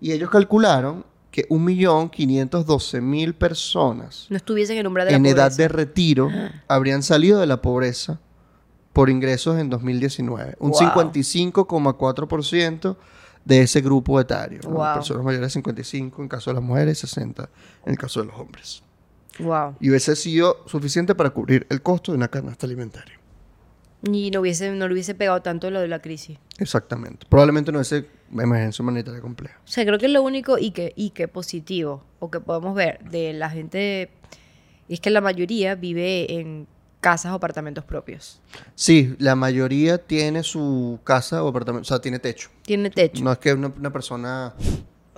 Y 0.00 0.10
ellos 0.10 0.28
calcularon 0.30 1.04
que 1.32 1.48
1.512.000 1.48 3.34
personas 3.34 4.26
No 4.30 4.36
estuviesen 4.36 4.76
en 4.78 4.86
umbral 4.86 5.06
de 5.06 5.12
la 5.12 5.16
en 5.16 5.26
edad 5.26 5.44
pobreza. 5.50 5.62
de 5.62 5.68
retiro 5.68 6.30
habrían 6.68 7.02
salido 7.02 7.40
de 7.40 7.46
la 7.46 7.60
pobreza 7.62 8.20
por 8.92 9.08
ingresos 9.10 9.58
en 9.58 9.70
2019. 9.70 10.56
Un 10.60 10.70
Wow. 10.72 10.80
55,4% 10.80 12.96
de 13.44 13.62
ese 13.62 13.80
grupo 13.80 14.20
etario. 14.20 14.60
¿no? 14.64 14.70
Wow. 14.70 14.94
Personas 14.94 15.24
mayores 15.24 15.48
de 15.48 15.52
55 15.54 16.22
en 16.22 16.28
caso 16.28 16.50
de 16.50 16.54
las 16.54 16.62
mujeres, 16.62 16.98
60 16.98 17.48
en 17.86 17.92
el 17.92 17.98
caso 17.98 18.20
de 18.20 18.26
los 18.26 18.38
hombres. 18.38 18.82
Wow. 19.38 19.76
Y 19.80 19.88
hubiese 19.88 20.14
sido 20.14 20.58
suficiente 20.66 21.14
para 21.14 21.30
cubrir 21.30 21.66
el 21.70 21.80
costo 21.82 22.12
de 22.12 22.18
una 22.18 22.28
canasta 22.28 22.66
alimentaria. 22.66 23.18
Y 24.04 24.30
no 24.30 24.40
hubiese, 24.40 24.70
no 24.72 24.88
le 24.88 24.94
hubiese 24.94 25.14
pegado 25.14 25.42
tanto 25.42 25.70
lo 25.70 25.80
de 25.80 25.88
la 25.88 26.00
crisis. 26.00 26.38
Exactamente. 26.58 27.26
Probablemente 27.28 27.70
no 27.70 27.78
hubiese 27.78 28.06
emergencia 28.32 28.82
humanitaria 28.82 29.20
compleja. 29.20 29.60
O 29.64 29.68
sea, 29.68 29.84
creo 29.84 29.98
que 29.98 30.08
lo 30.08 30.22
único 30.22 30.58
y 30.58 30.72
que, 30.72 30.92
y 30.96 31.10
que 31.10 31.28
positivo, 31.28 32.04
o 32.18 32.30
que 32.30 32.40
podemos 32.40 32.74
ver 32.74 32.98
de 33.04 33.32
la 33.32 33.50
gente, 33.50 34.10
es 34.88 35.00
que 35.00 35.10
la 35.10 35.20
mayoría 35.20 35.74
vive 35.74 36.32
en 36.32 36.66
casas 37.00 37.32
o 37.32 37.34
apartamentos 37.34 37.84
propios. 37.84 38.40
Sí, 38.74 39.14
la 39.18 39.34
mayoría 39.34 39.98
tiene 39.98 40.42
su 40.42 41.00
casa 41.04 41.42
o 41.44 41.48
apartamento, 41.48 41.82
o 41.82 41.88
sea, 41.88 42.00
tiene 42.00 42.18
techo. 42.18 42.48
Tiene 42.62 42.90
techo, 42.90 43.22
No 43.22 43.32
es 43.32 43.38
que 43.38 43.52
una, 43.52 43.72
una 43.76 43.92
persona 43.92 44.54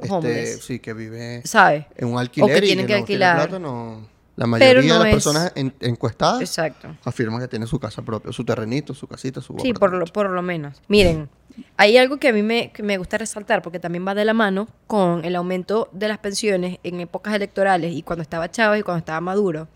este, 0.03 0.47
sí, 0.59 0.78
que 0.80 0.93
vive 0.93 1.43
¿sabes? 1.45 1.87
en 1.97 2.09
un 2.09 2.18
alquiler 2.18 2.51
O 2.51 2.61
que 2.61 2.64
y 2.64 2.68
tienen 2.68 2.87
que 2.87 2.95
no 2.95 2.99
alquilar. 3.01 3.37
Tiene 3.37 3.49
plata, 3.49 3.59
no. 3.59 4.14
La 4.37 4.47
mayoría 4.47 4.82
no 4.95 4.99
de 4.99 5.05
las 5.05 5.09
es- 5.09 5.14
personas 5.14 5.53
en- 5.55 5.74
encuestadas 5.80 6.41
Exacto. 6.41 6.97
afirman 7.05 7.41
que 7.41 7.49
tiene 7.49 7.66
su 7.66 7.78
casa 7.78 8.03
propia, 8.03 8.32
su 8.32 8.45
terrenito, 8.45 8.93
su 8.95 9.07
casita, 9.07 9.41
su 9.41 9.57
Sí, 9.61 9.72
por 9.72 9.93
lo, 9.93 10.05
por 10.07 10.28
lo 10.30 10.43
menos. 10.43 10.82
Miren, 10.89 11.28
hay 11.76 11.97
algo 11.99 12.16
que 12.18 12.28
a 12.28 12.32
mí 12.32 12.43
me, 12.43 12.72
me 12.82 12.99
gusta 12.99 13.16
resaltar 13.16 13.62
porque 13.62 13.78
también 13.78 14.05
va 14.07 14.14
de 14.14 14.24
la 14.24 14.35
mano 14.35 14.66
con 14.89 15.24
el 15.24 15.37
aumento 15.37 15.89
de 15.93 16.09
las 16.09 16.18
pensiones 16.18 16.78
en 16.82 16.99
épocas 17.01 17.32
electorales 17.35 17.93
y 17.95 18.03
cuando 18.03 18.22
estaba 18.22 18.51
Chávez 18.51 18.80
y 18.80 18.82
cuando 18.82 18.99
estaba 18.99 19.20
Maduro. 19.20 19.68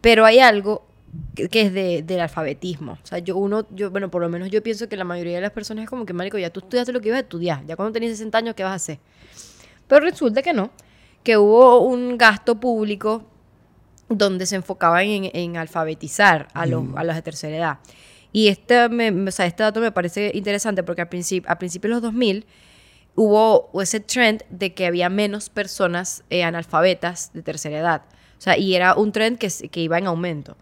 Pero 0.00 0.24
hay 0.26 0.40
algo 0.40 0.84
que, 1.36 1.48
que 1.48 1.62
es 1.62 1.72
de, 1.72 2.02
del 2.02 2.20
alfabetismo. 2.20 2.98
O 3.02 3.06
sea, 3.06 3.18
yo 3.20 3.36
uno, 3.36 3.66
yo, 3.70 3.90
bueno, 3.92 4.10
por 4.10 4.20
lo 4.20 4.28
menos 4.28 4.50
yo 4.50 4.62
pienso 4.64 4.88
que 4.88 4.96
la 4.96 5.04
mayoría 5.04 5.36
de 5.36 5.42
las 5.42 5.52
personas 5.52 5.84
es 5.84 5.90
como 5.90 6.04
que, 6.06 6.12
marico, 6.12 6.38
ya 6.38 6.50
tú 6.50 6.58
estudiaste 6.60 6.92
lo 6.92 7.00
que 7.00 7.08
ibas 7.08 7.18
a 7.18 7.22
estudiar. 7.22 7.64
Ya 7.66 7.76
cuando 7.76 7.92
tenías 7.92 8.10
60 8.12 8.36
años, 8.38 8.54
¿qué 8.56 8.64
vas 8.64 8.72
a 8.72 8.76
hacer? 8.76 8.98
Pero 9.86 10.00
resulta 10.04 10.42
que 10.42 10.52
no. 10.52 10.70
Que 11.22 11.36
hubo 11.38 11.80
un 11.80 12.18
gasto 12.18 12.58
público 12.58 13.22
donde 14.08 14.46
se 14.46 14.56
enfocaban 14.56 15.04
en, 15.06 15.30
en 15.32 15.56
alfabetizar 15.56 16.48
a 16.54 16.66
los, 16.66 16.84
a 16.96 17.04
los 17.04 17.14
de 17.16 17.22
tercera 17.22 17.56
edad. 17.56 17.78
Y 18.32 18.48
este, 18.48 18.88
me- 18.88 19.10
o 19.28 19.30
sea, 19.32 19.46
este 19.46 19.62
dato 19.62 19.80
me 19.80 19.90
parece 19.92 20.30
interesante 20.34 20.82
porque 20.82 21.02
al 21.02 21.08
principio, 21.08 21.50
a 21.50 21.58
principios 21.58 21.88
de 21.90 21.94
los 21.94 22.02
2000 22.02 22.46
hubo 23.14 23.70
ese 23.80 24.00
trend 24.00 24.42
de 24.50 24.74
que 24.74 24.86
había 24.86 25.08
menos 25.08 25.48
personas 25.48 26.22
eh, 26.30 26.44
analfabetas 26.44 27.30
de 27.32 27.42
tercera 27.42 27.78
edad. 27.78 28.02
O 28.38 28.40
sea, 28.40 28.58
y 28.58 28.74
era 28.74 28.94
un 28.94 29.12
trend 29.12 29.38
que, 29.38 29.48
que 29.70 29.80
iba 29.80 29.96
en 29.98 30.06
aumento. 30.06 30.56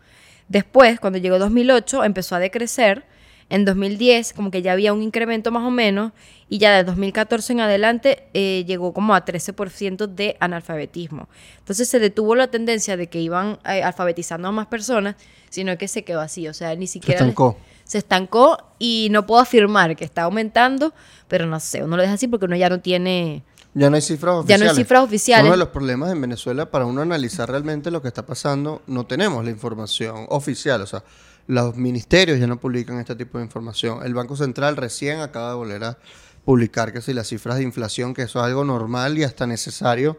Después, 0.49 1.01
cuando 1.01 1.19
llegó 1.19 1.39
2008, 1.39 2.05
empezó 2.05 2.37
a 2.37 2.39
decrecer. 2.39 3.05
En 3.51 3.65
2010, 3.65 4.33
como 4.33 4.51
que 4.51 4.63
ya 4.63 4.73
había 4.73 4.93
un 4.93 5.03
incremento 5.03 5.51
más 5.51 5.65
o 5.65 5.71
menos. 5.71 6.13
Y 6.49 6.59
ya 6.59 6.77
de 6.77 6.85
2014 6.85 7.53
en 7.55 7.61
adelante 7.61 8.29
eh, 8.35 8.65
llegó 8.67 8.93
como 8.93 9.15
a 9.15 9.25
13% 9.25 10.07
de 10.07 10.37
analfabetismo. 10.41 11.29
Entonces 11.59 11.89
se 11.89 11.99
detuvo 11.99 12.35
la 12.35 12.49
tendencia 12.49 12.97
de 12.97 13.09
que 13.09 13.21
iban 13.21 13.59
eh, 13.65 13.83
alfabetizando 13.83 14.49
a 14.49 14.53
más 14.53 14.67
personas, 14.67 15.17
sino 15.51 15.77
que 15.79 15.89
se 15.89 16.05
quedó 16.05 16.21
así. 16.21 16.49
O 16.49 16.55
sea, 16.55 16.75
ni 16.77 16.87
Se 16.87 16.95
siquiera... 16.95 17.21
estancó. 17.21 17.57
se 17.85 17.99
estancó 17.99 18.59
y 18.79 19.09
no 19.11 19.27
puedo 19.27 19.41
afirmar 19.41 19.97
que 19.97 20.05
está 20.05 20.23
aumentando, 20.23 20.93
pero 21.29 21.47
no 21.47 21.61
sé, 21.61 21.83
uno 21.83 21.97
lo 21.97 22.03
deja 22.03 22.15
así 22.15 22.29
porque 22.29 22.47
uno 22.47 22.57
ya 22.57 22.69
no 22.69 22.81
tiene... 22.81 23.43
Ya 23.75 23.91
no 23.91 23.97
hay 23.97 24.03
cifras 24.03 24.35
Ya 24.35 24.39
oficiales. 24.41 24.65
no 24.67 24.71
hay 24.71 24.77
cifras 24.77 25.03
oficiales. 25.03 25.45
Uno 25.45 25.53
de 25.53 25.59
los 25.59 25.69
problemas 25.69 26.13
en 26.13 26.21
Venezuela, 26.21 26.71
para 26.71 26.87
uno 26.87 27.03
analizar 27.03 27.51
realmente 27.51 27.91
lo 27.91 28.01
que 28.01 28.09
está 28.09 28.25
pasando, 28.25 28.83
no 28.87 29.05
tenemos 29.07 29.45
la 29.45 29.51
información 29.51 30.27
oficial. 30.29 30.81
O 30.83 30.87
sea, 30.87 31.03
los 31.47 31.77
ministerios 31.77 32.39
ya 32.39 32.47
no 32.47 32.59
publican 32.59 32.99
este 33.01 33.17
tipo 33.17 33.39
de 33.39 33.45
información. 33.45 34.05
El 34.05 34.15
Banco 34.15 34.37
Central 34.37 34.77
recién 34.77 35.21
acaba 35.21 35.51
de 35.51 35.55
volver 35.57 35.85
a 35.85 35.99
publicar 36.45 36.93
que 36.93 37.01
si 37.03 37.13
las 37.13 37.27
cifras 37.29 37.57
de 37.57 37.65
inflación, 37.65 38.15
que 38.15 38.23
eso 38.23 38.39
es 38.39 38.45
algo 38.45 38.65
normal 38.65 39.19
y 39.19 39.25
hasta 39.25 39.47
necesario 39.47 40.17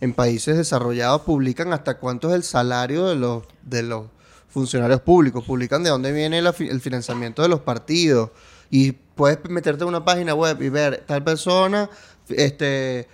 en 0.00 0.12
países 0.12 0.56
desarrollados, 0.56 1.22
publican 1.22 1.72
hasta 1.72 1.98
cuánto 1.98 2.28
es 2.30 2.34
el 2.34 2.42
salario 2.42 3.06
de 3.06 3.14
los, 3.14 3.44
de 3.62 3.82
los 3.82 4.06
funcionarios 4.48 5.00
públicos, 5.00 5.44
publican 5.44 5.82
de 5.82 5.90
dónde 5.90 6.12
viene 6.12 6.42
la 6.42 6.54
el 6.58 6.80
financiamiento 6.80 7.42
de 7.42 7.48
los 7.48 7.60
partidos 7.60 8.30
y 8.70 8.92
puedes 8.92 9.38
meterte 9.48 9.84
en 9.84 9.88
una 9.88 10.04
página 10.04 10.34
web 10.34 10.60
y 10.60 10.68
ver 10.68 11.04
tal 11.06 11.22
persona 11.22 11.88
este 12.28 13.08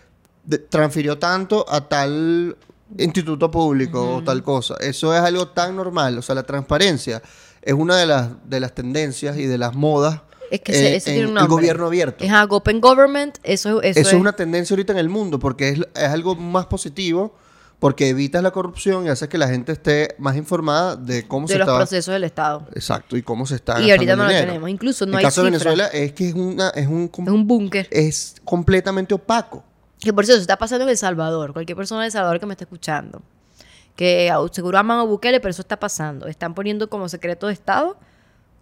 de- 0.45 0.59
transfirió 0.59 1.19
tanto 1.19 1.65
a 1.69 1.89
tal 1.89 2.57
instituto 2.99 3.51
público 3.51 4.17
o 4.17 4.23
tal 4.25 4.43
cosa. 4.43 4.75
Eso 4.81 5.15
es 5.15 5.21
algo 5.23 5.49
tan 5.49 5.77
normal, 5.77 6.19
o 6.19 6.23
sea, 6.23 6.35
la 6.35 6.43
transparencia 6.43 7.23
es 7.63 7.75
una 7.75 7.97
de 7.97 8.07
las 8.07 8.31
de 8.49 8.61
las 8.61 8.75
tendencias 8.75 9.37
y 9.37 9.47
de 9.47 9.57
las 9.57 9.75
modas 9.75 10.21
Es 10.51 10.61
que 10.61 10.97
eh, 10.97 11.01
tiene 11.01 11.27
un 11.27 11.39
el 11.39 11.47
gobierno 11.47 11.87
abierto. 11.87 12.25
Es 12.25 12.31
algo 12.33 12.57
open 12.57 12.81
government, 12.81 13.39
eso, 13.43 13.81
eso, 13.83 14.01
Eso 14.01 14.11
es 14.11 14.15
una 14.21 14.33
tendencia 14.33 14.75
ahorita 14.75 14.93
en 14.93 14.99
el 14.99 15.09
mundo 15.09 15.39
porque 15.39 15.69
es, 15.71 15.79
es 15.95 16.09
algo 16.09 16.35
más 16.35 16.67
positivo 16.67 17.35
porque 17.83 18.09
evitas 18.09 18.45
la 18.45 18.53
corrupción 18.53 19.07
y 19.07 19.09
haces 19.09 19.29
que 19.29 19.37
la 19.39 19.49
gente 19.49 19.73
esté 19.73 20.15
más 20.17 20.37
informada 20.37 20.95
de 20.95 21.27
cómo 21.27 21.49
de 21.49 21.55
se 21.55 21.59
los 21.59 21.67
procesos 21.67 22.13
del 22.13 22.23
Estado. 22.23 22.65
exacto 22.77 23.17
y 23.17 23.23
cómo 23.25 23.45
se 23.45 23.57
está 23.57 23.81
Y 23.81 23.91
ahorita 23.91 24.15
no 24.15 24.25
el 24.29 24.33
lo 24.33 24.41
tenemos. 24.47 24.71
Incluso 24.71 25.05
no 25.05 25.15
el 25.15 25.19
hay 25.19 25.25
caso 25.25 25.43
de 25.43 25.51
cifra. 25.51 25.73
Venezuela 25.73 25.89
es 25.93 26.13
que 26.13 26.29
es 26.29 26.35
una 26.35 26.69
es 26.69 26.87
un 26.87 27.11
Es 27.13 27.29
un 27.29 27.45
búnker. 27.45 27.89
es 27.91 28.37
completamente 28.45 29.15
opaco. 29.15 29.65
Que 29.99 30.13
por 30.13 30.25
cierto, 30.25 30.41
está 30.41 30.57
pasando 30.57 30.85
en 30.85 30.91
El 30.91 30.97
Salvador. 30.97 31.53
Cualquier 31.53 31.75
persona 31.75 32.03
de 32.03 32.07
El 32.07 32.13
Salvador 32.13 32.39
que 32.39 32.47
me 32.47 32.53
esté 32.53 32.63
escuchando. 32.63 33.21
Que 33.97 34.33
seguro 34.53 34.79
aman 34.79 35.01
a 35.01 35.03
Bukele, 35.03 35.41
pero 35.41 35.51
eso 35.51 35.63
está 35.63 35.81
pasando. 35.81 36.29
Están 36.29 36.55
poniendo 36.55 36.89
como 36.89 37.09
secreto 37.09 37.49
de 37.49 37.53
Estado 37.55 37.97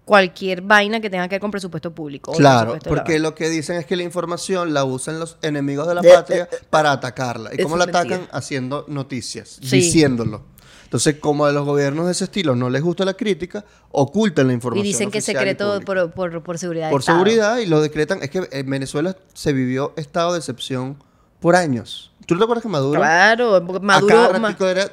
cualquier 0.05 0.63
vaina 0.63 1.01
que 1.01 1.09
tenga 1.11 1.29
que 1.29 1.35
ver 1.37 1.41
con 1.41 1.51
presupuesto 1.51 1.95
público. 1.95 2.33
o 2.33 2.35
Claro, 2.35 2.73
presupuesto 2.73 2.89
porque 2.91 3.19
lo 3.19 3.35
que 3.35 3.49
dicen 3.49 3.77
es 3.77 3.87
que 3.87 3.97
la 3.97 4.03
información 4.03 4.75
la 4.75 4.85
usan 4.85 5.21
los 5.21 5.37
enemigos 5.43 5.87
de 5.87 5.95
la 5.95 6.01
De- 6.01 6.11
patria 6.13 6.49
para 6.71 6.91
atacarla. 6.93 7.51
¿Y 7.53 7.63
cómo 7.63 7.77
la 7.77 7.87
mentira. 7.87 8.17
atacan? 8.17 8.29
Haciendo 8.33 8.85
noticias, 8.89 9.59
Sí. 9.63 9.77
diciéndolo. 9.77 10.43
Entonces, 10.85 11.17
como 11.21 11.45
a 11.45 11.53
los 11.53 11.65
gobiernos 11.65 12.07
de 12.07 12.13
ese 12.13 12.25
estilo 12.25 12.57
no 12.57 12.69
les 12.69 12.83
gusta 12.83 13.05
la 13.05 13.15
crítica, 13.15 13.65
ocultan 13.93 14.49
la 14.49 14.53
Y 14.53 14.57
información. 14.57 14.83
dicen 14.85 15.11
que 15.13 15.19
es 15.19 15.29
y 15.29 15.33
secreto 15.33 15.81
por, 15.87 16.11
por, 16.11 16.43
por 16.43 16.59
seguridad 16.59 16.91
por 16.91 17.05
seguridad 17.05 17.59
y 17.59 17.67
lo 17.67 17.81
decretan. 17.81 18.21
Es 18.25 18.31
que 18.31 18.49
en 18.51 18.69
Venezuela 18.69 19.17
se 19.33 19.53
vivió 19.53 19.93
estado 19.97 20.33
de 20.33 20.39
excepción 20.41 20.97
por 21.41 21.57
años. 21.57 22.07
¿Tú 22.27 22.35
no 22.35 22.39
te 22.41 22.45
acuerdas 22.45 22.63
que 22.63 22.69
Maduro? 22.69 23.01
Claro, 23.01 23.61
Maduro, 23.83 24.39
ma- 24.41 24.55
era 24.71 24.91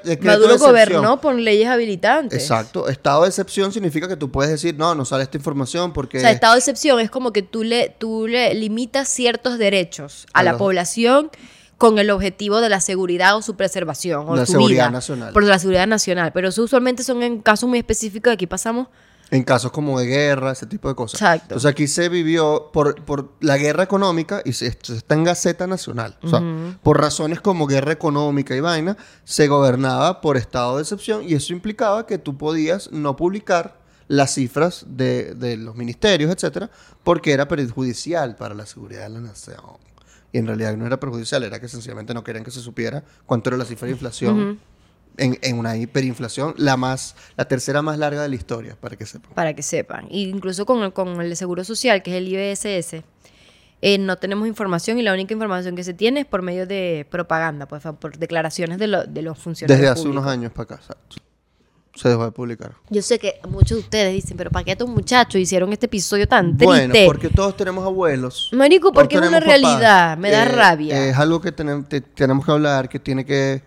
gobernó 0.58 1.22
por 1.22 1.36
leyes 1.36 1.68
habilitantes. 1.68 2.42
Exacto. 2.42 2.88
Estado 2.88 3.22
de 3.24 3.28
excepción 3.28 3.72
significa 3.72 4.08
que 4.08 4.16
tú 4.18 4.32
puedes 4.32 4.50
decir, 4.50 4.76
no, 4.76 4.96
no 4.96 5.06
sale 5.06 5.22
esta 5.24 5.38
información 5.38 5.94
porque... 5.94 6.18
O 6.18 6.22
sea, 6.22 6.32
estado 6.32 6.54
de 6.54 6.60
excepción 6.60 7.00
es 7.00 7.12
como 7.12 7.32
que 7.34 7.44
tú 7.44 7.64
le, 7.64 7.94
tú 7.96 8.26
le 8.28 8.56
limitas 8.56 9.08
ciertos 9.08 9.60
derechos 9.60 10.26
a, 10.34 10.40
A 10.40 10.44
la 10.44 10.54
los- 10.54 10.60
población 10.60 11.30
con 11.78 12.00
el 12.00 12.10
objetivo 12.10 12.60
de 12.60 12.70
la 12.70 12.80
seguridad 12.80 13.38
o 13.38 13.44
su 13.44 13.56
preservación 13.56 14.26
o 14.28 14.36
La 14.36 14.48
su 14.48 14.54
seguridad 14.54 14.86
vida, 14.86 14.92
nacional. 14.92 15.32
Por 15.34 15.44
la 15.44 15.60
seguridad 15.60 15.86
nacional. 15.86 16.32
Pero 16.34 16.50
eso 16.50 16.64
usualmente 16.64 17.04
son 17.04 17.22
en 17.22 17.40
casos 17.42 17.70
muy 17.70 17.78
específicos. 17.78 18.34
Aquí 18.34 18.48
pasamos. 18.48 18.88
En 19.30 19.44
casos 19.44 19.72
como 19.72 20.00
de 20.00 20.06
guerra, 20.06 20.54
ese 20.54 20.68
tipo 20.68 20.88
de 20.88 20.96
cosas. 20.96 21.20
Exacto. 21.22 21.44
Entonces 21.46 21.70
aquí 21.70 21.88
se 21.88 22.08
vivió 22.08 22.70
por, 22.72 23.04
por 23.04 23.34
la 23.42 23.58
guerra 23.58 23.84
económica 23.84 24.42
y 24.46 24.54
se, 24.54 24.68
esto 24.68 24.94
está 24.94 25.16
en 25.16 25.26
Gaceta 25.26 25.68
Nacional. 25.68 26.18
O 26.24 26.30
sea, 26.30 26.42
por 26.82 27.00
razones 27.00 27.42
como 27.42 27.68
guerra 27.68 27.92
económica 27.92 28.56
y 28.56 28.62
vaina, 28.62 28.96
se 29.26 29.48
gobernaba 29.48 30.22
por 30.22 30.38
estado 30.38 30.78
de 30.78 30.84
excepción 30.84 31.24
y 31.28 31.34
eso 31.34 31.52
implicaba 31.52 32.06
que 32.06 32.18
tú 32.18 32.38
podías 32.38 32.92
no 32.92 33.18
publicar 33.18 33.82
las 34.08 34.34
cifras 34.34 34.86
de, 34.88 35.36
de 35.36 35.58
los 35.58 35.76
ministerios, 35.76 36.32
etcétera, 36.32 36.70
porque 37.04 37.34
era 37.34 37.50
perjudicial 37.50 38.38
para 38.38 38.56
la 38.56 38.66
seguridad 38.66 39.04
de 39.04 39.10
la 39.10 39.20
nación. 39.20 39.60
Y 40.32 40.38
en 40.38 40.48
realidad 40.48 40.78
no 40.78 40.86
era 40.86 41.00
perjudicial, 41.00 41.44
era 41.44 41.60
que 41.60 41.68
sencillamente 41.68 42.14
no 42.14 42.24
querían 42.24 42.46
que 42.46 42.52
se 42.52 42.62
supiera 42.62 43.04
cuánto 43.26 43.50
era 43.50 43.58
la 43.58 43.66
cifra 43.66 43.88
de 43.88 43.94
inflación 43.94 44.60
en, 45.18 45.38
en 45.42 45.58
una 45.60 45.78
hiperinflación, 45.78 46.54
la 46.58 46.76
más, 46.78 47.16
la 47.38 47.46
tercera 47.46 47.82
más 47.82 47.98
larga 47.98 48.22
de 48.22 48.30
la 48.30 48.36
historia, 48.36 48.76
para 48.80 48.96
que 48.96 49.06
sepan. 49.06 49.32
Para 49.34 49.54
que 49.54 49.64
sepan. 49.64 50.08
Y 50.10 50.28
incluso 50.30 50.66
con 50.66 50.84
el, 50.84 50.94
con 50.94 51.20
el 51.22 51.30
de 51.30 51.36
Seguro 51.36 51.64
Social, 51.64 52.04
que 52.04 52.12
es 52.12 52.18
el 52.18 52.28
IBSS, 52.28 53.04
eh, 53.82 53.98
no 54.00 54.18
tenemos 54.18 54.48
información 54.48 54.98
y 54.98 55.04
la 55.04 55.14
única 55.14 55.34
información 55.34 55.76
que 55.76 55.84
se 55.84 55.94
tiene 55.94 56.22
es 56.22 56.26
por 56.26 56.42
medio 56.42 56.66
de 56.66 57.06
propaganda, 57.12 57.68
pues, 57.68 57.84
por 58.00 58.18
declaraciones 58.18 58.78
de, 58.80 58.88
lo- 58.88 59.04
de 59.06 59.22
los 59.22 59.38
funcionarios. 59.38 59.80
Desde 59.80 59.92
hace 59.92 60.02
públicos. 60.04 60.24
unos 60.24 60.32
años 60.34 60.52
para 60.52 60.64
acá, 60.64 60.76
exacto. 60.76 61.18
Se 61.96 62.10
dejó 62.10 62.26
de 62.26 62.32
publicar. 62.32 62.74
Yo 62.92 63.02
sé 63.02 63.18
que 63.18 63.40
muchos 63.50 63.70
de 63.72 63.80
ustedes 63.80 64.14
dicen, 64.14 64.38
pero 64.38 64.52
¿para 64.52 64.64
qué 64.64 64.74
estos 64.74 64.88
muchachos 64.88 65.42
hicieron 65.42 65.74
este 65.74 65.88
episodio 65.88 66.28
tan 66.28 66.56
triste? 66.56 66.66
Bueno, 66.66 66.94
porque 67.08 67.30
todos 67.30 67.58
tenemos 67.58 67.84
abuelos. 67.84 68.50
Marico, 68.54 68.92
porque 68.94 69.16
es 69.16 69.22
una 69.22 69.32
papás. 69.40 69.46
realidad, 69.48 70.16
me 70.18 70.30
da 70.30 70.44
Eh, 70.44 70.46
rabia. 70.50 71.08
Es 71.10 71.18
algo 71.18 71.42
que 71.42 71.56
tenem- 71.56 71.88
te- 71.88 72.02
tenemos 72.02 72.46
que 72.46 72.52
hablar, 72.52 72.88
que 72.88 73.00
tiene 73.00 73.26
que... 73.26 73.64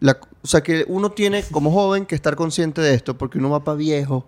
la- 0.00 0.18
o 0.42 0.46
sea, 0.46 0.62
que 0.62 0.84
uno 0.88 1.10
tiene 1.10 1.42
como 1.50 1.70
joven 1.72 2.06
que 2.06 2.14
estar 2.14 2.36
consciente 2.36 2.80
de 2.80 2.94
esto, 2.94 3.16
porque 3.18 3.38
uno 3.38 3.50
va 3.50 3.64
para 3.64 3.76
viejo. 3.76 4.24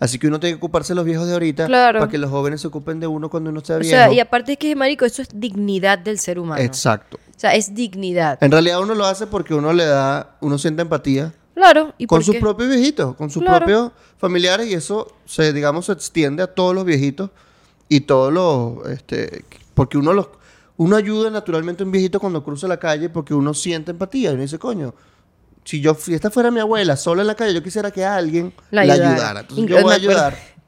Así 0.00 0.18
que 0.18 0.28
uno 0.28 0.38
tiene 0.38 0.54
que 0.54 0.58
ocuparse 0.58 0.92
de 0.92 0.96
los 0.96 1.04
viejos 1.04 1.26
de 1.26 1.32
ahorita 1.32 1.66
Claro. 1.66 1.98
para 1.98 2.10
que 2.10 2.18
los 2.18 2.30
jóvenes 2.30 2.60
se 2.60 2.68
ocupen 2.68 3.00
de 3.00 3.08
uno 3.08 3.28
cuando 3.30 3.50
uno 3.50 3.64
sea 3.64 3.76
o 3.76 3.78
viejo. 3.80 3.90
sea, 3.96 4.12
y 4.12 4.20
aparte 4.20 4.52
es 4.52 4.58
que, 4.58 4.76
marico, 4.76 5.04
eso 5.04 5.22
es 5.22 5.28
dignidad 5.34 5.98
del 5.98 6.18
ser 6.20 6.38
humano. 6.38 6.62
Exacto. 6.62 7.16
O 7.36 7.40
sea, 7.40 7.54
es 7.54 7.74
dignidad. 7.74 8.38
En 8.42 8.52
realidad 8.52 8.80
uno 8.80 8.94
lo 8.94 9.06
hace 9.06 9.26
porque 9.26 9.54
uno 9.54 9.72
le 9.72 9.84
da, 9.86 10.36
uno 10.40 10.56
siente 10.58 10.82
empatía 10.82 11.32
Claro, 11.54 11.94
y 11.98 12.06
con 12.06 12.22
sus 12.22 12.34
qué? 12.36 12.40
propios 12.40 12.68
viejitos, 12.68 13.16
con 13.16 13.28
sus 13.30 13.42
Claro. 13.42 13.58
propios 13.66 13.92
familiares 14.18 14.68
y 14.68 14.74
eso 14.74 15.12
se, 15.24 15.52
digamos, 15.52 15.86
se 15.86 15.92
extiende 15.92 16.44
a 16.44 16.46
todos 16.46 16.74
los 16.76 16.84
viejitos 16.84 17.30
y 17.88 18.00
todos 18.02 18.32
los, 18.32 18.88
este, 18.90 19.44
porque 19.74 19.98
uno 19.98 20.12
los, 20.12 20.28
uno 20.78 20.96
ayuda 20.96 21.28
naturalmente 21.30 21.82
a 21.82 21.86
un 21.86 21.92
viejito 21.92 22.18
cuando 22.18 22.42
cruza 22.42 22.66
la 22.66 22.78
calle 22.78 23.08
porque 23.10 23.34
uno 23.34 23.52
siente 23.52 23.90
empatía 23.90 24.30
y 24.30 24.34
uno 24.34 24.42
dice, 24.42 24.58
coño, 24.58 24.94
si 25.64 25.80
yo, 25.80 25.94
si 25.94 26.14
esta 26.14 26.30
fuera 26.30 26.50
mi 26.50 26.60
abuela 26.60 26.96
sola 26.96 27.20
en 27.20 27.26
la 27.26 27.34
calle, 27.34 27.52
yo 27.52 27.62
quisiera 27.62 27.90
que 27.90 28.04
alguien 28.04 28.52
La 28.70 28.84
la, 28.84 28.94
ayudara. 28.94 29.12
ayudara. 29.14 29.40
Entonces 29.40 29.66
yo 29.66 29.82
voy 29.82 29.92
a 29.92 29.96
ayudar. 29.96 30.36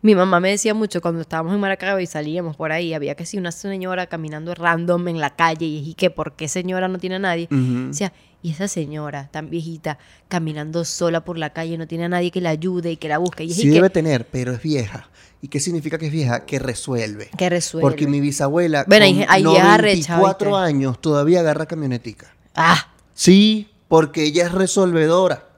Mi 0.00 0.14
mamá 0.14 0.38
me 0.38 0.50
decía 0.50 0.74
mucho 0.74 1.00
cuando 1.00 1.20
estábamos 1.20 1.52
en 1.52 1.60
Maracaibo 1.60 1.98
y 1.98 2.06
salíamos 2.06 2.56
por 2.56 2.70
ahí, 2.70 2.94
había 2.94 3.16
que 3.16 3.26
si 3.26 3.36
una 3.36 3.50
señora 3.50 4.06
caminando 4.06 4.54
random 4.54 5.08
en 5.08 5.18
la 5.18 5.34
calle 5.34 5.66
y 5.66 5.80
dije 5.80 5.94
que 5.94 6.10
por 6.10 6.34
qué 6.36 6.46
señora 6.48 6.86
no 6.86 6.98
tiene 6.98 7.16
a 7.16 7.18
nadie. 7.18 7.48
Decía, 7.50 8.12
y 8.42 8.52
esa 8.52 8.68
señora 8.68 9.28
tan 9.32 9.50
viejita 9.50 9.98
caminando 10.28 10.84
sola 10.84 11.24
por 11.24 11.38
la 11.38 11.50
calle 11.52 11.76
no 11.76 11.86
tiene 11.86 12.04
a 12.04 12.08
nadie 12.08 12.30
que 12.30 12.40
la 12.40 12.50
ayude 12.50 12.92
y 12.92 12.96
que 12.96 13.08
la 13.08 13.18
busque. 13.18 13.44
Y 13.44 13.52
Sí 13.52 13.68
debe 13.68 13.90
tener, 13.90 14.26
pero 14.26 14.52
es 14.52 14.62
vieja. 14.62 15.08
¿Y 15.40 15.48
qué 15.48 15.60
significa 15.60 15.98
que 15.98 16.06
es 16.06 16.12
vieja? 16.12 16.44
Que 16.46 16.58
resuelve. 16.58 17.30
que 17.36 17.48
resuelve. 17.48 17.88
Porque 17.88 18.06
mi 18.06 18.20
bisabuela 18.20 18.84
Bueno, 18.88 19.06
con 19.06 19.56
arrechas, 19.56 20.08
94 20.18 20.50
¿viste? 20.50 20.64
años 20.64 21.00
todavía 21.00 21.40
agarra 21.40 21.66
camionetica. 21.66 22.32
Ah, 22.54 22.92
Sí, 23.14 23.68
porque 23.88 24.22
ella 24.24 24.46
es 24.46 24.52
resolvedora. 24.52 25.48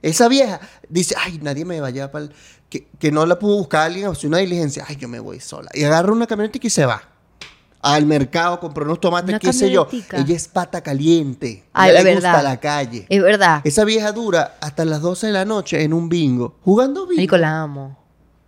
Esa 0.00 0.28
vieja 0.28 0.60
dice, 0.88 1.14
ay, 1.18 1.38
nadie 1.42 1.64
me 1.64 1.80
vaya 1.80 2.10
para 2.12 2.28
que, 2.68 2.86
que 2.98 3.10
no 3.12 3.26
la 3.26 3.38
pudo 3.38 3.56
buscar 3.56 3.82
a 3.82 3.84
alguien, 3.86 4.06
hacer 4.06 4.28
una 4.28 4.38
diligencia. 4.38 4.84
Ay, 4.86 4.96
yo 4.96 5.08
me 5.08 5.18
voy 5.20 5.40
sola. 5.40 5.70
Y 5.74 5.82
agarra 5.84 6.12
una 6.12 6.26
camionetica 6.26 6.66
y 6.66 6.70
se 6.70 6.86
va. 6.86 7.02
Al 7.82 8.06
mercado, 8.06 8.60
compró 8.60 8.84
unos 8.84 9.00
tomates, 9.00 9.30
Una 9.30 9.38
qué 9.40 9.52
sé 9.52 9.70
yo. 9.70 9.88
Ella 10.12 10.36
es 10.36 10.46
pata 10.46 10.80
caliente. 10.82 11.64
Ay, 11.72 11.90
Ella 11.90 11.98
la 11.98 12.04
le 12.04 12.14
gusta 12.14 12.42
la 12.42 12.60
calle. 12.60 13.06
es 13.08 13.22
verdad. 13.22 13.60
Esa 13.64 13.84
vieja 13.84 14.12
dura 14.12 14.56
hasta 14.60 14.84
las 14.84 15.00
12 15.00 15.26
de 15.26 15.32
la 15.32 15.44
noche 15.44 15.82
en 15.82 15.92
un 15.92 16.08
bingo, 16.08 16.54
jugando 16.64 17.02
bingo. 17.06 17.16
Marico, 17.16 17.36
la 17.38 17.60
amo. 17.62 17.98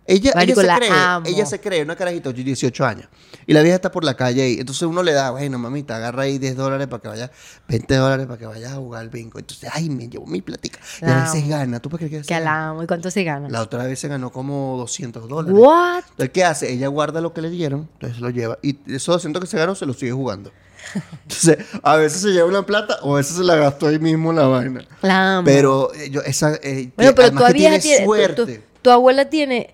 Ella, 0.07 0.33
ella 0.39 0.53
se 0.55 0.67
cree, 0.67 0.89
amo. 0.91 1.25
ella 1.25 1.45
se 1.47 1.59
cree, 1.59 1.81
una 1.81 1.95
carajita 1.95 2.31
de 2.31 2.43
18 2.43 2.85
años. 2.85 3.07
Y 3.47 3.53
la 3.53 3.61
vieja 3.63 3.75
está 3.75 3.91
por 3.91 4.03
la 4.03 4.13
calle 4.15 4.43
ahí. 4.43 4.57
Entonces 4.59 4.83
uno 4.83 5.01
le 5.01 5.13
da, 5.13 5.31
bueno, 5.31 5.57
mamita, 5.57 5.95
agarra 5.95 6.23
ahí 6.23 6.37
10 6.37 6.55
dólares 6.55 6.87
para 6.87 7.01
que 7.01 7.07
vaya, 7.07 7.31
20 7.67 7.95
dólares 7.95 8.27
para 8.27 8.37
que 8.37 8.45
vayas 8.45 8.73
a 8.73 8.75
jugar 8.75 9.01
al 9.01 9.09
bingo. 9.09 9.39
Entonces, 9.39 9.69
ay, 9.73 9.89
me 9.89 10.07
llevo 10.07 10.27
mi 10.27 10.41
platica. 10.41 10.79
Y 11.01 11.05
a 11.05 11.23
veces 11.23 11.41
amo. 11.41 11.49
gana. 11.49 11.79
¿Tú 11.79 11.89
para 11.89 12.03
qué 12.03 12.09
crees 12.09 12.27
Que 12.27 12.39
la 12.39 12.69
amo. 12.69 12.83
¿Y 12.83 12.87
cuánto 12.87 13.09
se 13.09 13.23
gana? 13.23 13.49
La 13.49 13.61
otra 13.61 13.83
vez 13.85 13.97
se 13.99 14.07
ganó 14.07 14.31
como 14.31 14.77
200 14.77 15.27
dólares. 15.27 15.57
What? 15.59 16.03
Entonces, 16.11 16.29
¿qué 16.31 16.43
hace? 16.43 16.71
Ella 16.71 16.87
guarda 16.87 17.19
lo 17.19 17.33
que 17.33 17.41
le 17.41 17.49
dieron, 17.49 17.89
entonces 17.93 18.19
lo 18.19 18.29
lleva. 18.29 18.59
Y 18.61 18.77
esos 18.87 19.15
200 19.15 19.41
que 19.41 19.47
se 19.47 19.57
ganó 19.57 19.73
se 19.73 19.85
los 19.87 19.97
sigue 19.97 20.11
jugando. 20.11 20.51
Entonces, 21.23 21.57
a 21.81 21.95
veces 21.95 22.21
se 22.21 22.27
lleva 22.29 22.47
una 22.47 22.63
plata 22.63 22.99
o 23.01 23.15
a 23.15 23.17
veces 23.17 23.37
se 23.37 23.43
la 23.43 23.55
gastó 23.55 23.87
ahí 23.87 23.97
mismo 23.97 24.31
la 24.31 24.45
vaina. 24.45 24.85
La 25.01 25.37
amo. 25.37 25.45
Pero 25.45 25.91
eh, 25.95 26.11
yo, 26.11 26.21
esa. 26.21 26.53
eh, 26.61 26.91
bueno, 26.95 27.15
que 27.15 27.23
pero 27.23 27.45
que 27.47 27.53
vieja 27.53 27.53
tiene 27.53 27.79
tiene, 27.79 27.99
tu- 27.99 28.05
suerte. 28.05 28.45
tu, 28.59 28.61
tu 28.83 28.89
abuela 28.91 29.27
tiene 29.27 29.73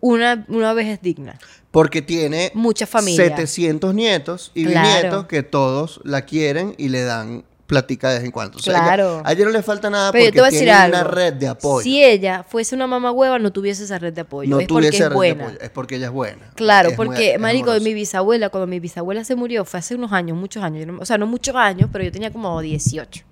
una, 0.00 0.44
una 0.48 0.72
vejez 0.72 1.00
digna. 1.02 1.38
Porque 1.70 2.00
tiene 2.02 2.50
Mucha 2.54 2.86
familia. 2.86 3.24
700 3.24 3.94
nietos 3.94 4.50
y 4.54 4.64
Claro. 4.64 4.86
bisnietos 4.88 5.26
que 5.26 5.42
todos 5.42 6.00
la 6.04 6.22
quieren 6.22 6.74
y 6.78 6.88
le 6.88 7.02
dan 7.02 7.44
platica 7.66 8.10
de 8.10 8.18
vez 8.18 8.24
en 8.24 8.30
cuando. 8.30 8.58
O 8.58 8.60
sea, 8.60 8.74
Claro. 8.74 9.14
ella- 9.20 9.22
a 9.28 9.32
ella 9.32 9.44
no 9.46 9.50
le 9.50 9.62
falta 9.62 9.90
nada 9.90 10.12
Pero 10.12 10.32
porque 10.32 10.50
tiene 10.56 10.70
algo. 10.70 10.96
una 11.00 11.04
red 11.04 11.32
de 11.34 11.48
apoyo. 11.48 11.82
Si 11.82 12.00
ella 12.02 12.44
fuese 12.48 12.76
una 12.76 12.86
mamá 12.86 13.10
hueva, 13.10 13.40
no 13.40 13.50
tuviese 13.52 13.82
esa 13.84 13.98
red 13.98 14.12
de 14.12 14.20
apoyo. 14.20 14.48
no 14.48 14.60
es 14.60 14.68
porque 14.68 14.86
tuviese 14.88 14.96
es 14.98 15.02
red 15.02 15.08
de 15.10 15.14
buena. 15.14 15.44
apoyo. 15.46 15.60
Es 15.60 15.70
porque 15.70 15.96
ella 15.96 16.06
es 16.06 16.12
buena. 16.12 16.50
Claro, 16.54 16.90
Es 16.90 16.96
porque, 16.96 17.34
es 17.34 17.40
marico, 17.40 17.72
mi 17.80 17.92
bisabuela, 17.92 18.50
cuando 18.50 18.68
mi 18.68 18.78
bisabuela 18.78 19.24
se 19.24 19.34
murió, 19.34 19.64
fue 19.64 19.80
hace 19.80 19.96
unos 19.96 20.12
años, 20.12 20.36
muchos 20.38 20.62
años. 20.62 20.86
o 21.00 21.04
sea, 21.04 21.18
no 21.18 21.26
muchos 21.26 21.56
años, 21.56 21.88
pero 21.92 22.04
yo 22.04 22.12
tenía 22.12 22.30
como 22.30 22.60
18. 22.60 23.24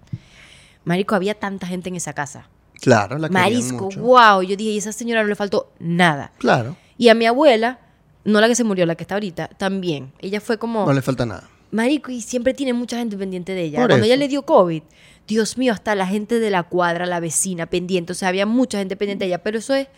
Marico, 0.84 1.14
había 1.14 1.34
tanta 1.34 1.66
gente 1.68 1.88
en 1.88 1.94
esa 1.96 2.12
casa. 2.12 2.48
Claro, 2.84 3.18
la 3.18 3.28
Marisco, 3.28 3.84
mucho. 3.86 4.00
wow. 4.02 4.42
Yo 4.42 4.56
dije, 4.56 4.70
y 4.70 4.76
a 4.76 4.78
esa 4.78 4.92
señora 4.92 5.22
no 5.22 5.28
le 5.28 5.34
faltó 5.34 5.72
nada. 5.78 6.32
Claro, 6.38 6.76
Y 6.98 7.08
a 7.08 7.14
mi 7.14 7.24
abuela, 7.26 7.78
no 8.24 8.40
la 8.40 8.48
que 8.48 8.54
se 8.54 8.62
murió, 8.64 8.84
la 8.86 8.94
que 8.94 9.04
está 9.04 9.14
ahorita, 9.14 9.48
también. 9.48 10.12
Ella 10.20 10.40
fue 10.40 10.58
como, 10.58 10.84
no 10.86 10.92
le 10.92 11.02
falta 11.02 11.24
nada. 11.26 11.48
marico, 11.70 12.10
y 12.10 12.20
siempre 12.20 12.54
tiene 12.54 12.72
mucha 12.72 12.96
gente 12.98 13.16
pendiente 13.16 13.52
de 13.52 13.62
ella. 13.64 13.78
Por 13.80 13.88
Cuando 13.88 14.04
eso. 14.06 14.12
ella 14.14 14.16
le 14.18 14.28
dio 14.28 14.42
COVID, 14.44 14.82
Dios 15.26 15.56
mío, 15.58 15.72
hasta 15.72 15.94
la 15.94 16.06
gente 16.06 16.38
de 16.38 16.50
la 16.50 16.62
cuadra, 16.64 17.06
la 17.06 17.18
vecina, 17.20 17.66
pendiente. 17.66 18.12
O 18.12 18.14
sea, 18.14 18.28
había 18.28 18.44
mucha 18.46 18.78
gente 18.78 18.96
pendiente 18.96 19.24
de 19.24 19.28
ella. 19.30 19.42
Pero 19.42 19.58
eso 19.58 19.74
es, 19.74 19.88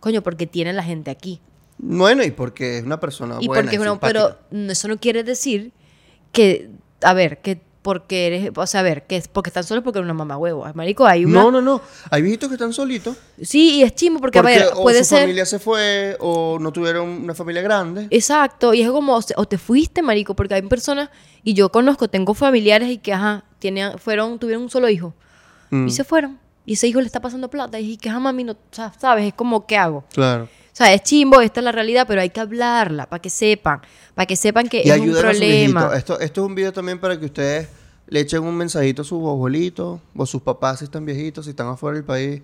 coño, 0.00 0.22
porque 0.22 0.46
tiene 0.46 0.72
la 0.72 0.82
gente 0.82 1.10
aquí. 1.10 1.40
Bueno, 1.76 2.24
y 2.24 2.30
porque 2.30 2.78
es 2.78 2.84
una 2.84 2.98
persona 3.00 3.36
y 3.40 3.46
buena 3.46 3.62
porque 3.62 3.74
y 3.74 3.76
es 3.76 3.82
una- 3.82 3.90
simpática. 3.92 4.38
pero 4.50 4.70
eso 4.72 4.88
no 4.88 4.96
quiere 4.98 5.22
decir 5.24 5.72
que, 6.32 6.70
a 7.02 7.12
ver, 7.14 7.40
que 7.42 7.60
porque 7.84 8.26
eres, 8.28 8.50
o 8.56 8.66
sea, 8.66 8.80
a 8.80 8.82
ver, 8.82 9.06
que 9.06 9.16
es 9.16 9.28
porque 9.28 9.50
están 9.50 9.62
solos 9.62 9.84
porque 9.84 9.98
eres 9.98 10.06
una 10.06 10.14
mamá 10.14 10.38
huevo. 10.38 10.66
Marico, 10.72 11.06
hay 11.06 11.26
una... 11.26 11.42
No, 11.42 11.50
no, 11.50 11.60
no. 11.60 11.82
Hay 12.10 12.22
viejitos 12.22 12.48
que 12.48 12.54
están 12.54 12.72
solitos. 12.72 13.14
Sí, 13.42 13.74
y 13.74 13.82
es 13.82 13.94
chimo 13.94 14.20
porque, 14.20 14.40
Porque, 14.40 14.54
a 14.54 14.58
ver, 14.58 14.68
o 14.74 14.82
puede 14.82 15.00
su 15.00 15.10
ser... 15.10 15.20
familia 15.20 15.44
se 15.44 15.58
fue 15.58 16.16
o 16.18 16.58
no 16.58 16.72
tuvieron 16.72 17.06
una 17.06 17.34
familia 17.34 17.60
grande. 17.60 18.06
Exacto, 18.08 18.72
y 18.72 18.80
es 18.80 18.90
como, 18.90 19.20
o 19.36 19.44
te 19.46 19.58
fuiste, 19.58 20.00
marico, 20.00 20.34
porque 20.34 20.54
hay 20.54 20.62
personas, 20.62 21.10
y 21.42 21.52
yo 21.52 21.70
conozco, 21.70 22.08
tengo 22.08 22.32
familiares 22.32 22.88
y 22.88 22.96
que, 22.96 23.12
ajá, 23.12 23.44
tienen, 23.58 23.98
fueron, 23.98 24.38
tuvieron 24.38 24.62
un 24.62 24.70
solo 24.70 24.88
hijo, 24.88 25.12
Mm, 25.70 25.88
y 25.88 25.90
se 25.90 26.04
fueron, 26.04 26.38
y 26.64 26.74
ese 26.74 26.88
hijo 26.88 27.00
le 27.00 27.06
está 27.06 27.20
pasando 27.20 27.50
plata, 27.50 27.78
y 27.78 27.98
que, 27.98 28.08
ajá, 28.08 28.18
mami, 28.18 28.44
no, 28.44 28.52
o 28.52 28.56
sea, 28.70 28.92
sabes, 28.98 29.26
es 29.26 29.34
como, 29.34 29.66
¿qué 29.66 29.76
hago? 29.76 30.04
Claro. 30.14 30.44
O 30.44 30.76
sea, 30.76 30.92
es 30.92 31.02
chimbo, 31.02 31.40
esta 31.40 31.60
es 31.60 31.64
la 31.64 31.72
realidad, 31.72 32.06
pero 32.08 32.20
hay 32.20 32.30
que 32.30 32.40
hablarla, 32.40 33.06
para 33.08 33.20
que 33.20 33.30
sepan, 33.30 33.80
para 34.14 34.26
que 34.26 34.36
sepan 34.36 34.68
que 34.68 34.82
Y 34.84 34.90
es 34.90 34.98
un 35.00 35.10
a 35.16 35.20
problema. 35.20 35.80
viejitos. 35.80 35.96
Esto, 35.96 36.20
esto 36.20 36.40
es 36.42 36.46
un 36.46 36.54
video 36.54 36.72
también 36.72 36.98
para 36.98 37.18
que 37.18 37.26
ustedes 37.26 37.68
le 38.06 38.20
echen 38.20 38.42
un 38.42 38.56
mensajito 38.56 39.02
a 39.02 39.04
sus 39.04 39.18
abuelitos 39.20 40.00
o 40.16 40.26
sus 40.26 40.42
papás 40.42 40.78
si 40.80 40.84
están 40.84 41.04
viejitos, 41.04 41.44
si 41.46 41.50
están 41.50 41.68
afuera 41.68 41.96
del 41.96 42.04
país. 42.04 42.42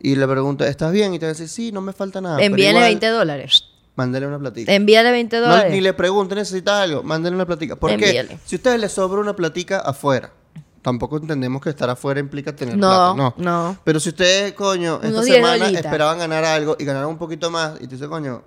Y 0.00 0.16
le 0.16 0.26
preguntan, 0.26 0.68
¿estás 0.68 0.90
bien? 0.92 1.14
Y 1.14 1.18
te 1.18 1.26
a 1.26 1.28
decir, 1.28 1.48
sí, 1.48 1.70
no 1.70 1.80
me 1.80 1.92
falta 1.92 2.20
nada. 2.20 2.42
Envíale 2.42 2.70
igual, 2.78 2.84
20 2.90 3.06
dólares. 3.08 3.64
Mándale 3.94 4.26
una 4.26 4.38
platica. 4.38 4.72
Envíale 4.72 5.10
20 5.12 5.36
No, 5.36 5.42
dólares. 5.48 5.72
ni 5.72 5.80
le 5.80 5.92
pregunten, 5.92 6.38
¿necesitas 6.38 6.74
algo? 6.74 7.02
Mándale 7.02 7.36
una 7.36 7.46
platica. 7.46 7.76
¿Por 7.76 7.90
qué? 7.96 8.06
Envíale. 8.06 8.38
Si 8.44 8.54
a 8.54 8.58
ustedes 8.58 8.80
les 8.80 8.90
sobra 8.92 9.20
una 9.20 9.36
platica 9.36 9.78
afuera, 9.80 10.32
tampoco 10.80 11.18
entendemos 11.18 11.60
que 11.62 11.68
estar 11.70 11.88
afuera 11.90 12.18
implica 12.18 12.56
tener 12.56 12.76
No, 12.76 12.88
plata. 12.88 13.14
No, 13.14 13.34
no. 13.36 13.76
Pero 13.84 14.00
si 14.00 14.08
ustedes, 14.08 14.54
coño, 14.54 14.94
esta 14.96 15.08
Unos 15.08 15.24
10 15.26 15.36
semana 15.36 15.68
esperaban 15.68 16.18
ganar 16.18 16.44
algo 16.44 16.74
y 16.80 16.84
ganaron 16.84 17.10
un 17.10 17.18
poquito 17.18 17.50
más 17.50 17.74
y 17.80 17.86
te 17.86 17.94
dices, 17.96 18.08
coño, 18.08 18.42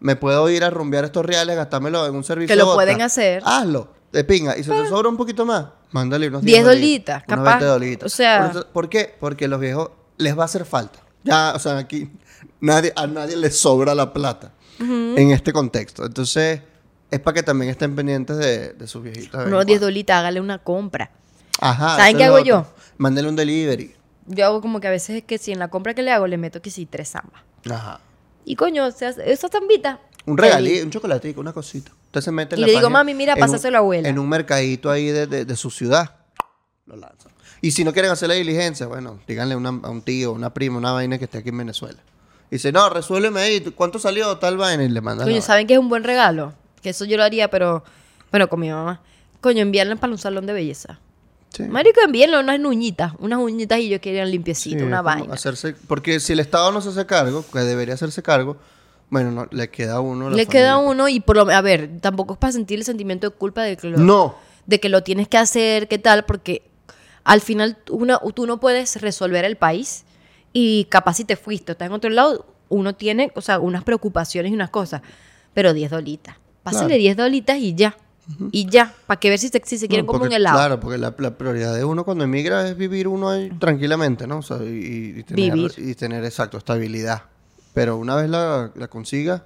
me 0.00 0.16
puedo 0.16 0.48
ir 0.50 0.64
a 0.64 0.70
rumbear 0.70 1.04
estos 1.04 1.24
reales, 1.24 1.56
gastármelo 1.56 2.06
en 2.06 2.14
un 2.14 2.24
servicio. 2.24 2.54
Que 2.54 2.58
lo 2.60 2.74
pueden 2.74 3.02
hacer. 3.02 3.42
Hazlo, 3.44 3.92
de 4.12 4.24
pinga. 4.24 4.56
Y 4.56 4.62
si 4.64 4.70
te 4.70 4.88
sobra 4.88 5.08
un 5.08 5.16
poquito 5.16 5.44
más, 5.44 5.66
mándale 5.92 6.28
unos 6.28 6.42
10 6.42 6.64
dolitas, 6.64 7.24
unos 7.28 7.38
capaz. 7.38 7.50
20 7.58 7.64
dolitas. 7.66 8.06
O 8.12 8.14
sea- 8.14 8.40
Por, 8.42 8.50
eso- 8.50 8.66
¿por 8.72 8.88
qué? 8.88 9.16
Porque 9.18 9.48
los 9.48 9.60
viejos 9.60 9.90
les 10.16 10.36
va 10.38 10.42
a 10.42 10.44
hacer 10.46 10.64
falta. 10.64 11.00
Ya, 11.24 11.52
o 11.54 11.58
sea, 11.58 11.76
aquí 11.78 12.10
nadie, 12.60 12.92
a 12.96 13.06
nadie 13.06 13.36
les 13.36 13.58
sobra 13.58 13.94
la 13.94 14.12
plata 14.12 14.52
en 14.80 15.30
este 15.32 15.52
contexto. 15.52 16.06
Entonces, 16.06 16.60
es 17.10 17.20
para 17.20 17.34
que 17.34 17.42
también 17.42 17.70
estén 17.70 17.96
pendientes 17.96 18.36
de, 18.38 18.72
de 18.74 18.86
sus 18.86 19.02
viejitos. 19.02 19.34
Unos 19.46 19.66
10 19.66 19.78
cuando. 19.78 19.86
dolitas, 19.86 20.16
hágale 20.18 20.40
una 20.40 20.58
compra. 20.58 21.10
Ajá. 21.60 21.96
¿Saben 21.96 22.16
qué 22.16 22.24
hago 22.24 22.36
otro. 22.36 22.46
yo? 22.46 22.66
Mándale 22.98 23.28
un 23.28 23.34
delivery. 23.36 23.94
Yo 24.26 24.44
hago 24.46 24.60
como 24.60 24.78
que 24.80 24.86
a 24.86 24.90
veces 24.90 25.16
es 25.16 25.24
que 25.24 25.38
si 25.38 25.50
en 25.52 25.58
la 25.58 25.68
compra 25.68 25.94
que 25.94 26.02
le 26.02 26.12
hago 26.12 26.26
le 26.26 26.36
meto 26.38 26.62
que 26.62 26.70
sí, 26.70 26.86
tres 26.86 27.10
zambas. 27.10 27.42
Ajá. 27.68 28.00
Y 28.50 28.56
coño, 28.56 28.86
o 28.86 28.90
sea, 28.90 29.10
esa 29.10 29.48
zambita. 29.48 30.00
Un 30.24 30.38
regalito, 30.38 30.82
un 30.84 30.90
chocolatico, 30.90 31.38
una 31.40 31.52
cosita. 31.52 31.92
Usted 32.06 32.22
se 32.22 32.32
mete 32.32 32.54
en 32.54 32.60
Y 32.60 32.62
la 32.62 32.66
le 32.68 32.72
digo, 32.72 32.82
página- 32.84 32.98
"Mami, 33.00 33.12
mira, 33.14 33.32
en 33.34 33.38
un- 33.38 33.40
pásaselo 33.46 33.76
a 33.76 33.80
abuela". 33.80 34.08
En 34.08 34.18
un 34.18 34.26
mercadito 34.26 34.90
ahí 34.90 35.08
de, 35.08 35.26
de- 35.26 35.44
de 35.44 35.56
su 35.56 35.70
ciudad. 35.70 36.16
Lo 36.86 36.96
lanzan. 36.96 37.30
Y 37.60 37.72
si 37.72 37.84
no 37.84 37.92
quieren 37.92 38.10
hacer 38.10 38.28
la 38.30 38.36
diligencia, 38.36 38.86
bueno, 38.86 39.18
díganle 39.28 39.54
una- 39.54 39.80
a 39.82 39.90
un 39.90 40.00
tío, 40.00 40.32
una 40.32 40.54
prima, 40.54 40.78
una 40.78 40.92
vaina 40.92 41.18
que 41.18 41.24
esté 41.26 41.38
aquí 41.38 41.50
en 41.50 41.58
Venezuela. 41.58 41.98
Y 42.50 42.54
dice, 42.56 42.72
no, 42.72 42.88
resuélveme 42.88 43.40
ahí. 43.40 43.60
¿Cuánto 43.60 43.98
salió 43.98 44.38
tal 44.38 44.56
vaina? 44.56 44.82
Y 44.82 44.88
le 44.88 45.00
mandan. 45.02 45.26
Coño, 45.26 45.36
la 45.36 45.42
¿saben 45.42 45.66
que 45.66 45.74
es 45.74 45.78
un 45.78 45.90
buen 45.90 46.04
regalo? 46.04 46.54
Que 46.80 46.88
eso 46.90 47.04
yo 47.04 47.18
lo 47.18 47.24
haría, 47.24 47.50
pero 47.50 47.84
bueno, 48.30 48.48
con 48.48 48.60
mi 48.60 48.70
mamá. 48.70 49.02
Coño, 49.42 49.60
enviarla 49.60 49.96
para 49.96 50.10
un 50.12 50.18
salón 50.18 50.46
de 50.46 50.54
belleza. 50.54 50.98
Sí. 51.50 51.62
Marico, 51.64 52.00
envíenle 52.02 52.38
unas 52.38 52.58
uñitas, 52.60 53.12
unas 53.18 53.38
uñitas 53.38 53.78
y 53.80 53.88
yo 53.88 54.00
quería 54.00 54.24
Sí, 54.26 54.32
limpiecito, 54.32 54.84
una 54.84 55.02
vaina. 55.02 55.32
Hacerse, 55.34 55.74
porque 55.86 56.20
si 56.20 56.34
el 56.34 56.40
Estado 56.40 56.70
no 56.72 56.80
se 56.80 56.90
hace 56.90 57.06
cargo, 57.06 57.44
que 57.52 57.60
debería 57.60 57.94
hacerse 57.94 58.22
cargo, 58.22 58.56
bueno, 59.10 59.30
no, 59.30 59.48
le 59.50 59.68
queda 59.70 59.94
a 59.94 60.00
uno. 60.00 60.28
la 60.30 60.36
Le 60.36 60.46
queda 60.46 60.74
familia. 60.74 60.90
uno 60.92 61.08
y 61.08 61.20
por 61.20 61.36
lo 61.36 61.50
a 61.50 61.60
ver, 61.62 61.98
tampoco 62.00 62.34
es 62.34 62.38
para 62.38 62.52
sentir 62.52 62.78
el 62.78 62.84
sentimiento 62.84 63.30
de 63.30 63.34
culpa 63.36 63.62
de 63.62 63.76
que 63.76 63.88
lo, 63.88 63.96
No. 63.98 64.36
de 64.66 64.78
que 64.80 64.88
lo 64.90 65.02
tienes 65.02 65.26
que 65.28 65.38
hacer, 65.38 65.88
qué 65.88 65.98
tal, 65.98 66.24
porque 66.26 66.62
al 67.24 67.40
final 67.40 67.78
una, 67.90 68.18
tú 68.34 68.46
no 68.46 68.60
puedes 68.60 69.00
resolver 69.00 69.44
el 69.46 69.56
país 69.56 70.04
y 70.52 70.84
capaz 70.90 71.14
si 71.14 71.24
te 71.24 71.36
fuiste 71.36 71.72
o 71.72 71.74
estás 71.74 71.86
en 71.86 71.92
otro 71.92 72.10
lado, 72.10 72.44
uno 72.68 72.94
tiene, 72.94 73.32
o 73.34 73.40
sea, 73.40 73.58
unas 73.58 73.82
preocupaciones 73.84 74.52
y 74.52 74.54
unas 74.54 74.68
cosas, 74.70 75.00
pero 75.54 75.72
10 75.72 75.90
dolitas. 75.90 76.36
Pásale 76.62 76.86
Claro. 76.88 77.00
10 77.00 77.16
dolitas 77.16 77.56
y 77.56 77.74
ya. 77.74 77.96
Y 78.52 78.68
ya, 78.68 78.94
para 79.06 79.18
que 79.18 79.30
ver 79.30 79.38
si 79.38 79.48
se, 79.48 79.60
si 79.64 79.78
se 79.78 79.88
quieren 79.88 80.04
No, 80.04 80.12
porque- 80.12 80.26
un 80.28 80.32
helado. 80.34 80.56
Claro, 80.58 80.80
porque 80.80 80.98
la, 80.98 81.14
la 81.18 81.30
prioridad 81.38 81.74
de 81.74 81.84
uno 81.84 82.04
cuando 82.04 82.24
emigra 82.24 82.68
es 82.68 82.76
vivir 82.76 83.08
uno 83.08 83.30
ahí 83.30 83.50
tranquilamente, 83.58 84.26
¿no? 84.26 84.38
O 84.38 84.42
sea, 84.42 84.58
y, 84.58 85.14
y 85.18 85.22
tener, 85.22 85.52
Vivir. 85.54 85.72
y 85.78 85.94
tener, 85.94 86.24
exacto, 86.24 86.58
estabilidad. 86.58 87.22
Pero 87.72 87.96
una 87.96 88.16
vez 88.16 88.28
la, 88.28 88.70
la 88.74 88.88
consiga, 88.88 89.44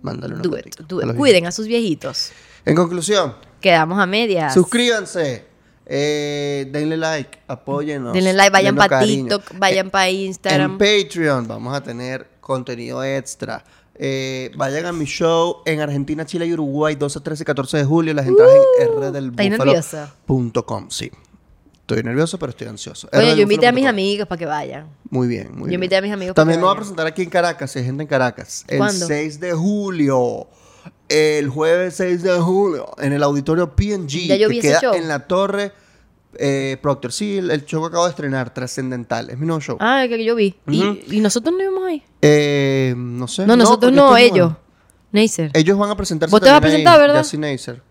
mándale 0.00 0.34
una 0.34 0.42
Do 0.42 0.56
it, 0.58 0.66
it. 0.80 1.16
Cuiden 1.16 1.46
a 1.46 1.52
sus 1.52 1.66
viejitos. 1.66 2.30
En 2.64 2.74
conclusión, 2.76 3.34
Quedamos 3.60 3.98
a 3.98 4.06
medias. 4.06 4.54
suscríbanse, 4.54 5.44
eh, 5.84 6.68
denle 6.70 6.96
like, 6.96 7.38
apóyennos. 7.48 8.12
Denle 8.14 8.32
like, 8.32 8.50
vayan 8.50 8.76
para. 8.76 9.00
TikTok, 9.00 9.58
vayan 9.58 9.90
para 9.90 10.08
En 10.08 10.16
Instagram. 10.16 10.78
Patreon 10.78 11.46
vamos 11.48 11.74
a 11.74 11.82
tener 11.82 12.26
contenido 12.40 13.02
extra. 13.04 13.64
Eh, 14.00 14.52
vayan 14.56 14.86
a 14.86 14.92
mi 14.92 15.04
show 15.06 15.58
en 15.64 15.80
Argentina, 15.80 16.24
Chile 16.24 16.46
y 16.46 16.52
Uruguay, 16.52 16.94
12, 16.94 17.20
13 17.20 17.42
y 17.42 17.46
14 17.46 17.76
de 17.78 17.84
julio. 17.84 18.14
Las 18.14 18.26
entradas 18.26 18.54
en 18.80 19.02
¿estáis 19.32 19.50
nerviosa? 19.50 20.14
rdelbúfalo.com. 20.28 20.90
Sí. 20.90 21.10
Estoy 21.80 22.02
nervioso, 22.02 22.38
pero 22.38 22.50
estoy 22.50 22.68
ansioso. 22.68 23.08
Oye, 23.12 23.34
yo 23.34 23.42
invité 23.42 23.66
a 23.66 23.72
mis 23.72 23.86
amigos 23.86 24.28
para 24.28 24.38
que 24.38 24.44
vayan. 24.46 24.88
Muy 25.08 25.26
bien, 25.26 25.48
muy 25.52 25.60
Yo 25.62 25.64
bien. 25.68 25.74
invité 25.74 25.96
a 25.96 26.02
mis 26.02 26.12
amigos 26.12 26.34
para 26.34 26.42
También 26.42 26.58
que 26.58 26.60
nos 26.60 26.68
va 26.68 26.72
a 26.74 26.76
presentar 26.76 27.06
aquí 27.06 27.22
en 27.22 27.30
Caracas, 27.30 27.70
si 27.70 27.78
hay 27.78 27.86
gente 27.86 28.02
en 28.02 28.08
Caracas. 28.08 28.64
El 28.68 28.76
¿Cuándo? 28.78 29.06
6 29.06 29.40
de 29.40 29.52
julio. 29.54 30.46
El 31.08 31.48
jueves 31.48 31.94
6 31.96 32.22
de 32.22 32.38
julio. 32.40 32.90
En 32.98 33.14
el 33.14 33.22
auditorio 33.22 33.74
PNG. 33.74 34.26
Ya 34.26 34.36
yo 34.36 34.48
que 34.48 34.52
vi 34.52 34.58
ese 34.58 34.68
queda 34.68 34.80
show. 34.80 34.94
en 34.94 35.08
la 35.08 35.26
torre 35.26 35.72
eh, 36.34 36.76
Proctor. 36.82 37.12
Sí, 37.12 37.38
el, 37.38 37.50
el 37.50 37.64
show 37.64 37.80
que 37.82 37.88
acabo 37.88 38.04
de 38.04 38.10
estrenar, 38.10 38.52
Trascendental. 38.52 39.30
Es 39.30 39.38
mi 39.38 39.46
nuevo 39.46 39.60
show. 39.60 39.76
Ah, 39.80 40.04
el 40.04 40.10
que 40.10 40.24
yo 40.24 40.34
vi. 40.34 40.54
Y, 40.66 41.16
y 41.16 41.20
nosotros 41.20 41.54
no 41.56 41.62
íbamos 41.62 41.84
ahí. 41.86 42.02
Eh, 42.22 42.94
no 42.96 43.26
sé. 43.28 43.46
No, 43.46 43.56
nosotros 43.56 43.92
no, 43.92 44.16
ellos. 44.16 44.52
Neisser. 45.10 45.50
Ellos 45.54 45.78
van 45.78 45.90
a 45.90 45.96
presentarse 45.96 46.30
¿Vos 46.30 46.40
te 46.40 46.48
vas 46.50 46.58
a 46.58 46.60
presentar, 46.60 46.94
ahí, 47.00 47.00
verdad? 47.08 47.26
Neisser. 47.38 47.82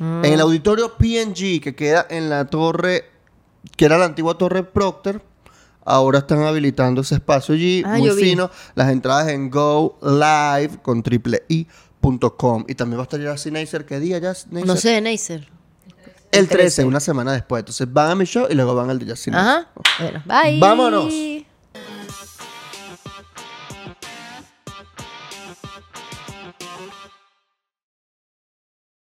Ah. 0.00 0.22
En 0.24 0.32
el 0.32 0.40
auditorio 0.40 0.94
PNG, 0.96 1.60
que 1.60 1.74
queda 1.76 2.06
en 2.10 2.28
la 2.28 2.46
torre, 2.46 3.04
que 3.76 3.84
era 3.84 3.98
la 3.98 4.06
antigua 4.06 4.36
torre 4.36 4.64
Proctor, 4.64 5.22
ahora 5.84 6.18
están 6.20 6.42
habilitando 6.42 7.02
ese 7.02 7.16
espacio 7.16 7.54
allí, 7.54 7.82
Ah, 7.86 7.98
muy 7.98 8.10
vi. 8.10 8.22
fino. 8.30 8.50
Las 8.74 8.90
entradas 8.90 9.28
en 9.28 9.48
Go 9.50 9.98
Live 10.02 10.78
con 10.82 11.02
triple 11.02 11.44
i.com. 11.48 12.64
Y 12.66 12.74
también 12.74 12.98
va 12.98 13.02
a 13.02 13.04
estar 13.04 13.20
Jazzy 13.20 13.50
Neisser. 13.50 13.84
¿Qué 13.86 14.00
día 14.00 14.18
ya? 14.18 14.32
No 14.50 14.74
sé, 14.76 15.00
Neisser. 15.00 15.48
El 16.32 16.48
13, 16.48 16.84
una 16.84 17.00
semana 17.00 17.32
después. 17.32 17.60
Entonces 17.60 17.92
van 17.92 18.10
a 18.10 18.14
mi 18.14 18.24
show 18.24 18.46
y 18.48 18.54
luego 18.54 18.74
van 18.74 18.90
al 18.90 18.98
de 18.98 19.06
Neisser. 19.06 19.34
Ajá. 19.34 19.68
Bueno, 19.98 20.22
bye. 20.26 20.60
Vámonos. 20.60 21.12